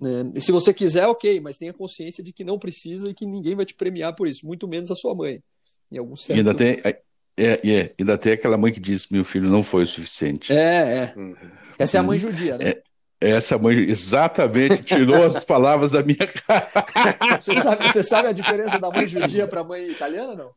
né? 0.00 0.40
Se 0.40 0.52
você 0.52 0.72
quiser, 0.72 1.06
ok, 1.06 1.40
mas 1.40 1.58
tenha 1.58 1.72
consciência 1.72 2.22
de 2.22 2.32
que 2.32 2.44
não 2.44 2.58
precisa 2.58 3.10
e 3.10 3.14
que 3.14 3.26
ninguém 3.26 3.56
vai 3.56 3.66
te 3.66 3.74
premiar 3.74 4.14
por 4.14 4.28
isso, 4.28 4.46
muito 4.46 4.68
menos 4.68 4.90
a 4.90 4.94
sua 4.94 5.14
mãe. 5.14 5.42
Em 5.90 5.98
algum 5.98 6.14
certo... 6.14 6.36
E 6.36 6.40
ainda 6.40 6.54
tem, 6.54 6.80
é, 6.84 7.00
é, 7.36 7.70
é, 7.70 7.94
ainda 7.98 8.16
tem 8.16 8.32
aquela 8.32 8.56
mãe 8.56 8.72
que 8.72 8.80
diz: 8.80 9.08
meu 9.08 9.24
filho 9.24 9.48
não 9.48 9.62
foi 9.62 9.82
o 9.82 9.86
suficiente. 9.86 10.52
É, 10.52 11.14
é. 11.14 11.14
Uhum. 11.16 11.34
Essa 11.78 11.96
é 11.96 12.00
a 12.00 12.02
mãe 12.02 12.18
judia, 12.18 12.58
né? 12.58 12.74
É, 13.20 13.30
Essa 13.30 13.58
mãe 13.58 13.76
exatamente 13.78 14.82
tirou 14.82 15.24
as 15.24 15.44
palavras 15.44 15.92
da 15.92 16.02
minha 16.02 16.26
cara. 16.26 16.70
Você 17.40 17.54
sabe, 17.54 17.92
você 17.92 18.02
sabe 18.02 18.28
a 18.28 18.32
diferença 18.32 18.78
da 18.78 18.90
mãe 18.90 19.06
judia 19.08 19.46
para 19.48 19.60
a 19.60 19.64
mãe 19.64 19.90
italiana, 19.90 20.34
não? 20.34 20.52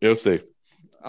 Eu 0.00 0.14
sei. 0.14 0.44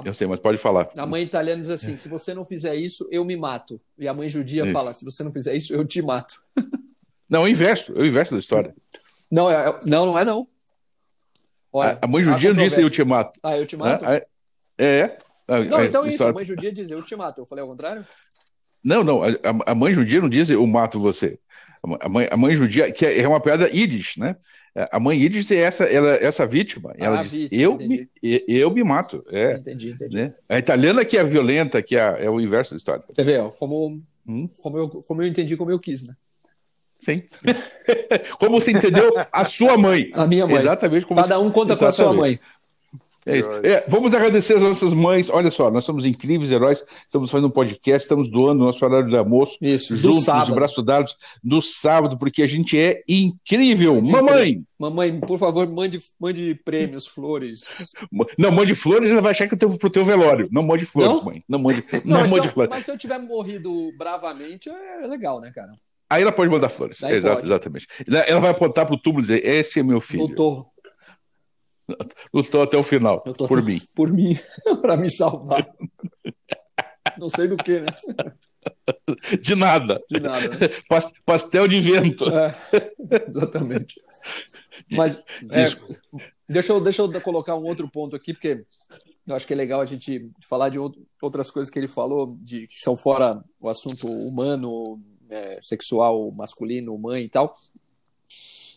Eu 0.06 0.14
sei, 0.14 0.26
mas 0.26 0.40
pode 0.40 0.58
falar. 0.58 0.90
A 0.98 1.06
mãe 1.06 1.24
italiana 1.24 1.62
diz 1.62 1.70
assim: 1.70 1.98
se 1.98 2.08
você 2.08 2.34
não 2.34 2.46
fizer 2.46 2.76
isso, 2.76 3.08
eu 3.12 3.26
me 3.26 3.36
mato. 3.36 3.80
E 3.98 4.08
a 4.08 4.14
mãe 4.14 4.30
judia 4.30 4.64
isso. 4.64 4.72
fala: 4.72 4.94
se 4.94 5.04
você 5.04 5.24
não 5.24 5.32
fizer 5.32 5.56
isso, 5.56 5.74
eu 5.74 5.86
te 5.86 6.02
mato. 6.02 6.42
Não, 7.30 7.44
eu 7.44 7.48
inverso, 7.48 7.94
eu 7.94 8.06
inverso 8.06 8.34
da 8.34 8.40
história. 8.40 8.76
Não, 9.32 9.50
é, 9.50 9.80
não, 9.86 10.06
não 10.06 10.20
é 10.20 10.26
não. 10.26 10.46
Olha, 11.72 11.98
a, 12.02 12.06
mãe 12.06 12.22
judia 12.22 12.54
não 12.54 12.62
disse 12.62 12.82
eu 12.82 12.90
te 12.90 13.02
mato. 13.06 13.40
Ah, 13.42 13.58
eu 13.58 13.66
te 13.66 13.78
mato? 13.78 14.06
É. 14.06 14.28
é. 14.78 15.18
não, 15.48 15.82
então 15.82 16.06
isso, 16.06 16.22
a 16.26 16.34
mãe 16.34 16.44
judia 16.44 16.74
diz 16.74 16.92
eu 16.92 17.02
te 17.02 17.16
mato. 17.16 17.40
Eu 17.40 17.46
falei 17.46 17.62
ao 17.62 17.70
contrário? 17.70 18.06
Não, 18.84 19.02
não, 19.02 19.24
a, 19.24 19.30
a 19.68 19.74
mãe 19.74 19.94
judia 19.94 20.20
não 20.20 20.28
diz 20.28 20.50
eu 20.50 20.68
mato 20.68 21.00
você. 21.00 21.40
A 21.82 22.10
mãe, 22.10 22.28
a 22.30 22.36
mãe 22.36 22.54
judia, 22.54 22.92
que 22.92 23.06
é 23.06 23.26
uma 23.26 23.40
piada 23.40 23.74
íris, 23.74 24.18
né? 24.18 24.36
A 24.74 25.00
mãe 25.00 25.20
Yiddish 25.20 25.52
é 25.52 25.58
essa, 25.58 25.84
ela, 25.84 26.12
essa 26.16 26.46
vítima. 26.46 26.94
Ela 26.98 27.20
ah, 27.20 27.24
diz: 27.24 27.34
vítima, 27.34 27.62
eu, 27.62 27.78
me, 27.78 28.10
eu 28.48 28.72
me 28.72 28.84
mato. 28.84 29.24
É, 29.30 29.56
entendi, 29.56 29.92
entendi. 29.92 30.16
Né? 30.16 30.34
A 30.48 30.60
italiana 30.60 31.04
que 31.04 31.18
é 31.18 31.24
violenta, 31.24 31.82
que 31.82 31.98
é, 31.98 32.26
é 32.26 32.30
o 32.30 32.40
inverso 32.40 32.72
da 32.72 32.78
história. 32.78 33.04
Quer 33.14 33.26
ver? 33.26 33.52
Como, 33.60 34.02
hum? 34.26 34.50
como, 34.62 34.78
eu, 34.78 34.90
como 34.90 35.22
eu 35.22 35.28
entendi, 35.28 35.58
como 35.58 35.72
eu 35.72 35.80
quis, 35.80 36.08
né? 36.08 36.16
Sim. 37.00 37.18
como 38.40 38.62
você 38.62 38.72
entendeu 38.72 39.12
a 39.32 39.44
sua 39.44 39.78
mãe. 39.78 40.10
A 40.14 40.26
minha 40.26 40.48
mãe. 40.48 40.58
Exatamente 40.58 41.06
como 41.06 41.20
Cada 41.20 41.40
um 41.40 41.52
conta 41.52 41.74
Exatamente. 41.74 41.98
com 41.98 42.02
a 42.02 42.06
sua 42.06 42.14
mãe. 42.14 42.40
É 43.26 43.38
isso. 43.38 43.50
É, 43.64 43.84
vamos 43.88 44.14
agradecer 44.14 44.56
as 44.56 44.62
nossas 44.62 44.94
mães. 44.94 45.30
Olha 45.30 45.52
só, 45.52 45.70
nós 45.70 45.84
somos 45.84 46.06
incríveis 46.06 46.52
heróis. 46.52 46.84
Estamos 47.06 47.30
fazendo 47.30 47.48
um 47.48 47.52
podcast, 47.52 48.04
estamos 48.04 48.30
doando 48.30 48.64
nosso 48.64 48.84
horário 48.84 49.08
de 49.08 49.16
almoço 49.16 49.58
isso, 49.62 49.96
juntos, 49.96 50.46
de 50.46 50.52
braço 50.52 50.82
dados, 50.82 51.16
no 51.44 51.62
sábado, 51.62 52.18
porque 52.18 52.42
a 52.42 52.48
gente 52.48 52.78
é 52.78 53.04
incrível. 53.08 53.98
É 53.98 54.02
Mamãe! 54.02 54.64
Mamãe, 54.80 55.20
por 55.20 55.38
favor, 55.38 55.70
mande, 55.70 56.00
mande 56.20 56.56
prêmios, 56.66 57.06
flores. 57.06 57.64
Não, 58.36 58.52
mande 58.52 58.74
flores, 58.74 59.12
ela 59.12 59.22
vai 59.22 59.32
achar 59.32 59.48
que 59.48 59.54
eu 59.54 59.58
tenho 59.58 59.78
pro 59.78 59.92
teu 59.92 60.04
velório. 60.04 60.50
Não 60.52 60.64
mande 60.64 60.86
flores, 60.86 61.18
não? 61.18 61.26
mãe. 61.26 61.44
Não 61.48 61.60
mande, 61.60 61.86
não, 62.04 62.22
não 62.22 62.28
mande 62.28 62.48
eu, 62.48 62.52
flores. 62.52 62.72
Mas 62.72 62.86
se 62.86 62.92
eu 62.92 62.98
tiver 62.98 63.20
morrido 63.20 63.92
bravamente, 63.96 64.70
é 64.70 65.06
legal, 65.06 65.40
né, 65.40 65.52
cara? 65.54 65.70
Aí 66.10 66.24
ela 66.24 66.32
pode 66.32 66.52
mandar 66.52 66.68
flores. 66.68 67.02
Exato, 67.04 67.46
exatamente. 67.46 67.88
Ela 68.28 68.42
vai 68.42 68.50
apontar 68.50 68.86
pro 68.86 68.98
túmulo 68.98 69.22
e 69.22 69.28
dizer: 69.28 69.48
Esse 69.48 69.80
é 69.80 69.84
meu 69.84 70.02
filho. 70.02 70.28
Doutor, 70.28 70.66
Lutou 72.34 72.62
até 72.62 72.78
o 72.78 72.84
final. 72.84 73.22
por 73.22 73.60
até... 73.60 73.68
mim. 73.68 73.82
Por 73.96 74.14
mim, 74.14 74.38
para 74.82 74.98
me 74.98 75.10
salvar. 75.10 75.68
Não 77.18 77.30
sei 77.30 77.48
do 77.48 77.58
que, 77.58 77.82
né? 77.82 77.88
De 79.42 79.56
nada. 79.56 80.02
De 80.10 80.20
nada. 80.20 80.48
Né? 80.50 80.70
Pastel 81.26 81.68
de 81.68 81.80
vento. 81.80 82.26
É, 82.30 82.56
exatamente. 83.28 84.00
Mas 84.92 85.16
é, 85.50 85.64
deixa, 86.48 86.74
eu, 86.74 86.82
deixa 86.82 87.02
eu 87.02 87.22
colocar 87.22 87.56
um 87.56 87.64
outro 87.64 87.90
ponto 87.90 88.16
aqui, 88.16 88.34
porque 88.34 88.64
eu 89.26 89.36
acho 89.36 89.48
que 89.48 89.54
é 89.54 89.56
legal 89.56 89.82
a 89.82 89.86
gente 89.86 90.30
falar 90.48 90.70
de 90.70 90.78
outras 91.22 91.50
coisas 91.50 91.72
que 91.72 91.80
ele 91.80 91.88
falou, 91.88 92.38
de, 92.42 92.68
que 92.68 92.80
são 92.80 92.96
fora 92.96 93.44
o 93.60 93.70
assunto 93.70 94.08
humano, 94.08 95.02
é, 95.30 95.60
sexual, 95.62 96.32
masculino, 96.36 96.98
mãe 96.98 97.24
e 97.24 97.30
tal. 97.30 97.56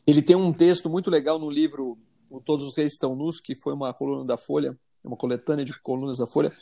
Ele 0.06 0.22
tem 0.22 0.36
um 0.36 0.52
texto 0.52 0.88
muito 0.88 1.10
legal 1.10 1.38
no 1.38 1.50
livro 1.50 1.98
o 2.36 2.40
Todos 2.40 2.66
os 2.66 2.76
Reis 2.76 2.92
Estão 2.92 3.14
Nus, 3.14 3.40
que 3.40 3.54
foi 3.54 3.72
uma 3.72 3.92
coluna 3.94 4.24
da 4.24 4.36
Folha, 4.36 4.76
uma 5.02 5.16
coletânea 5.16 5.64
de 5.64 5.78
colunas 5.80 6.18
da 6.18 6.26
Folha, 6.26 6.52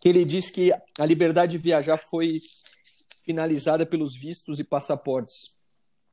que 0.00 0.08
ele 0.08 0.24
diz 0.24 0.50
que 0.50 0.72
a 0.98 1.06
liberdade 1.06 1.52
de 1.52 1.58
viajar 1.58 1.98
foi 1.98 2.40
finalizada 3.24 3.84
pelos 3.84 4.16
vistos 4.16 4.60
e 4.60 4.64
passaportes. 4.64 5.54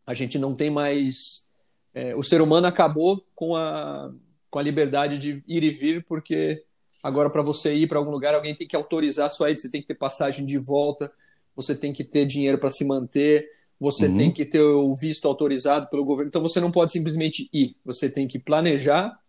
A 0.05 0.13
gente 0.13 0.39
não 0.39 0.53
tem 0.53 0.69
mais. 0.69 1.47
É, 1.93 2.15
o 2.15 2.23
ser 2.23 2.41
humano 2.41 2.65
acabou 2.65 3.23
com 3.35 3.55
a, 3.55 4.11
com 4.49 4.57
a 4.57 4.63
liberdade 4.63 5.19
de 5.19 5.43
ir 5.47 5.63
e 5.63 5.69
vir, 5.69 6.03
porque 6.05 6.63
agora, 7.03 7.29
para 7.29 7.43
você 7.43 7.75
ir 7.75 7.87
para 7.87 7.99
algum 7.99 8.09
lugar, 8.09 8.33
alguém 8.33 8.55
tem 8.55 8.67
que 8.67 8.75
autorizar 8.75 9.27
a 9.27 9.29
sua 9.29 9.51
ida, 9.51 9.59
você 9.59 9.69
tem 9.69 9.81
que 9.81 9.87
ter 9.87 9.95
passagem 9.95 10.45
de 10.45 10.57
volta, 10.57 11.11
você 11.55 11.75
tem 11.75 11.93
que 11.93 12.03
ter 12.03 12.25
dinheiro 12.25 12.57
para 12.57 12.71
se 12.71 12.83
manter 12.83 13.47
você 13.83 14.07
uhum. 14.07 14.17
tem 14.17 14.31
que 14.31 14.45
ter 14.45 14.61
o 14.61 14.95
visto 14.95 15.27
autorizado 15.27 15.89
pelo 15.89 16.05
governo. 16.05 16.29
Então 16.29 16.41
você 16.41 16.61
não 16.61 16.71
pode 16.71 16.93
simplesmente 16.93 17.49
ir. 17.51 17.75
Você 17.83 18.09
tem 18.09 18.29
que 18.29 18.39
planejar, 18.39 19.19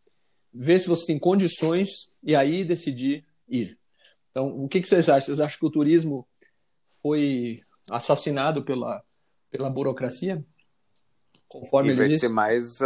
ver 0.53 0.79
se 0.79 0.87
você 0.87 1.07
tem 1.07 1.19
condições 1.19 2.09
e 2.23 2.37
aí 2.37 2.65
decidir 2.65 3.25
ir. 3.49 3.77
Então, 4.31 4.57
o 4.57 4.69
que, 4.69 4.81
que 4.81 4.87
vocês 4.87 5.09
acham? 5.09 5.27
Vocês 5.27 5.41
acham 5.41 5.59
que 5.59 5.67
o 5.67 5.71
turismo 5.71 6.25
foi 7.03 7.59
assassinado 7.91 8.63
pela, 8.63 9.03
pela 9.51 9.69
burocracia? 9.69 10.45
Conforme 11.49 11.91
e 11.91 11.97
vai 11.97 12.09
ser 12.09 12.29
mais 12.29 12.79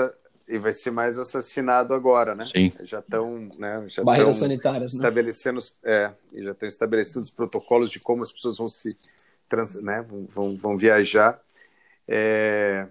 e 0.49 0.57
vai 0.57 0.73
ser 0.73 0.91
mais 0.91 1.19
assassinado 1.19 1.93
agora, 1.93 2.35
né? 2.35 2.45
Sim. 2.45 2.73
Já 2.81 3.01
estão, 3.01 3.47
né? 3.59 3.85
Já 3.89 4.03
Barreiras 4.03 4.37
sanitárias, 4.37 4.95
né? 4.95 5.01
estabelecendo, 5.01 5.61
né? 5.61 5.66
é, 5.85 6.12
e 6.33 6.43
já 6.43 6.53
estão 6.53 6.66
estabelecendo 6.66 7.27
os 7.27 7.31
protocolos 7.31 7.91
de 7.91 8.01
como 8.01 8.23
as 8.23 8.33
pessoas 8.33 8.57
vão 8.57 8.71
se, 8.71 8.97
trans, 9.51 9.83
né? 9.83 10.03
Vão, 10.35 10.57
vão 10.57 10.79
viajar. 10.79 11.39
É... 12.09 12.87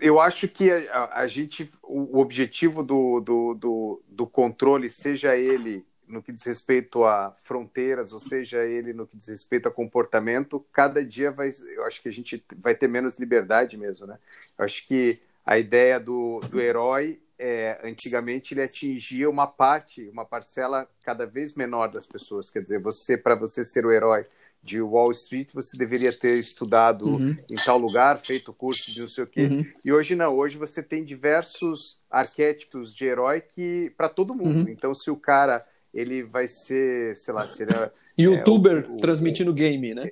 Eu 0.00 0.20
acho 0.20 0.48
que 0.48 0.70
a, 0.70 1.20
a 1.20 1.26
gente, 1.26 1.70
o, 1.82 2.18
objetivo 2.18 2.82
do, 2.82 3.20
do, 3.20 3.54
do, 3.54 4.02
do, 4.06 4.26
controle, 4.26 4.90
seja 4.90 5.34
ele 5.34 5.86
no 6.06 6.22
que 6.22 6.30
diz 6.30 6.44
respeito 6.44 7.04
a 7.04 7.34
fronteiras, 7.42 8.12
ou 8.12 8.20
seja 8.20 8.64
ele 8.64 8.92
no 8.92 9.06
que 9.06 9.16
diz 9.16 9.28
respeito 9.28 9.66
a 9.66 9.72
comportamento, 9.72 10.64
cada 10.72 11.02
dia 11.04 11.30
vai, 11.30 11.50
eu 11.74 11.84
acho 11.84 12.02
que 12.02 12.08
a 12.08 12.12
gente 12.12 12.44
vai 12.58 12.74
ter 12.74 12.86
menos 12.86 13.18
liberdade 13.18 13.78
mesmo, 13.78 14.06
né? 14.06 14.18
Eu 14.58 14.64
acho 14.64 14.86
que 14.86 15.20
a 15.44 15.58
ideia 15.58 15.98
do, 15.98 16.40
do 16.40 16.60
herói 16.60 17.20
é, 17.38 17.78
antigamente 17.84 18.54
ele 18.54 18.62
atingia 18.62 19.28
uma 19.28 19.46
parte, 19.46 20.08
uma 20.08 20.24
parcela 20.24 20.88
cada 21.04 21.26
vez 21.26 21.54
menor 21.54 21.88
das 21.88 22.06
pessoas. 22.06 22.50
Quer 22.50 22.62
dizer, 22.62 22.80
você 22.80 23.16
para 23.16 23.34
você 23.34 23.64
ser 23.64 23.84
o 23.84 23.92
herói, 23.92 24.26
de 24.66 24.82
Wall 24.82 25.12
Street, 25.12 25.52
você 25.54 25.76
deveria 25.76 26.12
ter 26.12 26.38
estudado 26.38 27.06
uhum. 27.06 27.36
em 27.50 27.54
tal 27.64 27.78
lugar, 27.78 28.18
feito 28.18 28.52
curso 28.52 28.92
de 28.92 29.00
não 29.00 29.08
sei 29.08 29.24
o 29.24 29.26
quê. 29.26 29.42
Uhum. 29.42 29.64
E 29.84 29.92
hoje 29.92 30.16
não, 30.16 30.36
hoje 30.36 30.58
você 30.58 30.82
tem 30.82 31.04
diversos 31.04 32.00
arquétipos 32.10 32.92
de 32.92 33.06
herói 33.06 33.40
que 33.40 33.92
para 33.96 34.08
todo 34.08 34.34
mundo. 34.34 34.64
Uhum. 34.64 34.68
Então, 34.68 34.92
se 34.92 35.10
o 35.10 35.16
cara 35.16 35.64
ele 35.94 36.22
vai 36.24 36.48
ser, 36.48 37.16
sei 37.16 37.32
lá, 37.32 37.46
será 37.46 37.90
é, 38.18 38.22
youtuber 38.22 38.84
é, 38.84 38.88
o, 38.88 38.94
o, 38.94 38.96
transmitindo 38.96 39.54
game, 39.54 39.94
né? 39.94 40.10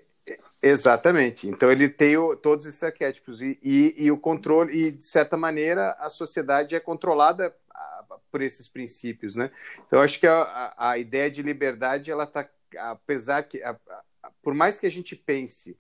Exatamente. 0.62 1.46
Então 1.46 1.70
ele 1.70 1.90
tem 1.90 2.16
o, 2.16 2.34
todos 2.34 2.64
esses 2.64 2.82
arquétipos 2.82 3.42
e, 3.42 3.58
e, 3.62 3.94
e, 3.98 4.10
o 4.10 4.16
controle 4.16 4.72
e 4.72 4.92
de 4.92 5.04
certa 5.04 5.36
maneira 5.36 5.90
a 5.98 6.08
sociedade 6.08 6.74
é 6.74 6.80
controlada 6.80 7.54
por 8.32 8.40
esses 8.40 8.66
princípios, 8.66 9.36
né? 9.36 9.50
Então 9.86 10.00
acho 10.00 10.18
que 10.18 10.26
a, 10.26 10.74
a 10.76 10.96
ideia 10.96 11.30
de 11.30 11.42
liberdade 11.42 12.10
ela 12.10 12.24
está 12.24 12.48
apesar 12.78 13.42
que 13.44 13.62
a, 13.62 13.76
por 14.42 14.54
mais 14.54 14.80
que 14.80 14.86
a 14.86 14.90
gente 14.90 15.16
pense 15.16 15.76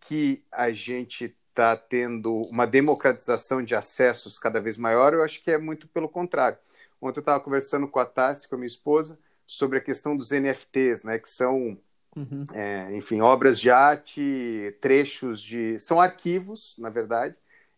que 0.00 0.42
a 0.50 0.70
gente 0.70 1.36
está 1.48 1.76
tendo 1.76 2.42
uma 2.50 2.66
democratização 2.66 3.62
de 3.62 3.74
acessos 3.74 4.38
cada 4.38 4.60
vez 4.60 4.76
maior, 4.76 5.12
eu 5.12 5.22
acho 5.22 5.42
que 5.42 5.50
é 5.50 5.58
muito 5.58 5.88
pelo 5.88 6.08
contrário. 6.08 6.56
Ontem 7.00 7.18
eu 7.18 7.22
estava 7.22 7.42
conversando 7.42 7.88
com 7.88 7.98
a 7.98 8.06
Tassi, 8.06 8.48
com 8.48 8.54
a 8.54 8.58
minha 8.58 8.68
esposa, 8.68 9.18
sobre 9.46 9.78
a 9.78 9.80
questão 9.80 10.16
dos 10.16 10.30
NFTs, 10.30 11.02
né, 11.04 11.18
que 11.18 11.28
são, 11.28 11.76
uhum. 12.14 12.44
é, 12.52 12.96
enfim, 12.96 13.20
obras 13.20 13.58
de 13.58 13.70
arte, 13.70 14.76
trechos 14.80 15.42
de. 15.42 15.78
são 15.78 16.00
arquivos, 16.00 16.76
na 16.78 16.90
verdade, 16.90 17.36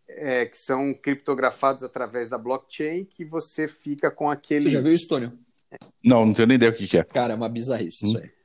é, 0.09 0.45
que 0.47 0.59
são 0.59 0.93
criptografados 0.93 1.83
através 1.83 2.29
da 2.29 2.37
blockchain, 2.37 3.05
que 3.05 3.25
você 3.25 3.69
fica 3.69 4.11
com 4.11 4.31
aquele. 4.31 4.63
Você 4.63 4.71
já 4.71 4.81
viu 4.81 4.93
isso, 4.93 5.09
Tônio? 5.09 5.39
Não, 6.05 6.27
não 6.27 6.35
tenho 6.35 6.49
nem 6.49 6.57
ideia 6.57 6.73
o 6.73 6.75
que, 6.75 6.89
que 6.89 6.99
é. 6.99 7.05
Cara, 7.05 7.33
é 7.33 7.37
uma 7.37 7.49
bizarrice 7.49 8.05
hum. 8.05 8.09
isso 8.09 8.19
aí. 8.19 8.40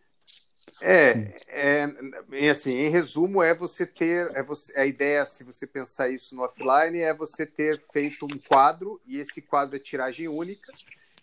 É, 0.81 1.33
é, 1.47 2.49
assim, 2.49 2.75
em 2.75 2.89
resumo, 2.89 3.41
é 3.41 3.53
você 3.53 3.85
ter, 3.85 4.29
é 4.35 4.43
você, 4.43 4.77
a 4.77 4.85
ideia, 4.85 5.25
se 5.25 5.43
você 5.43 5.65
pensar 5.65 6.09
isso 6.09 6.35
no 6.35 6.43
offline, 6.43 6.99
é 6.99 7.13
você 7.13 7.45
ter 7.45 7.81
feito 7.93 8.25
um 8.25 8.37
quadro 8.37 8.99
e 9.07 9.19
esse 9.19 9.41
quadro 9.41 9.75
é 9.75 9.79
tiragem 9.79 10.27
única 10.27 10.73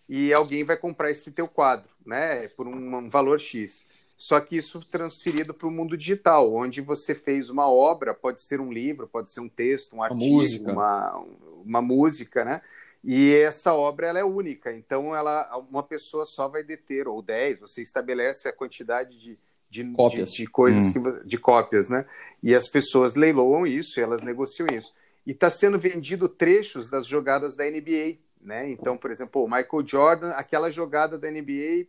e 0.09 0.32
alguém 0.32 0.64
vai 0.64 0.76
comprar 0.76 1.11
esse 1.11 1.30
teu 1.32 1.46
quadro, 1.46 1.88
né, 2.05 2.48
por 2.48 2.66
um, 2.66 2.96
um 2.96 3.09
valor 3.09 3.40
X. 3.40 3.86
Só 4.16 4.40
que 4.40 4.57
isso 4.57 4.88
transferido 4.88 5.53
para 5.53 5.66
o 5.66 5.70
mundo 5.70 5.96
digital, 5.96 6.55
onde 6.55 6.80
você 6.80 7.14
fez 7.14 7.50
uma 7.50 7.68
obra, 7.68 8.14
pode 8.14 8.40
ser 8.40 8.61
um 8.61 8.72
livro, 8.72 9.09
pode 9.09 9.30
ser 9.30 9.40
um 9.40 9.48
texto, 9.48 9.96
um 9.96 10.03
artigo, 10.03 10.22
uma 10.22 10.30
música, 10.30 10.72
uma, 10.72 11.24
uma 11.64 11.82
música 11.82 12.44
né? 12.44 12.62
E 13.05 13.34
essa 13.34 13.74
obra 13.74 14.07
ela 14.07 14.20
é 14.20 14.24
única, 14.24 14.72
então 14.72 15.14
ela 15.14 15.57
uma 15.68 15.82
pessoa 15.82 16.24
só 16.24 16.46
vai 16.46 16.62
deter, 16.62 17.09
ou 17.09 17.20
10, 17.20 17.59
você 17.59 17.82
estabelece 17.82 18.48
a 18.48 18.53
quantidade 18.53 19.18
de, 19.18 19.38
de, 19.68 19.84
cópias. 19.92 20.30
de, 20.30 20.36
de 20.36 20.46
coisas, 20.46 20.94
hum. 20.94 21.03
que, 21.03 21.26
de 21.26 21.36
cópias, 21.36 21.90
né? 21.90 22.07
E 22.40 22.55
as 22.55 22.68
pessoas 22.68 23.16
leiloam 23.16 23.66
isso, 23.66 24.00
elas 24.00 24.22
negociam 24.22 24.68
isso. 24.72 24.94
E 25.26 25.32
está 25.32 25.50
sendo 25.50 25.80
vendido 25.80 26.28
trechos 26.28 26.88
das 26.88 27.07
jogadas 27.07 27.57
da 27.57 27.64
NBA, 27.64 28.18
né? 28.40 28.70
Então, 28.70 28.96
por 28.96 29.11
exemplo, 29.11 29.42
o 29.42 29.48
Michael 29.48 29.84
Jordan, 29.84 30.30
aquela 30.32 30.70
jogada 30.70 31.18
da 31.18 31.28
NBA 31.28 31.86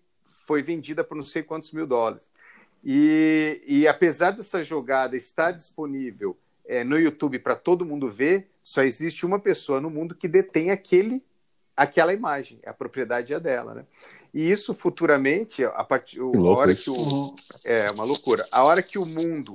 foi 0.48 0.64
vendida 0.64 1.04
por 1.04 1.16
não 1.16 1.26
sei 1.26 1.44
quantos 1.44 1.72
mil 1.74 1.86
dólares. 1.86 2.32
E, 2.84 3.62
e 3.66 3.88
apesar 3.88 4.32
dessa 4.32 4.64
jogada 4.64 5.16
estar 5.16 5.52
disponível 5.52 6.38
é, 6.66 6.84
no 6.84 6.98
YouTube 6.98 7.40
para 7.40 7.56
todo 7.56 7.86
mundo 7.86 8.10
ver, 8.10 8.50
só 8.64 8.84
existe 8.84 9.26
uma 9.26 9.40
pessoa 9.40 9.82
no 9.82 9.90
mundo 9.90 10.16
que 10.16 10.28
detém 10.28 10.72
aquele, 10.72 11.24
aquela 11.76 12.14
imagem, 12.14 12.60
a 12.66 12.74
propriedade 12.74 13.34
é 13.34 13.40
dela, 13.40 13.74
né? 13.74 13.86
E 14.34 14.50
isso 14.50 14.74
futuramente, 14.74 15.64
a 15.64 15.84
partir 15.84 16.20
a 16.20 16.26
hora 16.26 16.74
que 16.74 16.90
o 16.90 17.36
é 17.64 17.92
uma 17.92 18.04
loucura, 18.04 18.48
a 18.52 18.64
hora 18.64 18.82
que 18.82 18.98
o 18.98 19.06
mundo 19.06 19.54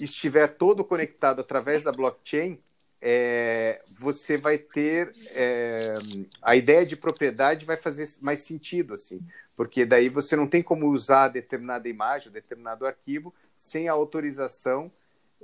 estiver 0.00 0.48
todo 0.48 0.84
conectado 0.84 1.40
através 1.40 1.84
da 1.84 1.92
blockchain, 1.92 2.58
é, 3.00 3.80
você 4.00 4.36
vai 4.36 4.58
ter 4.58 5.14
é, 5.28 5.94
a 6.42 6.56
ideia 6.56 6.84
de 6.84 6.96
propriedade 6.96 7.64
vai 7.64 7.76
fazer 7.76 8.08
mais 8.20 8.40
sentido 8.40 8.94
assim, 8.94 9.20
porque 9.54 9.86
daí 9.86 10.08
você 10.08 10.34
não 10.34 10.48
tem 10.48 10.60
como 10.60 10.88
usar 10.88 11.28
determinada 11.28 11.88
imagem, 11.88 12.32
determinado 12.32 12.84
arquivo 12.84 13.32
sem 13.54 13.88
a 13.88 13.92
autorização 13.92 14.90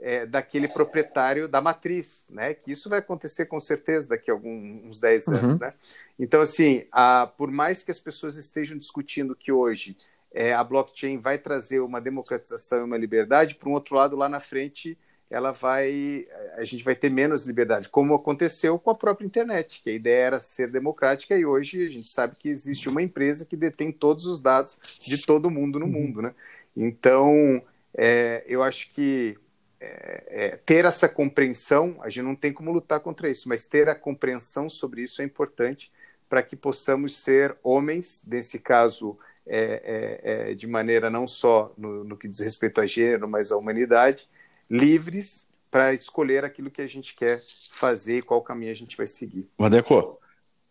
é, 0.00 0.26
daquele 0.26 0.68
proprietário 0.68 1.46
da 1.46 1.60
matriz, 1.60 2.26
né? 2.30 2.54
Que 2.54 2.72
isso 2.72 2.88
vai 2.88 2.98
acontecer 2.98 3.46
com 3.46 3.60
certeza 3.60 4.08
daqui 4.08 4.30
a 4.30 4.34
alguns 4.34 4.84
uns 4.84 5.00
10 5.00 5.28
anos, 5.28 5.52
uhum. 5.52 5.58
né? 5.58 5.72
Então, 6.18 6.40
assim, 6.40 6.86
a, 6.90 7.26
por 7.26 7.50
mais 7.50 7.84
que 7.84 7.90
as 7.90 8.00
pessoas 8.00 8.36
estejam 8.36 8.76
discutindo 8.76 9.36
que 9.36 9.52
hoje 9.52 9.96
é, 10.32 10.52
a 10.52 10.64
blockchain 10.64 11.18
vai 11.18 11.38
trazer 11.38 11.80
uma 11.80 12.00
democratização 12.00 12.80
e 12.80 12.84
uma 12.84 12.96
liberdade, 12.96 13.54
por 13.54 13.68
um 13.68 13.72
outro 13.72 13.94
lado, 13.94 14.16
lá 14.16 14.28
na 14.28 14.40
frente, 14.40 14.98
ela 15.30 15.50
vai, 15.50 16.26
a 16.56 16.64
gente 16.64 16.84
vai 16.84 16.94
ter 16.94 17.10
menos 17.10 17.46
liberdade, 17.46 17.88
como 17.88 18.14
aconteceu 18.14 18.78
com 18.78 18.90
a 18.90 18.94
própria 18.94 19.24
internet, 19.24 19.82
que 19.82 19.88
a 19.88 19.94
ideia 19.94 20.24
era 20.24 20.40
ser 20.40 20.68
democrática 20.70 21.36
e 21.36 21.46
hoje 21.46 21.86
a 21.86 21.90
gente 21.90 22.08
sabe 22.08 22.36
que 22.38 22.50
existe 22.50 22.88
uma 22.88 23.02
empresa 23.02 23.46
que 23.46 23.56
detém 23.56 23.90
todos 23.90 24.26
os 24.26 24.40
dados 24.42 24.78
de 25.00 25.24
todo 25.24 25.50
mundo 25.50 25.78
no 25.78 25.86
uhum. 25.86 25.92
mundo, 25.92 26.22
né? 26.22 26.34
Então, 26.76 27.62
é, 27.94 28.44
eu 28.46 28.62
acho 28.62 28.92
que 28.92 29.38
é, 29.82 30.24
é, 30.28 30.56
ter 30.64 30.84
essa 30.84 31.08
compreensão, 31.08 31.98
a 32.02 32.08
gente 32.08 32.24
não 32.24 32.36
tem 32.36 32.52
como 32.52 32.70
lutar 32.70 33.00
contra 33.00 33.28
isso, 33.28 33.48
mas 33.48 33.66
ter 33.66 33.88
a 33.88 33.96
compreensão 33.96 34.70
sobre 34.70 35.02
isso 35.02 35.20
é 35.20 35.24
importante 35.24 35.90
para 36.28 36.40
que 36.40 36.54
possamos 36.54 37.18
ser 37.18 37.56
homens, 37.64 38.22
nesse 38.24 38.60
caso, 38.60 39.16
é, 39.44 40.20
é, 40.24 40.50
é, 40.50 40.54
de 40.54 40.68
maneira 40.68 41.10
não 41.10 41.26
só 41.26 41.74
no, 41.76 42.04
no, 42.04 42.16
que 42.16 42.28
diz 42.28 42.38
respeito 42.38 42.80
a 42.80 42.86
gênero, 42.86 43.28
mas 43.28 43.50
à 43.50 43.56
humanidade, 43.56 44.30
livres 44.70 45.50
para 45.68 45.92
escolher 45.92 46.44
aquilo 46.44 46.70
que 46.70 46.80
a 46.80 46.86
gente 46.86 47.16
quer 47.16 47.40
fazer 47.72 48.18
e 48.18 48.22
qual 48.22 48.40
caminho 48.40 48.70
a 48.70 48.76
gente 48.76 48.96
vai 48.96 49.08
seguir. 49.08 49.48
Madeco, 49.58 50.20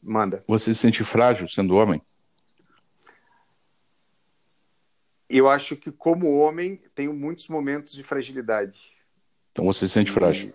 manda. 0.01 0.41
Você 0.47 0.73
se 0.73 0.79
sente 0.79 1.03
frágil 1.03 1.49
sendo 1.49 1.75
homem? 1.75 2.01
Eu 5.29 5.49
acho 5.49 5.75
que, 5.75 5.91
como 5.91 6.39
homem, 6.39 6.81
tenho 6.95 7.13
muitos 7.13 7.49
momentos 7.49 7.93
de 7.93 8.03
fragilidade 8.03 9.00
então 9.51 9.65
você 9.65 9.87
se 9.87 9.93
sente 9.93 10.11
frágil? 10.11 10.53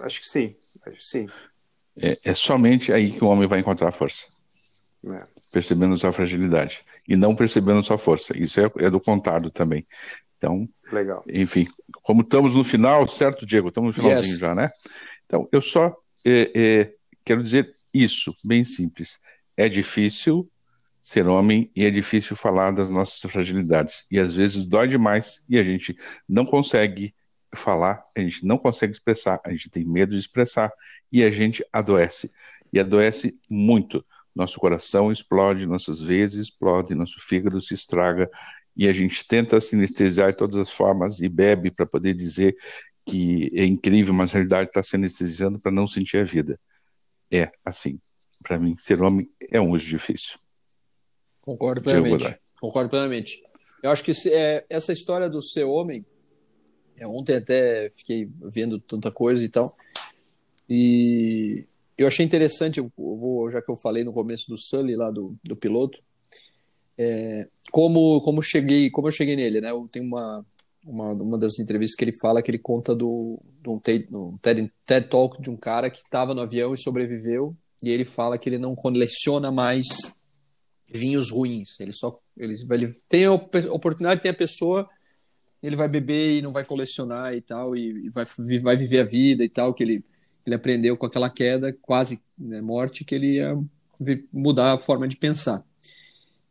Acho 0.00 0.20
que 0.20 0.28
sim, 0.28 0.56
acho 0.86 0.98
que 0.98 1.06
sim. 1.06 1.28
É, 2.00 2.16
é, 2.24 2.34
somente 2.34 2.92
aí 2.92 3.12
que 3.12 3.24
o 3.24 3.28
homem 3.28 3.48
vai 3.48 3.58
encontrar 3.58 3.90
força. 3.92 4.26
É. 5.04 5.24
Percebendo 5.50 5.96
sua 5.96 6.12
fragilidade. 6.12 6.84
E 7.06 7.16
não 7.16 7.34
percebendo 7.34 7.82
sua 7.82 7.98
força. 7.98 8.38
Isso 8.38 8.60
é, 8.60 8.70
é 8.78 8.90
do 8.90 9.00
contrário 9.00 9.50
também. 9.50 9.84
Então, 10.36 10.68
Legal. 10.92 11.24
enfim, 11.28 11.66
como 12.02 12.22
estamos 12.22 12.54
no 12.54 12.62
final, 12.62 13.06
certo, 13.08 13.44
Diego? 13.44 13.68
Estamos 13.68 13.88
no 13.88 14.02
finalzinho 14.02 14.32
yes. 14.32 14.38
já, 14.38 14.54
né? 14.54 14.70
Então, 15.26 15.48
eu 15.50 15.60
só 15.60 15.96
é, 16.24 16.52
é, 16.54 16.94
quero 17.24 17.42
dizer 17.42 17.74
isso, 17.92 18.34
bem 18.44 18.64
simples. 18.64 19.18
É 19.56 19.68
difícil 19.68 20.48
ser 21.02 21.26
homem 21.26 21.70
e 21.74 21.84
é 21.84 21.90
difícil 21.90 22.36
falar 22.36 22.70
das 22.70 22.88
nossas 22.88 23.18
fragilidades. 23.30 24.06
E 24.10 24.20
às 24.20 24.34
vezes 24.34 24.64
dói 24.64 24.86
demais 24.86 25.44
e 25.48 25.58
a 25.58 25.64
gente 25.64 25.96
não 26.28 26.44
consegue 26.44 27.14
falar, 27.54 28.04
a 28.16 28.20
gente 28.20 28.44
não 28.44 28.58
consegue 28.58 28.92
expressar, 28.92 29.40
a 29.44 29.50
gente 29.50 29.70
tem 29.70 29.84
medo 29.84 30.12
de 30.12 30.18
expressar 30.18 30.72
e 31.12 31.22
a 31.22 31.30
gente 31.30 31.64
adoece. 31.72 32.30
E 32.72 32.78
adoece 32.78 33.38
muito. 33.48 34.04
Nosso 34.34 34.60
coração 34.60 35.10
explode, 35.10 35.66
nossas 35.66 36.00
veias 36.00 36.34
explodem, 36.34 36.96
nosso 36.96 37.20
fígado 37.20 37.60
se 37.60 37.74
estraga 37.74 38.30
e 38.76 38.86
a 38.86 38.92
gente 38.92 39.26
tenta 39.26 39.60
se 39.60 39.74
anestesiar 39.74 40.30
de 40.30 40.38
todas 40.38 40.56
as 40.56 40.70
formas 40.70 41.20
e 41.20 41.28
bebe 41.28 41.70
para 41.70 41.84
poder 41.84 42.14
dizer 42.14 42.56
que 43.04 43.48
é 43.54 43.64
incrível, 43.64 44.14
mas 44.14 44.32
na 44.32 44.38
realidade 44.38 44.68
está 44.68 44.82
se 44.82 44.94
anestesiando 44.94 45.58
para 45.58 45.72
não 45.72 45.88
sentir 45.88 46.18
a 46.18 46.24
vida. 46.24 46.60
É 47.30 47.50
assim. 47.64 47.98
Para 48.42 48.58
mim, 48.58 48.76
ser 48.78 49.02
homem 49.02 49.28
é 49.50 49.60
um 49.60 49.72
uso 49.72 49.86
difícil. 49.86 50.38
Concordo 51.40 51.82
plenamente. 51.82 52.38
Concordo 52.60 52.90
plenamente. 52.90 53.42
Eu 53.82 53.90
acho 53.90 54.04
que 54.04 54.14
se, 54.14 54.32
é, 54.32 54.64
essa 54.68 54.92
história 54.92 55.28
do 55.28 55.42
ser 55.42 55.64
homem 55.64 56.06
ontem 57.06 57.36
até 57.36 57.90
fiquei 57.90 58.28
vendo 58.40 58.78
tanta 58.78 59.10
coisa 59.10 59.44
e 59.44 59.48
tal. 59.48 59.76
E 60.68 61.64
eu 61.96 62.06
achei 62.06 62.24
interessante, 62.24 62.78
eu 62.78 62.92
vou, 62.96 63.48
já 63.50 63.62
que 63.62 63.70
eu 63.70 63.76
falei 63.76 64.04
no 64.04 64.12
começo 64.12 64.48
do 64.48 64.58
Sully 64.58 64.94
lá 64.94 65.10
do, 65.10 65.34
do 65.42 65.56
piloto, 65.56 65.98
é, 66.96 67.48
como 67.70 68.20
como 68.20 68.42
cheguei 68.42 68.90
como 68.90 69.08
eu 69.08 69.12
cheguei 69.12 69.36
nele, 69.36 69.60
né? 69.60 69.70
Eu 69.70 69.88
tenho 69.90 70.04
uma 70.04 70.44
uma, 70.84 71.12
uma 71.12 71.38
das 71.38 71.58
entrevistas 71.58 71.96
que 71.96 72.04
ele 72.04 72.16
fala 72.18 72.42
que 72.42 72.50
ele 72.50 72.58
conta 72.58 72.94
do, 72.94 73.38
do 73.60 73.78
TED, 73.78 74.08
um 74.10 74.38
TED, 74.38 74.72
TED 74.86 75.08
Talk 75.08 75.40
de 75.40 75.50
um 75.50 75.56
cara 75.56 75.90
que 75.90 75.98
estava 75.98 76.34
no 76.34 76.40
avião 76.40 76.72
e 76.72 76.78
sobreviveu 76.78 77.54
e 77.82 77.90
ele 77.90 78.04
fala 78.04 78.38
que 78.38 78.48
ele 78.48 78.58
não 78.58 78.74
coleciona 78.74 79.52
mais 79.52 79.86
vinhos 80.88 81.30
ruins. 81.30 81.78
Ele 81.78 81.92
só 81.92 82.18
ele, 82.36 82.56
ele 82.70 82.92
tem 83.08 83.26
a 83.26 83.32
oportunidade, 83.32 84.22
tem 84.22 84.30
a 84.30 84.34
pessoa 84.34 84.88
ele 85.62 85.76
vai 85.76 85.88
beber 85.88 86.38
e 86.38 86.42
não 86.42 86.52
vai 86.52 86.64
colecionar 86.64 87.34
e 87.34 87.40
tal, 87.40 87.76
e, 87.76 88.08
vai, 88.10 88.24
vai 88.62 88.76
viver 88.76 89.00
a 89.00 89.04
vida 89.04 89.44
e 89.44 89.48
tal, 89.48 89.74
que 89.74 89.82
ele, 89.82 90.04
ele 90.46 90.54
aprendeu 90.54 90.96
com 90.96 91.06
aquela 91.06 91.30
queda, 91.30 91.76
quase 91.82 92.20
né, 92.38 92.60
morte, 92.60 93.04
que 93.04 93.14
ele 93.14 93.36
ia 93.36 93.58
mudar 94.32 94.74
a 94.74 94.78
forma 94.78 95.08
de 95.08 95.16
pensar. 95.16 95.64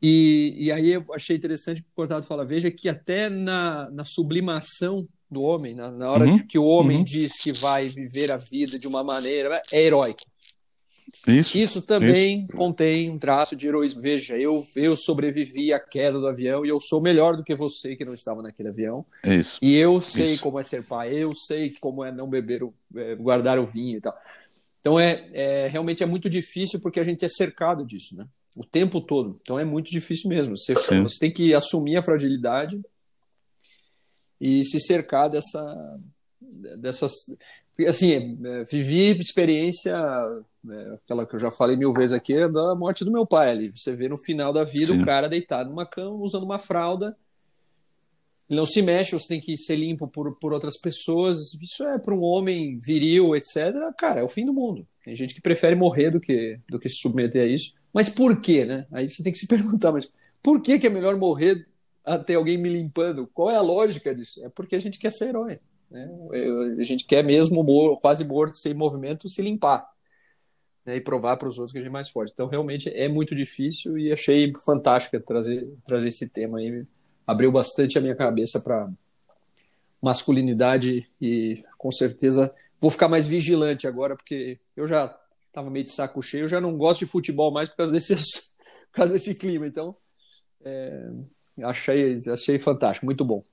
E, 0.01 0.53
e 0.57 0.71
aí 0.71 0.89
eu 0.89 1.05
achei 1.13 1.35
interessante 1.35 1.81
que 1.81 1.87
o 1.89 1.95
Cortado 1.95 2.25
fala, 2.25 2.45
veja 2.45 2.69
que 2.69 2.87
até 2.87 3.29
na, 3.29 3.89
na 3.89 4.05
sublimação 4.05 5.07
do 5.29 5.41
homem, 5.41 5.75
na, 5.75 5.91
na 5.91 6.11
hora 6.11 6.25
uhum, 6.25 6.47
que 6.47 6.59
o 6.59 6.65
homem 6.65 6.97
uhum. 6.97 7.03
diz 7.03 7.41
que 7.41 7.51
vai 7.51 7.87
viver 7.87 8.31
a 8.31 8.37
vida 8.37 8.77
de 8.77 8.87
uma 8.87 9.03
maneira, 9.03 9.61
é 9.71 9.81
heróico. 9.81 10.23
Isso, 11.25 11.57
isso 11.57 11.81
também 11.81 12.43
isso. 12.43 12.53
contém 12.53 13.09
um 13.09 13.17
traço 13.17 13.55
de 13.55 13.67
heroísmo. 13.67 14.01
Veja, 14.01 14.37
eu, 14.37 14.65
eu 14.75 14.95
sobrevivi 14.95 15.73
à 15.73 15.79
queda 15.79 16.19
do 16.19 16.27
avião 16.27 16.65
e 16.65 16.69
eu 16.69 16.79
sou 16.79 17.01
melhor 17.01 17.35
do 17.35 17.43
que 17.43 17.55
você 17.55 17.95
que 17.95 18.05
não 18.05 18.13
estava 18.13 18.41
naquele 18.41 18.69
avião. 18.69 19.05
Isso. 19.23 19.57
E 19.61 19.75
eu 19.75 20.01
sei 20.01 20.33
isso. 20.33 20.43
como 20.43 20.59
é 20.59 20.63
ser 20.63 20.83
pai, 20.83 21.13
eu 21.13 21.33
sei 21.33 21.73
como 21.79 22.03
é 22.03 22.11
não 22.11 22.29
beber, 22.29 22.63
o, 22.63 22.73
é, 22.95 23.15
guardar 23.15 23.57
o 23.59 23.65
vinho 23.65 23.97
e 23.97 24.01
tal. 24.01 24.17
Então 24.79 24.99
é, 24.99 25.29
é 25.33 25.67
realmente 25.67 26.03
é 26.03 26.05
muito 26.05 26.29
difícil 26.29 26.79
porque 26.81 26.99
a 26.99 27.03
gente 27.03 27.23
é 27.23 27.29
cercado 27.29 27.85
disso, 27.85 28.15
né? 28.15 28.27
O 28.55 28.65
tempo 28.65 28.99
todo. 28.99 29.37
Então 29.41 29.57
é 29.57 29.63
muito 29.63 29.89
difícil 29.89 30.29
mesmo. 30.29 30.57
Você, 30.57 30.73
você 30.73 31.19
tem 31.19 31.31
que 31.31 31.53
assumir 31.53 31.97
a 31.97 32.01
fragilidade 32.01 32.81
e 34.39 34.63
se 34.65 34.79
cercar 34.79 35.29
dessa, 35.29 35.99
dessas 36.77 37.13
assim, 37.85 38.39
é, 38.43 38.63
vivi 38.63 39.19
experiência, 39.19 39.95
é, 40.71 40.93
aquela 40.95 41.25
que 41.25 41.35
eu 41.35 41.39
já 41.39 41.51
falei 41.51 41.75
mil 41.75 41.93
vezes 41.93 42.13
aqui, 42.13 42.33
é 42.33 42.47
da 42.47 42.75
morte 42.75 43.05
do 43.05 43.11
meu 43.11 43.25
pai 43.25 43.51
ali. 43.51 43.71
Você 43.71 43.95
vê 43.95 44.07
no 44.07 44.17
final 44.17 44.51
da 44.51 44.63
vida 44.63 44.93
Sim. 44.93 45.01
o 45.01 45.05
cara 45.05 45.27
deitado 45.27 45.69
numa 45.69 45.85
cama, 45.85 46.15
usando 46.15 46.43
uma 46.43 46.57
fralda, 46.57 47.15
ele 48.49 48.59
não 48.59 48.65
se 48.65 48.81
mexe, 48.81 49.11
você 49.11 49.27
tem 49.27 49.41
que 49.41 49.57
ser 49.57 49.75
limpo 49.75 50.07
por, 50.07 50.37
por 50.39 50.53
outras 50.53 50.77
pessoas. 50.79 51.53
Isso 51.61 51.83
é 51.83 51.99
para 51.99 52.13
um 52.13 52.23
homem 52.23 52.77
viril, 52.79 53.35
etc. 53.35 53.73
Cara, 53.97 54.21
é 54.21 54.23
o 54.23 54.29
fim 54.29 54.45
do 54.45 54.53
mundo. 54.53 54.87
Tem 55.03 55.13
gente 55.15 55.35
que 55.35 55.41
prefere 55.41 55.75
morrer 55.75 56.11
do 56.11 56.19
que, 56.19 56.59
do 56.69 56.79
que 56.79 56.87
se 56.87 56.97
submeter 56.97 57.43
a 57.43 57.45
isso. 57.45 57.73
Mas 57.93 58.09
por 58.09 58.39
quê, 58.39 58.63
né? 58.63 58.87
Aí 58.91 59.09
você 59.09 59.21
tem 59.21 59.33
que 59.33 59.37
se 59.37 59.47
perguntar, 59.47 59.91
mas 59.91 60.09
por 60.41 60.61
que, 60.61 60.79
que 60.79 60.87
é 60.87 60.89
melhor 60.89 61.17
morrer 61.17 61.67
até 62.05 62.35
alguém 62.35 62.57
me 62.57 62.69
limpando? 62.69 63.27
Qual 63.33 63.51
é 63.51 63.55
a 63.57 63.61
lógica 63.61 64.15
disso? 64.15 64.43
É 64.45 64.49
porque 64.49 64.77
a 64.77 64.79
gente 64.79 64.97
quer 64.97 65.11
ser 65.11 65.29
herói. 65.29 65.59
Né? 65.91 66.09
A 66.79 66.83
gente 66.83 67.05
quer 67.05 67.23
mesmo 67.23 67.65
quase 68.01 68.23
morto, 68.23 68.57
sem 68.57 68.73
movimento, 68.73 69.27
se 69.27 69.41
limpar 69.41 69.85
né? 70.87 70.95
e 70.95 71.01
provar 71.01 71.35
para 71.35 71.49
os 71.49 71.57
outros 71.57 71.73
que 71.73 71.77
a 71.77 71.81
gente 71.81 71.89
é 71.89 71.91
mais 71.91 72.09
forte. 72.09 72.31
Então, 72.31 72.47
realmente 72.47 72.89
é 72.89 73.09
muito 73.09 73.35
difícil 73.35 73.97
e 73.97 74.11
achei 74.11 74.53
fantástica 74.65 75.19
trazer, 75.19 75.67
trazer 75.85 76.07
esse 76.07 76.29
tema 76.29 76.59
aí. 76.59 76.85
Abriu 77.27 77.51
bastante 77.51 77.97
a 77.97 78.01
minha 78.01 78.15
cabeça 78.15 78.59
para 78.61 78.89
masculinidade 80.01 81.09
e 81.19 81.63
com 81.77 81.91
certeza 81.91 82.53
vou 82.79 82.89
ficar 82.89 83.09
mais 83.09 83.27
vigilante 83.27 83.85
agora, 83.85 84.15
porque 84.15 84.59
eu 84.75 84.87
já 84.87 85.13
estava 85.47 85.69
meio 85.69 85.83
de 85.83 85.91
saco 85.91 86.21
cheio, 86.21 86.43
eu 86.43 86.47
já 86.47 86.61
não 86.61 86.77
gosto 86.77 86.99
de 86.99 87.11
futebol 87.11 87.51
mais 87.51 87.67
por 87.67 87.77
causa 87.77 87.91
desse, 87.91 88.15
por 88.91 88.93
causa 88.93 89.13
desse 89.13 89.35
clima. 89.35 89.67
Então, 89.67 89.95
é, 90.63 91.09
achei, 91.63 92.21
achei 92.31 92.59
fantástico, 92.59 93.05
muito 93.05 93.25
bom. 93.25 93.43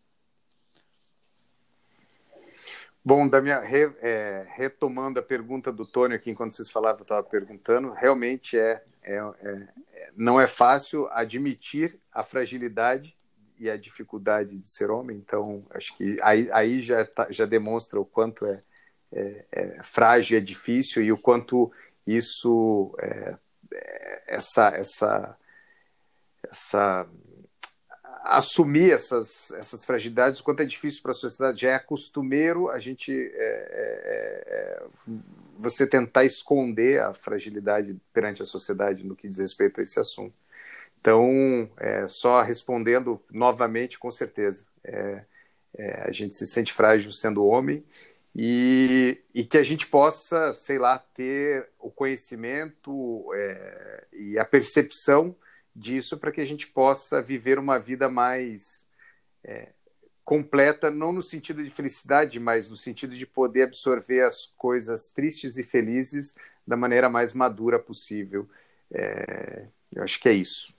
Bom, 3.07 3.28
da 3.28 3.38
minha, 3.42 3.61
re, 3.61 3.92
é, 4.00 4.46
retomando 4.55 5.20
a 5.20 5.22
pergunta 5.22 5.70
do 5.70 5.84
Tônio 5.84 6.16
aqui, 6.16 6.30
enquanto 6.30 6.52
vocês 6.52 6.70
falavam, 6.70 7.00
eu 7.00 7.02
estava 7.02 7.22
perguntando, 7.22 7.90
realmente 7.90 8.59
é, 8.59 8.82
é, 9.02 9.16
é, 9.42 10.11
não 10.16 10.40
é 10.40 10.46
fácil 10.46 11.07
admitir 11.11 12.00
a 12.11 12.22
fragilidade 12.22 13.14
e 13.59 13.68
a 13.68 13.76
dificuldade 13.76 14.57
de 14.57 14.66
ser 14.66 14.90
homem. 14.90 15.18
Então, 15.18 15.66
acho 15.68 15.94
que 15.98 16.16
aí, 16.22 16.48
aí 16.50 16.80
já, 16.80 17.05
tá, 17.05 17.26
já 17.30 17.44
demonstra 17.44 18.00
o 18.00 18.07
quanto 18.07 18.46
é, 18.46 18.62
é, 19.12 19.44
é 19.52 19.82
frágil, 19.82 20.38
é 20.38 20.40
difícil 20.40 21.05
e 21.05 21.12
o 21.12 21.18
quanto 21.18 21.70
isso, 22.07 22.96
é, 22.98 23.36
é, 23.70 24.22
essa, 24.28 24.68
essa, 24.68 25.38
essa 26.50 27.07
assumir 28.25 28.91
essas, 28.91 29.51
essas 29.51 29.85
fragilidades, 29.85 30.41
o 30.41 30.45
quanto 30.45 30.62
é 30.62 30.64
difícil 30.64 31.03
para 31.03 31.11
a 31.11 31.14
sociedade. 31.14 31.61
Já 31.61 31.72
é 31.72 31.79
costumeiro 31.79 32.70
a 32.70 32.79
gente 32.79 33.12
é, 33.12 33.37
é, 33.37 34.45
é, 34.47 34.83
você 35.59 35.87
tentar 35.87 36.25
esconder 36.25 37.01
a 37.01 37.12
fragilidade 37.12 37.95
perante 38.14 38.43
a 38.43 38.47
sociedade 38.47 39.05
no 39.05 39.14
que 39.14 39.29
diz 39.29 39.39
respeito 39.39 39.79
a 39.79 39.83
esse 39.83 40.01
assunto. 40.01 40.35
Então, 41.01 41.68
é, 41.77 42.09
só 42.09 42.41
respondendo 42.41 43.20
novamente, 43.31 43.99
com 43.99 44.11
certeza, 44.11 44.64
é, 44.83 45.20
é, 45.77 46.05
a 46.07 46.11
gente 46.11 46.35
se 46.35 46.47
sente 46.47 46.72
frágil 46.72 47.12
sendo 47.12 47.45
homem 47.45 47.85
e, 48.35 49.18
e, 49.35 49.45
que 49.45 49.59
a 49.59 49.62
gente 49.62 49.87
possa, 49.87 50.55
sei 50.55 50.79
lá, 50.79 50.99
ter 50.99 51.68
o 51.79 51.91
conhecimento 51.91 53.27
e 54.12 54.39
a 54.39 54.47
percepção 54.47 55.37
disso 55.75 56.18
para 56.18 56.31
que 56.31 56.41
a 56.41 56.45
gente 56.45 56.68
possa 56.68 57.20
viver 57.20 57.59
uma 57.59 57.79
vida 57.79 58.09
mais 58.09 58.89
é, 59.43 59.68
completa, 60.25 60.91
não 60.91 61.12
no 61.12 61.22
sentido 61.22 61.62
de 61.62 61.70
felicidade, 61.70 62.39
mas 62.39 62.70
no 62.70 62.77
sentido 62.77 63.16
de 63.16 63.27
poder 63.27 63.64
absorver 63.64 64.22
as 64.22 64.47
coisas 64.57 65.11
tristes 65.11 65.59
e 65.59 65.64
felizes 65.64 66.37
da 66.66 66.77
maneira 66.77 67.11
mais 67.11 67.35
madura 67.35 67.79
possível. 67.79 68.49
É, 68.93 69.66
eu 69.95 70.03
acho 70.03 70.20
que 70.20 70.29
é 70.29 70.33
isso. 70.33 70.75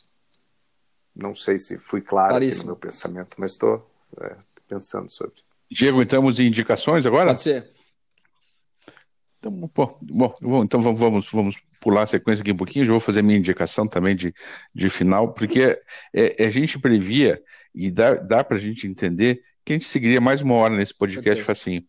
Não 1.16 1.36
sei 1.36 1.60
se 1.60 1.78
fui 1.78 2.02
claro 2.02 2.36
aqui 2.36 2.58
no 2.60 2.66
meu 2.66 2.76
pensamento, 2.76 3.36
mas 3.38 3.52
estou 3.52 3.90
é, 4.20 4.36
pensando 4.68 5.10
sobre. 5.10 5.36
Diego, 5.70 6.02
entramos 6.02 6.40
em 6.40 6.48
indicações 6.48 7.06
agora? 7.06 7.28
Pode 7.28 7.44
ser. 7.44 7.72
Então, 9.40 9.52
bom, 9.52 10.00
bom, 10.42 10.64
então 10.64 10.82
vamos, 10.82 11.00
vamos, 11.00 11.32
vamos 11.32 11.62
pular 11.86 12.02
a 12.02 12.08
sequência 12.08 12.42
aqui 12.42 12.52
um 12.52 12.58
pouquinho, 12.58 12.84
já 12.84 12.90
vou 12.90 13.00
fazer 13.00 13.22
minha 13.22 13.38
indicação 13.38 13.88
também 13.88 14.16
de, 14.16 14.34
de 14.74 14.90
final, 14.90 15.32
porque 15.34 15.80
é, 16.12 16.44
é 16.44 16.48
a 16.48 16.50
gente 16.50 16.80
previa 16.80 17.40
e 17.76 17.92
dá, 17.92 18.16
dá 18.16 18.44
para 18.44 18.58
a 18.58 18.60
gente 18.60 18.88
entender 18.88 19.44
que 19.64 19.72
a 19.72 19.76
gente 19.76 19.86
seguiria 19.86 20.20
mais 20.20 20.42
uma 20.42 20.56
hora 20.56 20.76
nesse 20.76 20.96
podcast 20.96 21.44
facinho. 21.44 21.84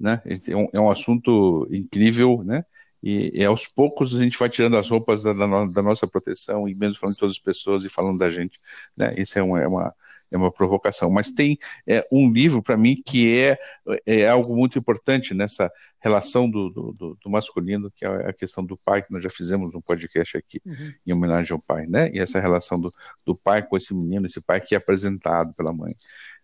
Né? 0.00 0.22
É, 0.24 0.56
um, 0.56 0.68
é 0.72 0.80
um 0.80 0.90
assunto 0.90 1.68
incrível, 1.70 2.42
né? 2.42 2.64
E, 3.02 3.30
e, 3.34 3.44
aos 3.44 3.66
poucos 3.66 4.16
a 4.16 4.22
gente 4.22 4.38
vai 4.38 4.48
tirando 4.48 4.78
as 4.78 4.88
roupas 4.90 5.22
da, 5.22 5.34
da, 5.34 5.46
da, 5.66 5.82
nossa 5.82 6.06
proteção 6.06 6.66
e 6.66 6.74
mesmo 6.74 6.98
falando 6.98 7.14
de 7.14 7.20
todas 7.20 7.34
as 7.34 7.38
pessoas 7.38 7.84
e 7.84 7.88
falando 7.88 8.18
da 8.18 8.30
gente, 8.30 8.58
né? 8.96 9.14
Isso 9.18 9.38
é 9.38 9.42
uma, 9.42 9.60
é 9.60 9.68
uma 9.68 9.94
é 10.30 10.36
uma 10.36 10.50
provocação. 10.50 11.10
Mas 11.10 11.30
tem 11.30 11.58
é, 11.86 12.06
um 12.10 12.30
livro, 12.30 12.62
para 12.62 12.76
mim, 12.76 13.00
que 13.04 13.40
é, 13.40 13.58
é 14.06 14.28
algo 14.28 14.56
muito 14.56 14.78
importante 14.78 15.34
nessa 15.34 15.70
relação 16.00 16.48
do, 16.48 16.70
do, 16.70 17.18
do, 17.20 17.30
masculino, 17.30 17.90
que 17.90 18.04
é 18.04 18.28
a 18.28 18.32
questão 18.32 18.64
do 18.64 18.76
pai, 18.76 19.02
que 19.02 19.12
nós 19.12 19.22
já 19.22 19.30
fizemos 19.30 19.74
um 19.74 19.80
podcast 19.80 20.36
aqui 20.36 20.60
uhum. 20.64 20.92
em 21.06 21.12
homenagem 21.12 21.52
ao 21.52 21.60
pai, 21.60 21.86
né? 21.86 22.10
E 22.12 22.18
essa 22.18 22.38
relação 22.40 22.80
do, 22.80 22.92
do 23.26 23.34
pai 23.34 23.62
com 23.62 23.76
esse 23.76 23.94
menino, 23.94 24.26
esse 24.26 24.40
pai 24.40 24.60
que 24.60 24.74
é 24.74 24.78
apresentado 24.78 25.52
pela 25.54 25.72
mãe. 25.72 25.94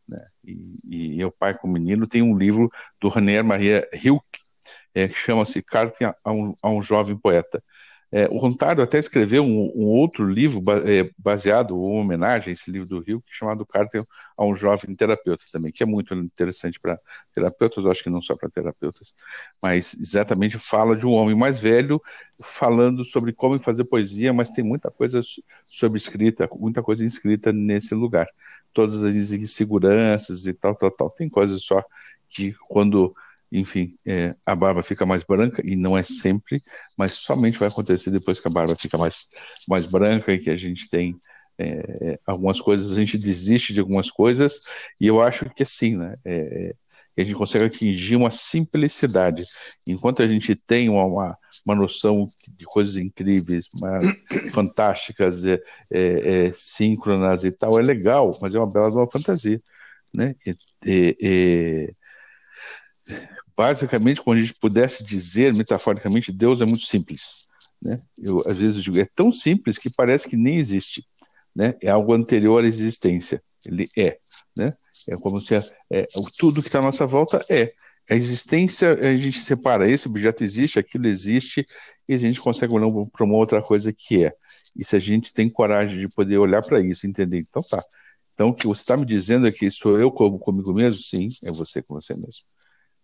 Né? 0.09 0.25
E, 0.45 0.79
e, 0.85 1.15
e 1.17 1.25
o 1.25 1.31
pai 1.31 1.57
com 1.57 1.69
o 1.69 1.73
menino 1.73 2.07
tem 2.07 2.23
um 2.23 2.37
livro 2.37 2.71
do 3.01 3.09
René 3.09 3.43
Maria 3.43 3.89
Hilke, 3.93 4.41
é, 4.95 5.09
que 5.09 5.15
chama-se 5.15 5.63
Carta 5.63 6.17
a 6.23 6.33
um, 6.33 6.55
a 6.63 6.71
um 6.71 6.81
Jovem 6.81 7.17
Poeta. 7.17 7.63
É, 8.17 8.29
o 8.31 8.39
Rontalho 8.39 8.81
até 8.81 8.97
escreveu 8.97 9.43
um, 9.43 9.73
um 9.75 9.87
outro 9.87 10.25
livro 10.25 10.63
é, 10.87 11.11
baseado, 11.19 11.77
ou 11.77 11.95
homenagem 11.95 12.51
a 12.51 12.53
esse 12.53 12.71
livro 12.71 12.89
do 12.89 13.01
Rio, 13.01 13.21
chamado 13.27 13.67
Carta 13.67 14.07
a 14.37 14.45
um 14.45 14.55
Jovem 14.55 14.95
Terapeuta 14.95 15.45
também, 15.51 15.73
que 15.73 15.83
é 15.83 15.87
muito 15.87 16.15
interessante 16.15 16.79
para 16.79 16.97
terapeutas, 17.33 17.85
eu 17.85 17.91
acho 17.91 18.05
que 18.05 18.11
não 18.11 18.23
só 18.23 18.37
para 18.37 18.49
terapeutas, 18.49 19.13
mas 19.61 19.95
exatamente 19.95 20.57
fala 20.61 20.95
de 20.95 21.05
um 21.05 21.11
homem 21.11 21.35
mais 21.35 21.59
velho 21.59 22.01
falando 22.41 23.05
sobre 23.05 23.33
como 23.33 23.59
fazer 23.59 23.83
poesia, 23.83 24.33
mas 24.33 24.53
tem 24.53 24.63
muita 24.63 24.93
coisa 24.93 25.21
sobre 25.67 25.99
escrita, 25.99 26.49
muita 26.53 26.85
coisa 26.85 27.05
inscrita 27.05 27.53
nesse 27.53 27.97
lugar. 27.97 28.29
Todas 28.73 29.03
as 29.03 29.17
inseguranças 29.17 30.47
e 30.47 30.55
tal, 30.55 30.77
tal, 30.77 30.93
tal. 30.93 31.11
Tem 31.11 31.29
coisas 31.29 31.63
só 31.65 31.85
que 32.31 32.55
quando 32.69 33.13
enfim, 33.55 33.97
é, 34.05 34.35
a 34.45 34.55
barba 34.55 34.83
fica 34.83 35.07
mais 35.07 35.23
branca, 35.23 35.63
e 35.65 35.77
não 35.77 35.97
é 35.97 36.03
sempre, 36.03 36.61
mas 36.99 37.13
somente 37.13 37.57
vai 37.57 37.69
acontecer 37.69 38.11
depois 38.11 38.41
que 38.41 38.49
a 38.49 38.51
barba 38.51 38.75
fica 38.75 38.99
mais, 38.99 39.29
mais 39.69 39.87
branca 39.87 40.33
e 40.33 40.39
que 40.39 40.51
a 40.51 40.57
gente 40.57 40.89
tem 40.89 41.17
é, 41.57 41.67
é 42.01 42.19
algumas 42.27 42.61
coisas, 42.61 42.93
a 42.93 43.01
gente 43.01 43.17
desiste 43.17 43.73
de 43.73 43.79
algumas 43.79 44.11
coisas, 44.11 44.61
e 45.01 45.07
eu 45.07 45.23
acho 45.23 45.49
que 45.51 45.63
assim, 45.63 45.97
né, 45.97 46.17
é, 46.25 46.75
é, 47.17 47.23
a 47.23 47.25
gente 47.25 47.37
consegue 47.37 47.65
atingir 47.67 48.17
uma 48.17 48.33
simplicidade. 48.33 49.45
Enquanto 49.87 50.21
a 50.21 50.27
gente 50.27 50.57
tem 50.57 50.89
uma, 50.89 51.05
uma, 51.65 51.75
noção 51.77 52.27
de 52.49 52.65
coisas 52.65 52.97
incríveis, 52.97 53.69
fantásticas, 54.53 55.45
é, 55.45 55.61
é, 55.93 56.47
é, 56.47 56.53
síncronas 56.53 57.45
e 57.45 57.53
tal, 57.53 57.79
é 57.79 57.83
legal, 57.83 58.37
mas 58.43 58.55
é 58.57 58.59
uma 58.59 58.69
bela 58.69 58.91
uma 58.91 59.09
fantasia. 59.09 59.63
Né? 60.13 60.35
E, 60.85 61.95
basicamente, 63.57 64.21
quando 64.21 64.39
a 64.39 64.41
gente 64.41 64.55
pudesse 64.55 65.05
dizer 65.05 65.55
metaforicamente, 65.55 66.33
Deus 66.33 66.61
é 66.61 66.65
muito 66.65 66.85
simples. 66.85 67.47
Né? 67.81 68.01
Eu, 68.19 68.43
às 68.47 68.59
vezes, 68.59 68.83
digo, 68.83 68.99
é 68.99 69.07
tão 69.15 69.31
simples 69.31 69.79
que 69.79 69.91
parece 69.91 70.29
que 70.29 70.37
nem 70.37 70.57
existe. 70.57 71.07
Né? 71.55 71.75
É 71.81 71.91
algo 71.91 72.13
anterior 72.13 72.65
à 72.65 72.67
existência. 72.67 73.43
Ele 73.65 73.89
é. 73.97 74.19
Né? 74.57 74.73
É 75.09 75.17
como 75.17 75.41
se 75.41 75.55
é, 75.55 76.07
tudo 76.39 76.63
que 76.63 76.69
está 76.69 76.79
à 76.79 76.83
nossa 76.83 77.07
volta 77.07 77.45
é. 77.49 77.73
A 78.11 78.15
existência, 78.15 78.93
a 78.93 79.17
gente 79.17 79.39
separa 79.39 79.91
esse 79.91 80.07
objeto 80.07 80.45
existe, 80.45 80.79
aquilo 80.79 81.07
existe, 81.07 81.65
e 82.07 82.13
a 82.13 82.19
gente 82.19 82.39
consegue 82.39 82.75
olhar 82.75 82.91
para 83.11 83.25
uma 83.25 83.37
outra 83.37 83.63
coisa 83.63 83.95
que 83.95 84.27
é. 84.27 84.35
E 84.77 84.85
se 84.85 84.95
a 84.95 84.99
gente 84.99 85.33
tem 85.33 85.49
coragem 85.49 85.99
de 85.99 86.09
poder 86.11 86.37
olhar 86.37 86.61
para 86.61 86.83
isso, 86.83 87.07
entender, 87.07 87.39
então 87.39 87.63
tá. 87.63 87.83
Então, 88.35 88.49
o 88.49 88.55
que 88.55 88.67
você 88.67 88.83
está 88.83 88.95
me 88.95 89.07
dizendo 89.07 89.47
é 89.47 89.53
que 89.53 89.71
sou 89.71 89.99
eu 89.99 90.11
como 90.11 90.39
comigo 90.39 90.75
mesmo? 90.75 91.03
Sim, 91.03 91.29
é 91.45 91.51
você 91.51 91.81
com 91.81 91.95
você 91.95 92.13
mesmo 92.13 92.45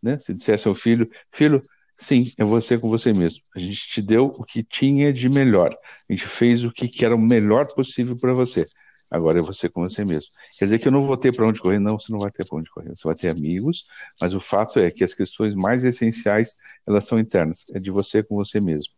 né? 0.03 0.19
Se 0.19 0.35
dissesse 0.35 0.69
ao 0.69 0.75
filho, 0.75 1.09
filho, 1.33 1.63
sim, 1.99 2.31
é 2.39 2.45
você 2.45 2.79
com 2.79 2.89
você 2.89 3.13
mesmo. 3.13 3.41
A 3.55 3.59
gente 3.59 3.89
te 3.89 4.03
deu 4.03 4.27
o 4.27 4.45
que 4.45 4.63
tinha 4.63 5.13
de 5.13 5.29
melhor. 5.29 5.77
A 6.09 6.13
gente 6.13 6.27
fez 6.27 6.65
o 6.65 6.73
que 6.73 7.05
era 7.05 7.15
o 7.15 7.21
melhor 7.21 7.67
possível 7.75 8.17
para 8.17 8.33
você. 8.33 8.67
Agora 9.11 9.41
é 9.41 9.43
você 9.43 9.69
com 9.69 9.83
você 9.83 10.05
mesmo. 10.05 10.31
Quer 10.57 10.67
dizer 10.67 10.79
que 10.79 10.87
eu 10.87 10.93
não 10.93 11.01
vou 11.01 11.17
ter 11.17 11.35
para 11.35 11.47
onde 11.47 11.61
correr? 11.61 11.81
Não, 11.81 11.99
você 11.99 12.13
não 12.13 12.21
vai 12.21 12.31
ter 12.31 12.47
para 12.47 12.57
onde 12.57 12.71
correr. 12.71 12.91
Você 12.91 13.03
vai 13.05 13.17
ter 13.17 13.29
amigos, 13.29 13.85
mas 14.21 14.33
o 14.35 14.41
fato 14.41 14.79
é 14.79 14.89
que 14.91 15.03
as 15.03 15.13
questões 15.13 15.55
mais 15.55 15.83
essenciais, 15.83 16.57
elas 16.87 17.07
são 17.07 17.19
internas. 17.19 17.65
É 17.75 17.81
de 17.81 17.91
você 17.91 18.23
com 18.23 18.37
você 18.37 18.61
mesmo. 18.61 18.95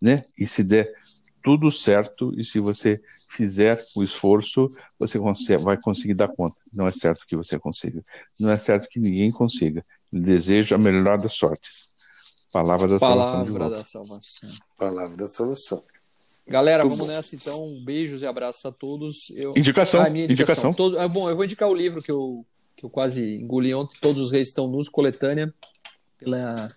Né? 0.00 0.22
E 0.36 0.46
se 0.46 0.62
der 0.62 0.92
tudo 1.42 1.70
certo 1.70 2.32
e 2.38 2.44
se 2.44 2.58
você 2.58 3.00
fizer 3.30 3.78
o 3.96 4.02
esforço, 4.02 4.70
você 4.98 5.18
vai 5.56 5.78
conseguir 5.78 6.14
dar 6.14 6.28
conta. 6.28 6.56
Não 6.72 6.86
é 6.86 6.90
certo 6.90 7.26
que 7.26 7.36
você 7.36 7.58
consiga. 7.58 8.02
Não 8.38 8.50
é 8.50 8.58
certo 8.58 8.88
que 8.88 9.00
ninguém 9.00 9.30
consiga. 9.30 9.84
Desejo 10.20 10.74
a 10.74 10.78
melhor 10.78 11.18
das 11.18 11.34
sortes. 11.34 11.88
Palavra 12.52 12.86
da 12.86 12.98
Palavra 12.98 13.46
salvação. 13.46 13.70
Da 13.70 13.84
salvação. 13.84 14.50
Palavra 14.78 15.16
da 15.16 15.28
salvação. 15.28 15.82
Galera, 16.46 16.84
vamos 16.84 16.98
bom. 16.98 17.06
nessa 17.06 17.34
então. 17.34 17.82
Beijos 17.84 18.22
e 18.22 18.26
abraços 18.26 18.64
a 18.64 18.70
todos. 18.70 19.30
Eu... 19.30 19.52
Indicação. 19.56 20.02
Ah, 20.02 20.08
indicação. 20.08 20.32
indicação. 20.32 20.72
Todo... 20.72 20.98
É, 20.98 21.08
bom, 21.08 21.28
eu 21.28 21.34
vou 21.34 21.44
indicar 21.44 21.68
o 21.68 21.74
livro 21.74 22.02
que 22.02 22.12
eu, 22.12 22.44
que 22.76 22.84
eu 22.84 22.90
quase 22.90 23.38
engoli 23.40 23.74
ontem. 23.74 23.96
Todos 24.00 24.22
os 24.22 24.30
Reis 24.30 24.48
Estão 24.48 24.68
Nus, 24.68 24.88
coletânea, 24.88 25.52
pela 26.18 26.70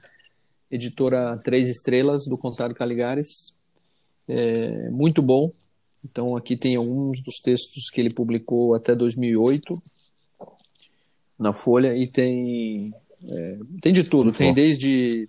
editora 0.71 1.37
Três 1.43 1.67
Estrelas, 1.67 2.25
do 2.25 2.37
Contado 2.37 2.73
Caligares 2.73 3.57
é, 4.27 4.89
muito 4.89 5.21
bom. 5.21 5.51
Então 6.03 6.35
aqui 6.35 6.57
tem 6.57 6.75
alguns 6.75 7.21
dos 7.21 7.39
textos 7.39 7.89
que 7.89 8.01
ele 8.01 8.13
publicou 8.13 8.75
até 8.75 8.95
2008 8.95 9.81
na 11.39 11.53
Folha 11.53 11.95
e 11.95 12.07
tem 12.07 12.93
é, 13.25 13.57
tem 13.81 13.93
de 13.93 14.03
tudo. 14.03 14.25
Muito 14.25 14.37
tem 14.37 14.49
bom. 14.49 14.55
desde 14.55 15.27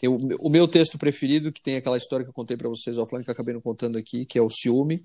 tem 0.00 0.08
o, 0.08 0.18
o, 0.40 0.48
meu 0.48 0.66
texto 0.66 0.98
preferido 0.98 1.52
que 1.52 1.60
tem 1.60 1.76
aquela 1.76 1.96
história 1.96 2.24
que 2.24 2.30
eu 2.30 2.34
contei 2.34 2.56
para 2.56 2.68
vocês 2.68 2.96
offline 2.96 3.22
que 3.22 3.30
eu 3.30 3.34
acabei 3.34 3.54
não 3.54 3.60
contando 3.60 3.98
aqui, 3.98 4.24
que 4.24 4.38
é 4.38 4.42
o 4.42 4.50
ciúme. 4.50 5.04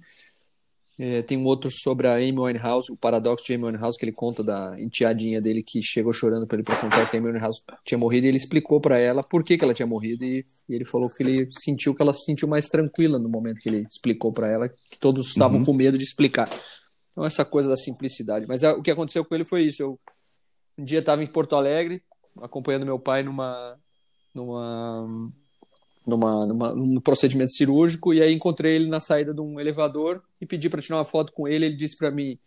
É, 0.98 1.22
tem 1.22 1.38
um 1.38 1.46
outro 1.46 1.70
sobre 1.70 2.08
a 2.08 2.14
Amy 2.14 2.40
Winehouse, 2.40 2.90
o 2.90 2.96
paradoxo 2.96 3.46
de 3.46 3.54
Amy 3.54 3.66
Winehouse, 3.66 3.98
que 3.98 4.06
ele 4.06 4.14
conta 4.14 4.42
da 4.42 4.78
enteadinha 4.80 5.42
dele 5.42 5.62
que 5.62 5.84
chegou 5.84 6.14
chorando 6.14 6.48
para 6.48 6.56
ele 6.56 6.64
para 6.64 6.78
contar 6.78 7.10
que 7.10 7.18
a 7.18 7.20
Amy 7.20 7.28
Winehouse 7.28 7.62
tinha 7.84 7.98
morrido 7.98 8.26
e 8.26 8.30
ele 8.30 8.38
explicou 8.38 8.80
para 8.80 8.98
ela 8.98 9.22
por 9.22 9.44
que, 9.44 9.58
que 9.58 9.66
ela 9.66 9.74
tinha 9.74 9.86
morrido 9.86 10.24
e, 10.24 10.46
e, 10.70 10.74
ele 10.74 10.86
falou 10.86 11.10
que 11.14 11.22
ele 11.22 11.50
sentiu 11.52 11.94
que 11.94 12.02
ela 12.02 12.14
se 12.14 12.24
sentiu 12.24 12.48
mais 12.48 12.68
tranquila 12.70 13.20
no 13.20 13.28
momento 13.28 13.60
que 13.60 13.68
ele 13.68 13.86
explicou 13.90 14.32
para 14.32 14.50
ela, 14.50 14.70
que 14.70 14.98
todos 14.98 15.28
estavam 15.28 15.60
uhum. 15.60 15.66
com 15.66 15.74
medo 15.74 15.98
de 15.98 16.06
explicar. 16.06 16.50
Então, 17.12 17.26
essa 17.26 17.44
coisa 17.44 17.68
da 17.68 17.76
simplicidade. 17.76 18.46
Mas 18.48 18.64
a, 18.64 18.72
o 18.74 18.82
que 18.82 18.92
aconteceu 18.92 19.26
com 19.26 19.36
ele 19.36 19.44
foi 19.44 19.64
isso. 19.64 19.82
Eu 19.82 20.00
um 20.78 20.84
dia 20.84 21.00
estava 21.00 21.24
em 21.24 21.28
Porto 21.28 21.56
Alegre, 21.56 22.04
acompanhando 22.42 22.86
meu 22.86 23.00
pai 23.00 23.24
numa. 23.24 23.78
numa 24.34 25.08
numa, 26.08 26.46
numa, 26.46 26.76
num 26.76 27.02
procedimento 27.02 27.52
cirúrgico 27.52 28.14
e 28.14 28.22
aí 28.22 28.32
encontrei 28.32 28.76
ele 28.76 28.88
na 28.88 29.00
saída 29.00 29.34
de 29.34 29.42
um 29.42 29.60
elevador 29.60 30.22
e 30.40 30.46
pedi 30.46 30.70
para 30.70 30.80
tirar 30.80 30.98
uma 30.98 31.06
foto 31.06 31.34
com 31.34 31.48
ele. 31.48 31.66
Ele 31.66 31.76
disse 31.76 31.98
para 31.98 32.12
mim: 32.12 32.38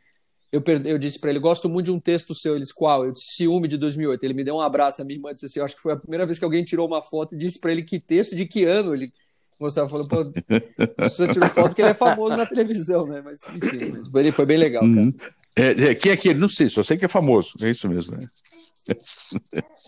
eu, 0.50 0.62
eu 0.84 0.98
disse 0.98 1.18
para 1.18 1.30
ele, 1.30 1.38
gosto 1.38 1.68
muito 1.68 1.86
de 1.86 1.92
um 1.92 2.00
texto 2.00 2.34
seu. 2.34 2.54
Ele 2.54 2.60
disse, 2.60 2.74
qual? 2.74 3.04
Eu 3.04 3.12
disse, 3.12 3.34
Ciúme 3.36 3.68
de 3.68 3.76
2008. 3.76 4.24
Ele 4.24 4.34
me 4.34 4.44
deu 4.44 4.54
um 4.54 4.60
abraço, 4.60 5.02
a 5.02 5.04
minha 5.04 5.18
irmã 5.18 5.32
disse 5.32 5.46
assim, 5.46 5.58
eu 5.58 5.64
acho 5.64 5.76
que 5.76 5.82
foi 5.82 5.92
a 5.92 5.96
primeira 5.96 6.24
vez 6.24 6.38
que 6.38 6.44
alguém 6.44 6.64
tirou 6.64 6.86
uma 6.86 7.02
foto 7.02 7.34
e 7.34 7.38
disse 7.38 7.60
para 7.60 7.70
ele 7.70 7.82
que 7.82 8.00
texto, 8.00 8.34
de 8.34 8.46
que 8.46 8.64
ano 8.64 8.94
ele 8.94 9.10
mostrava. 9.60 9.88
Falou, 9.88 10.08
pô, 10.08 10.24
você 10.98 11.28
tirou 11.28 11.48
foto 11.50 11.68
porque 11.68 11.82
ele 11.82 11.90
é 11.90 11.94
famoso 11.94 12.36
na 12.36 12.46
televisão, 12.46 13.06
né? 13.06 13.20
Mas, 13.22 13.40
enfim, 13.54 13.92
mas 13.92 14.14
ele 14.14 14.32
foi 14.32 14.46
bem 14.46 14.56
legal, 14.56 14.82
cara. 14.82 14.92
Uhum. 14.94 15.14
É, 15.54 15.90
é, 15.90 15.94
quem 15.94 16.10
é 16.10 16.14
aquele? 16.14 16.38
Não 16.38 16.48
sei, 16.48 16.70
só 16.70 16.82
sei 16.82 16.96
que 16.96 17.04
é 17.04 17.08
famoso. 17.08 17.52
É 17.60 17.68
isso 17.68 17.88
mesmo, 17.88 18.16
né? 18.16 18.26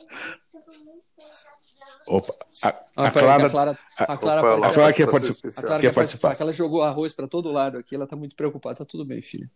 Opa, 2.06 2.34
a, 2.62 2.68
a, 2.68 3.06
a, 3.06 3.10
Clara, 3.10 3.46
a 3.46 3.50
Clara, 3.50 3.78
a 3.96 4.16
Clara, 4.16 4.56
opa, 4.56 4.66
a 4.66 4.72
Clara 4.72 4.92
quer, 4.92 5.08
participar, 5.08 5.48
a 5.48 5.62
Clara 5.62 5.80
quer 5.80 5.94
participar. 5.94 6.36
ela 6.40 6.52
jogou 6.52 6.82
arroz 6.82 7.12
para 7.12 7.28
todo 7.28 7.52
lado 7.52 7.78
aqui, 7.78 7.94
ela 7.94 8.04
está 8.04 8.16
muito 8.16 8.34
preocupada. 8.34 8.76
Tá 8.76 8.84
tudo 8.84 9.04
bem, 9.04 9.22
filha. 9.22 9.48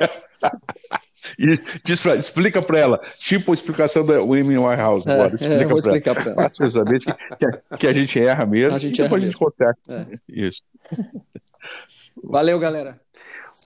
e 1.38 1.58
diz 1.84 2.00
pra, 2.00 2.16
explica 2.16 2.62
para 2.62 2.78
ela, 2.78 2.98
tipo 3.18 3.50
a 3.50 3.54
explicação 3.54 4.04
da 4.04 4.22
Women 4.22 4.62
House. 4.76 5.06
É, 5.06 5.20
é, 5.20 5.26
explica 5.26 5.54
é, 5.54 5.66
vou 5.66 5.78
explicar 5.78 6.14
para 6.14 6.32
ela. 6.32 6.50
Facilmente 6.50 7.06
que, 7.38 7.76
que, 7.78 7.86
a 7.86 7.92
gente 7.92 8.18
erra 8.18 8.46
mesmo. 8.46 8.76
A 8.76 8.80
gente 8.80 8.98
e 8.98 9.02
depois 9.02 9.22
a 9.22 9.26
gente 9.26 9.38
consegue. 9.38 9.78
É. 9.88 10.06
Isso. 10.28 10.62
Valeu, 12.22 12.58
galera. 12.58 12.98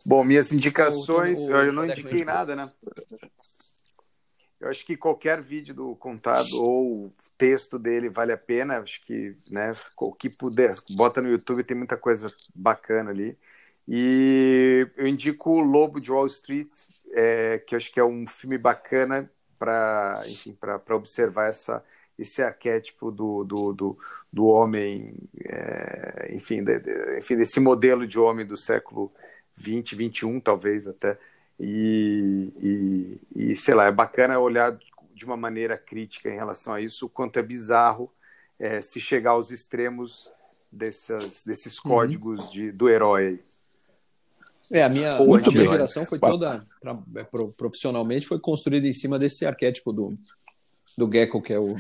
Bom, 0.05 0.25
minhas 0.25 0.53
indicações, 0.53 1.39
o, 1.39 1.53
o, 1.53 1.57
eu 1.57 1.73
não 1.73 1.85
indiquei 1.85 2.25
nada, 2.25 2.57
né? 2.57 2.69
Eu 4.61 4.69
acho 4.69 4.85
que 4.85 4.97
qualquer 4.97 5.41
vídeo 5.41 5.75
do 5.75 5.95
contado 5.97 6.53
ou 6.61 7.13
texto 7.37 7.79
dele 7.79 8.09
vale 8.09 8.33
a 8.33 8.37
pena. 8.39 8.79
Acho 8.79 9.05
que, 9.05 9.37
né, 9.51 9.75
o 9.97 10.13
que 10.13 10.29
puder, 10.29 10.73
bota 10.97 11.23
no 11.23 11.31
YouTube, 11.31 11.63
tem 11.63 11.77
muita 11.77 11.97
coisa 11.97 12.33
bacana 12.55 13.11
ali. 13.11 13.39
E 13.87 14.87
eu 14.97 15.07
indico 15.07 15.51
o 15.51 15.61
Lobo 15.61 16.01
de 16.01 16.11
Wall 16.11 16.27
Street, 16.27 16.71
é, 17.13 17.59
que 17.59 17.77
acho 17.77 17.93
que 17.93 18.01
é 18.01 18.05
um 18.05 18.27
filme 18.27 18.59
bacana 18.59 19.31
para, 19.59 20.23
enfim, 20.27 20.53
para 20.53 20.97
observar 20.97 21.49
essa 21.49 21.85
esse 22.19 22.43
arquétipo 22.43 23.13
do, 23.13 23.45
do, 23.45 23.73
do, 23.73 23.99
do 24.33 24.47
homem, 24.47 25.15
é, 25.45 26.35
enfim, 26.35 26.65
de, 26.65 26.81
de, 26.81 27.19
enfim, 27.19 27.37
desse 27.37 27.61
modelo 27.61 28.07
de 28.07 28.19
homem 28.19 28.45
do 28.45 28.57
século 28.57 29.11
20, 29.57 29.95
21, 29.95 30.41
talvez 30.41 30.89
até, 30.89 31.17
e, 31.59 33.21
e, 33.35 33.51
e, 33.51 33.57
sei 33.57 33.75
lá, 33.75 33.87
é 33.87 33.93
bacana 33.93 34.39
olhar 34.39 34.79
de 35.15 35.25
uma 35.25 35.37
maneira 35.37 35.77
crítica 35.77 36.31
em 36.31 36.37
relação 36.37 36.75
a 36.75 36.81
isso, 36.81 37.07
o 37.07 37.09
quanto 37.09 37.39
é 37.39 37.43
bizarro 37.43 38.11
é, 38.59 38.81
se 38.81 39.01
chegar 39.01 39.31
aos 39.33 39.51
extremos 39.51 40.31
dessas, 40.71 41.43
desses 41.45 41.77
uhum. 41.79 41.91
códigos 41.91 42.47
uhum. 42.47 42.51
de, 42.51 42.73
do 42.73 42.89
herói. 42.89 43.41
É, 44.71 44.83
a 44.85 44.89
minha, 44.89 45.17
a 45.17 45.25
minha 45.25 45.67
geração 45.67 46.05
foi 46.05 46.19
toda, 46.19 46.61
pra, 46.81 46.99
é, 47.17 47.27
profissionalmente, 47.57 48.27
foi 48.27 48.39
construída 48.39 48.87
em 48.87 48.93
cima 48.93 49.19
desse 49.19 49.47
arquétipo 49.47 49.93
do, 49.93 50.15
do 50.97 51.11
Gecko, 51.11 51.41
que 51.41 51.53
é, 51.53 51.59
o, 51.59 51.75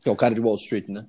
que 0.00 0.08
é 0.08 0.10
o 0.10 0.16
cara 0.16 0.34
de 0.34 0.40
Wall 0.40 0.56
Street, 0.56 0.88
né? 0.88 1.06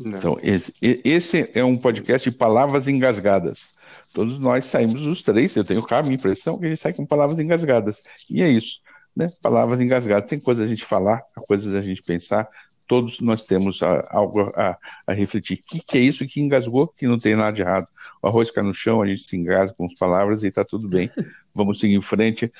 Então, 0.00 0.38
esse, 0.42 0.72
esse, 0.80 1.50
é 1.54 1.64
um 1.64 1.76
podcast 1.76 2.30
de 2.30 2.36
palavras 2.36 2.86
engasgadas. 2.86 3.74
Todos 4.12 4.38
nós 4.38 4.64
saímos 4.64 5.06
os 5.06 5.22
três, 5.22 5.54
eu 5.56 5.64
tenho 5.64 5.84
a 5.88 6.02
minha 6.02 6.14
impressão 6.14 6.58
que 6.58 6.66
a 6.66 6.68
gente 6.68 6.80
sai 6.80 6.92
com 6.92 7.06
palavras 7.06 7.38
engasgadas. 7.38 8.02
E 8.28 8.42
é 8.42 8.48
isso, 8.48 8.80
né? 9.14 9.28
Palavras 9.42 9.80
engasgadas. 9.80 10.26
Tem 10.26 10.40
coisas 10.40 10.64
a 10.64 10.68
gente 10.68 10.84
falar, 10.84 11.22
coisas 11.46 11.74
a 11.74 11.82
gente 11.82 12.02
pensar, 12.02 12.48
todos 12.88 13.20
nós 13.20 13.42
temos 13.42 13.80
algo 13.82 14.50
a, 14.56 14.76
a, 15.06 15.12
refletir. 15.12 15.58
O 15.58 15.66
que, 15.68 15.80
que, 15.80 15.98
é 15.98 16.00
isso 16.00 16.26
que 16.26 16.40
engasgou? 16.40 16.88
Que 16.88 17.06
não 17.06 17.18
tem 17.18 17.36
nada 17.36 17.52
de 17.52 17.60
errado. 17.60 17.86
O 18.22 18.26
arroz 18.26 18.50
cai 18.50 18.64
no 18.64 18.72
chão, 18.72 19.02
a 19.02 19.06
gente 19.06 19.22
se 19.22 19.36
engasga 19.36 19.76
com 19.76 19.84
as 19.84 19.94
palavras 19.94 20.42
e 20.42 20.48
está 20.48 20.64
tudo 20.64 20.88
bem. 20.88 21.10
Vamos 21.54 21.78
seguir 21.78 21.94
em 21.94 22.00
frente. 22.00 22.50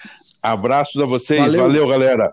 Abraços 0.42 1.00
a 1.00 1.06
vocês. 1.06 1.40
Valeu, 1.40 1.62
Valeu 1.62 1.88
galera. 1.88 2.26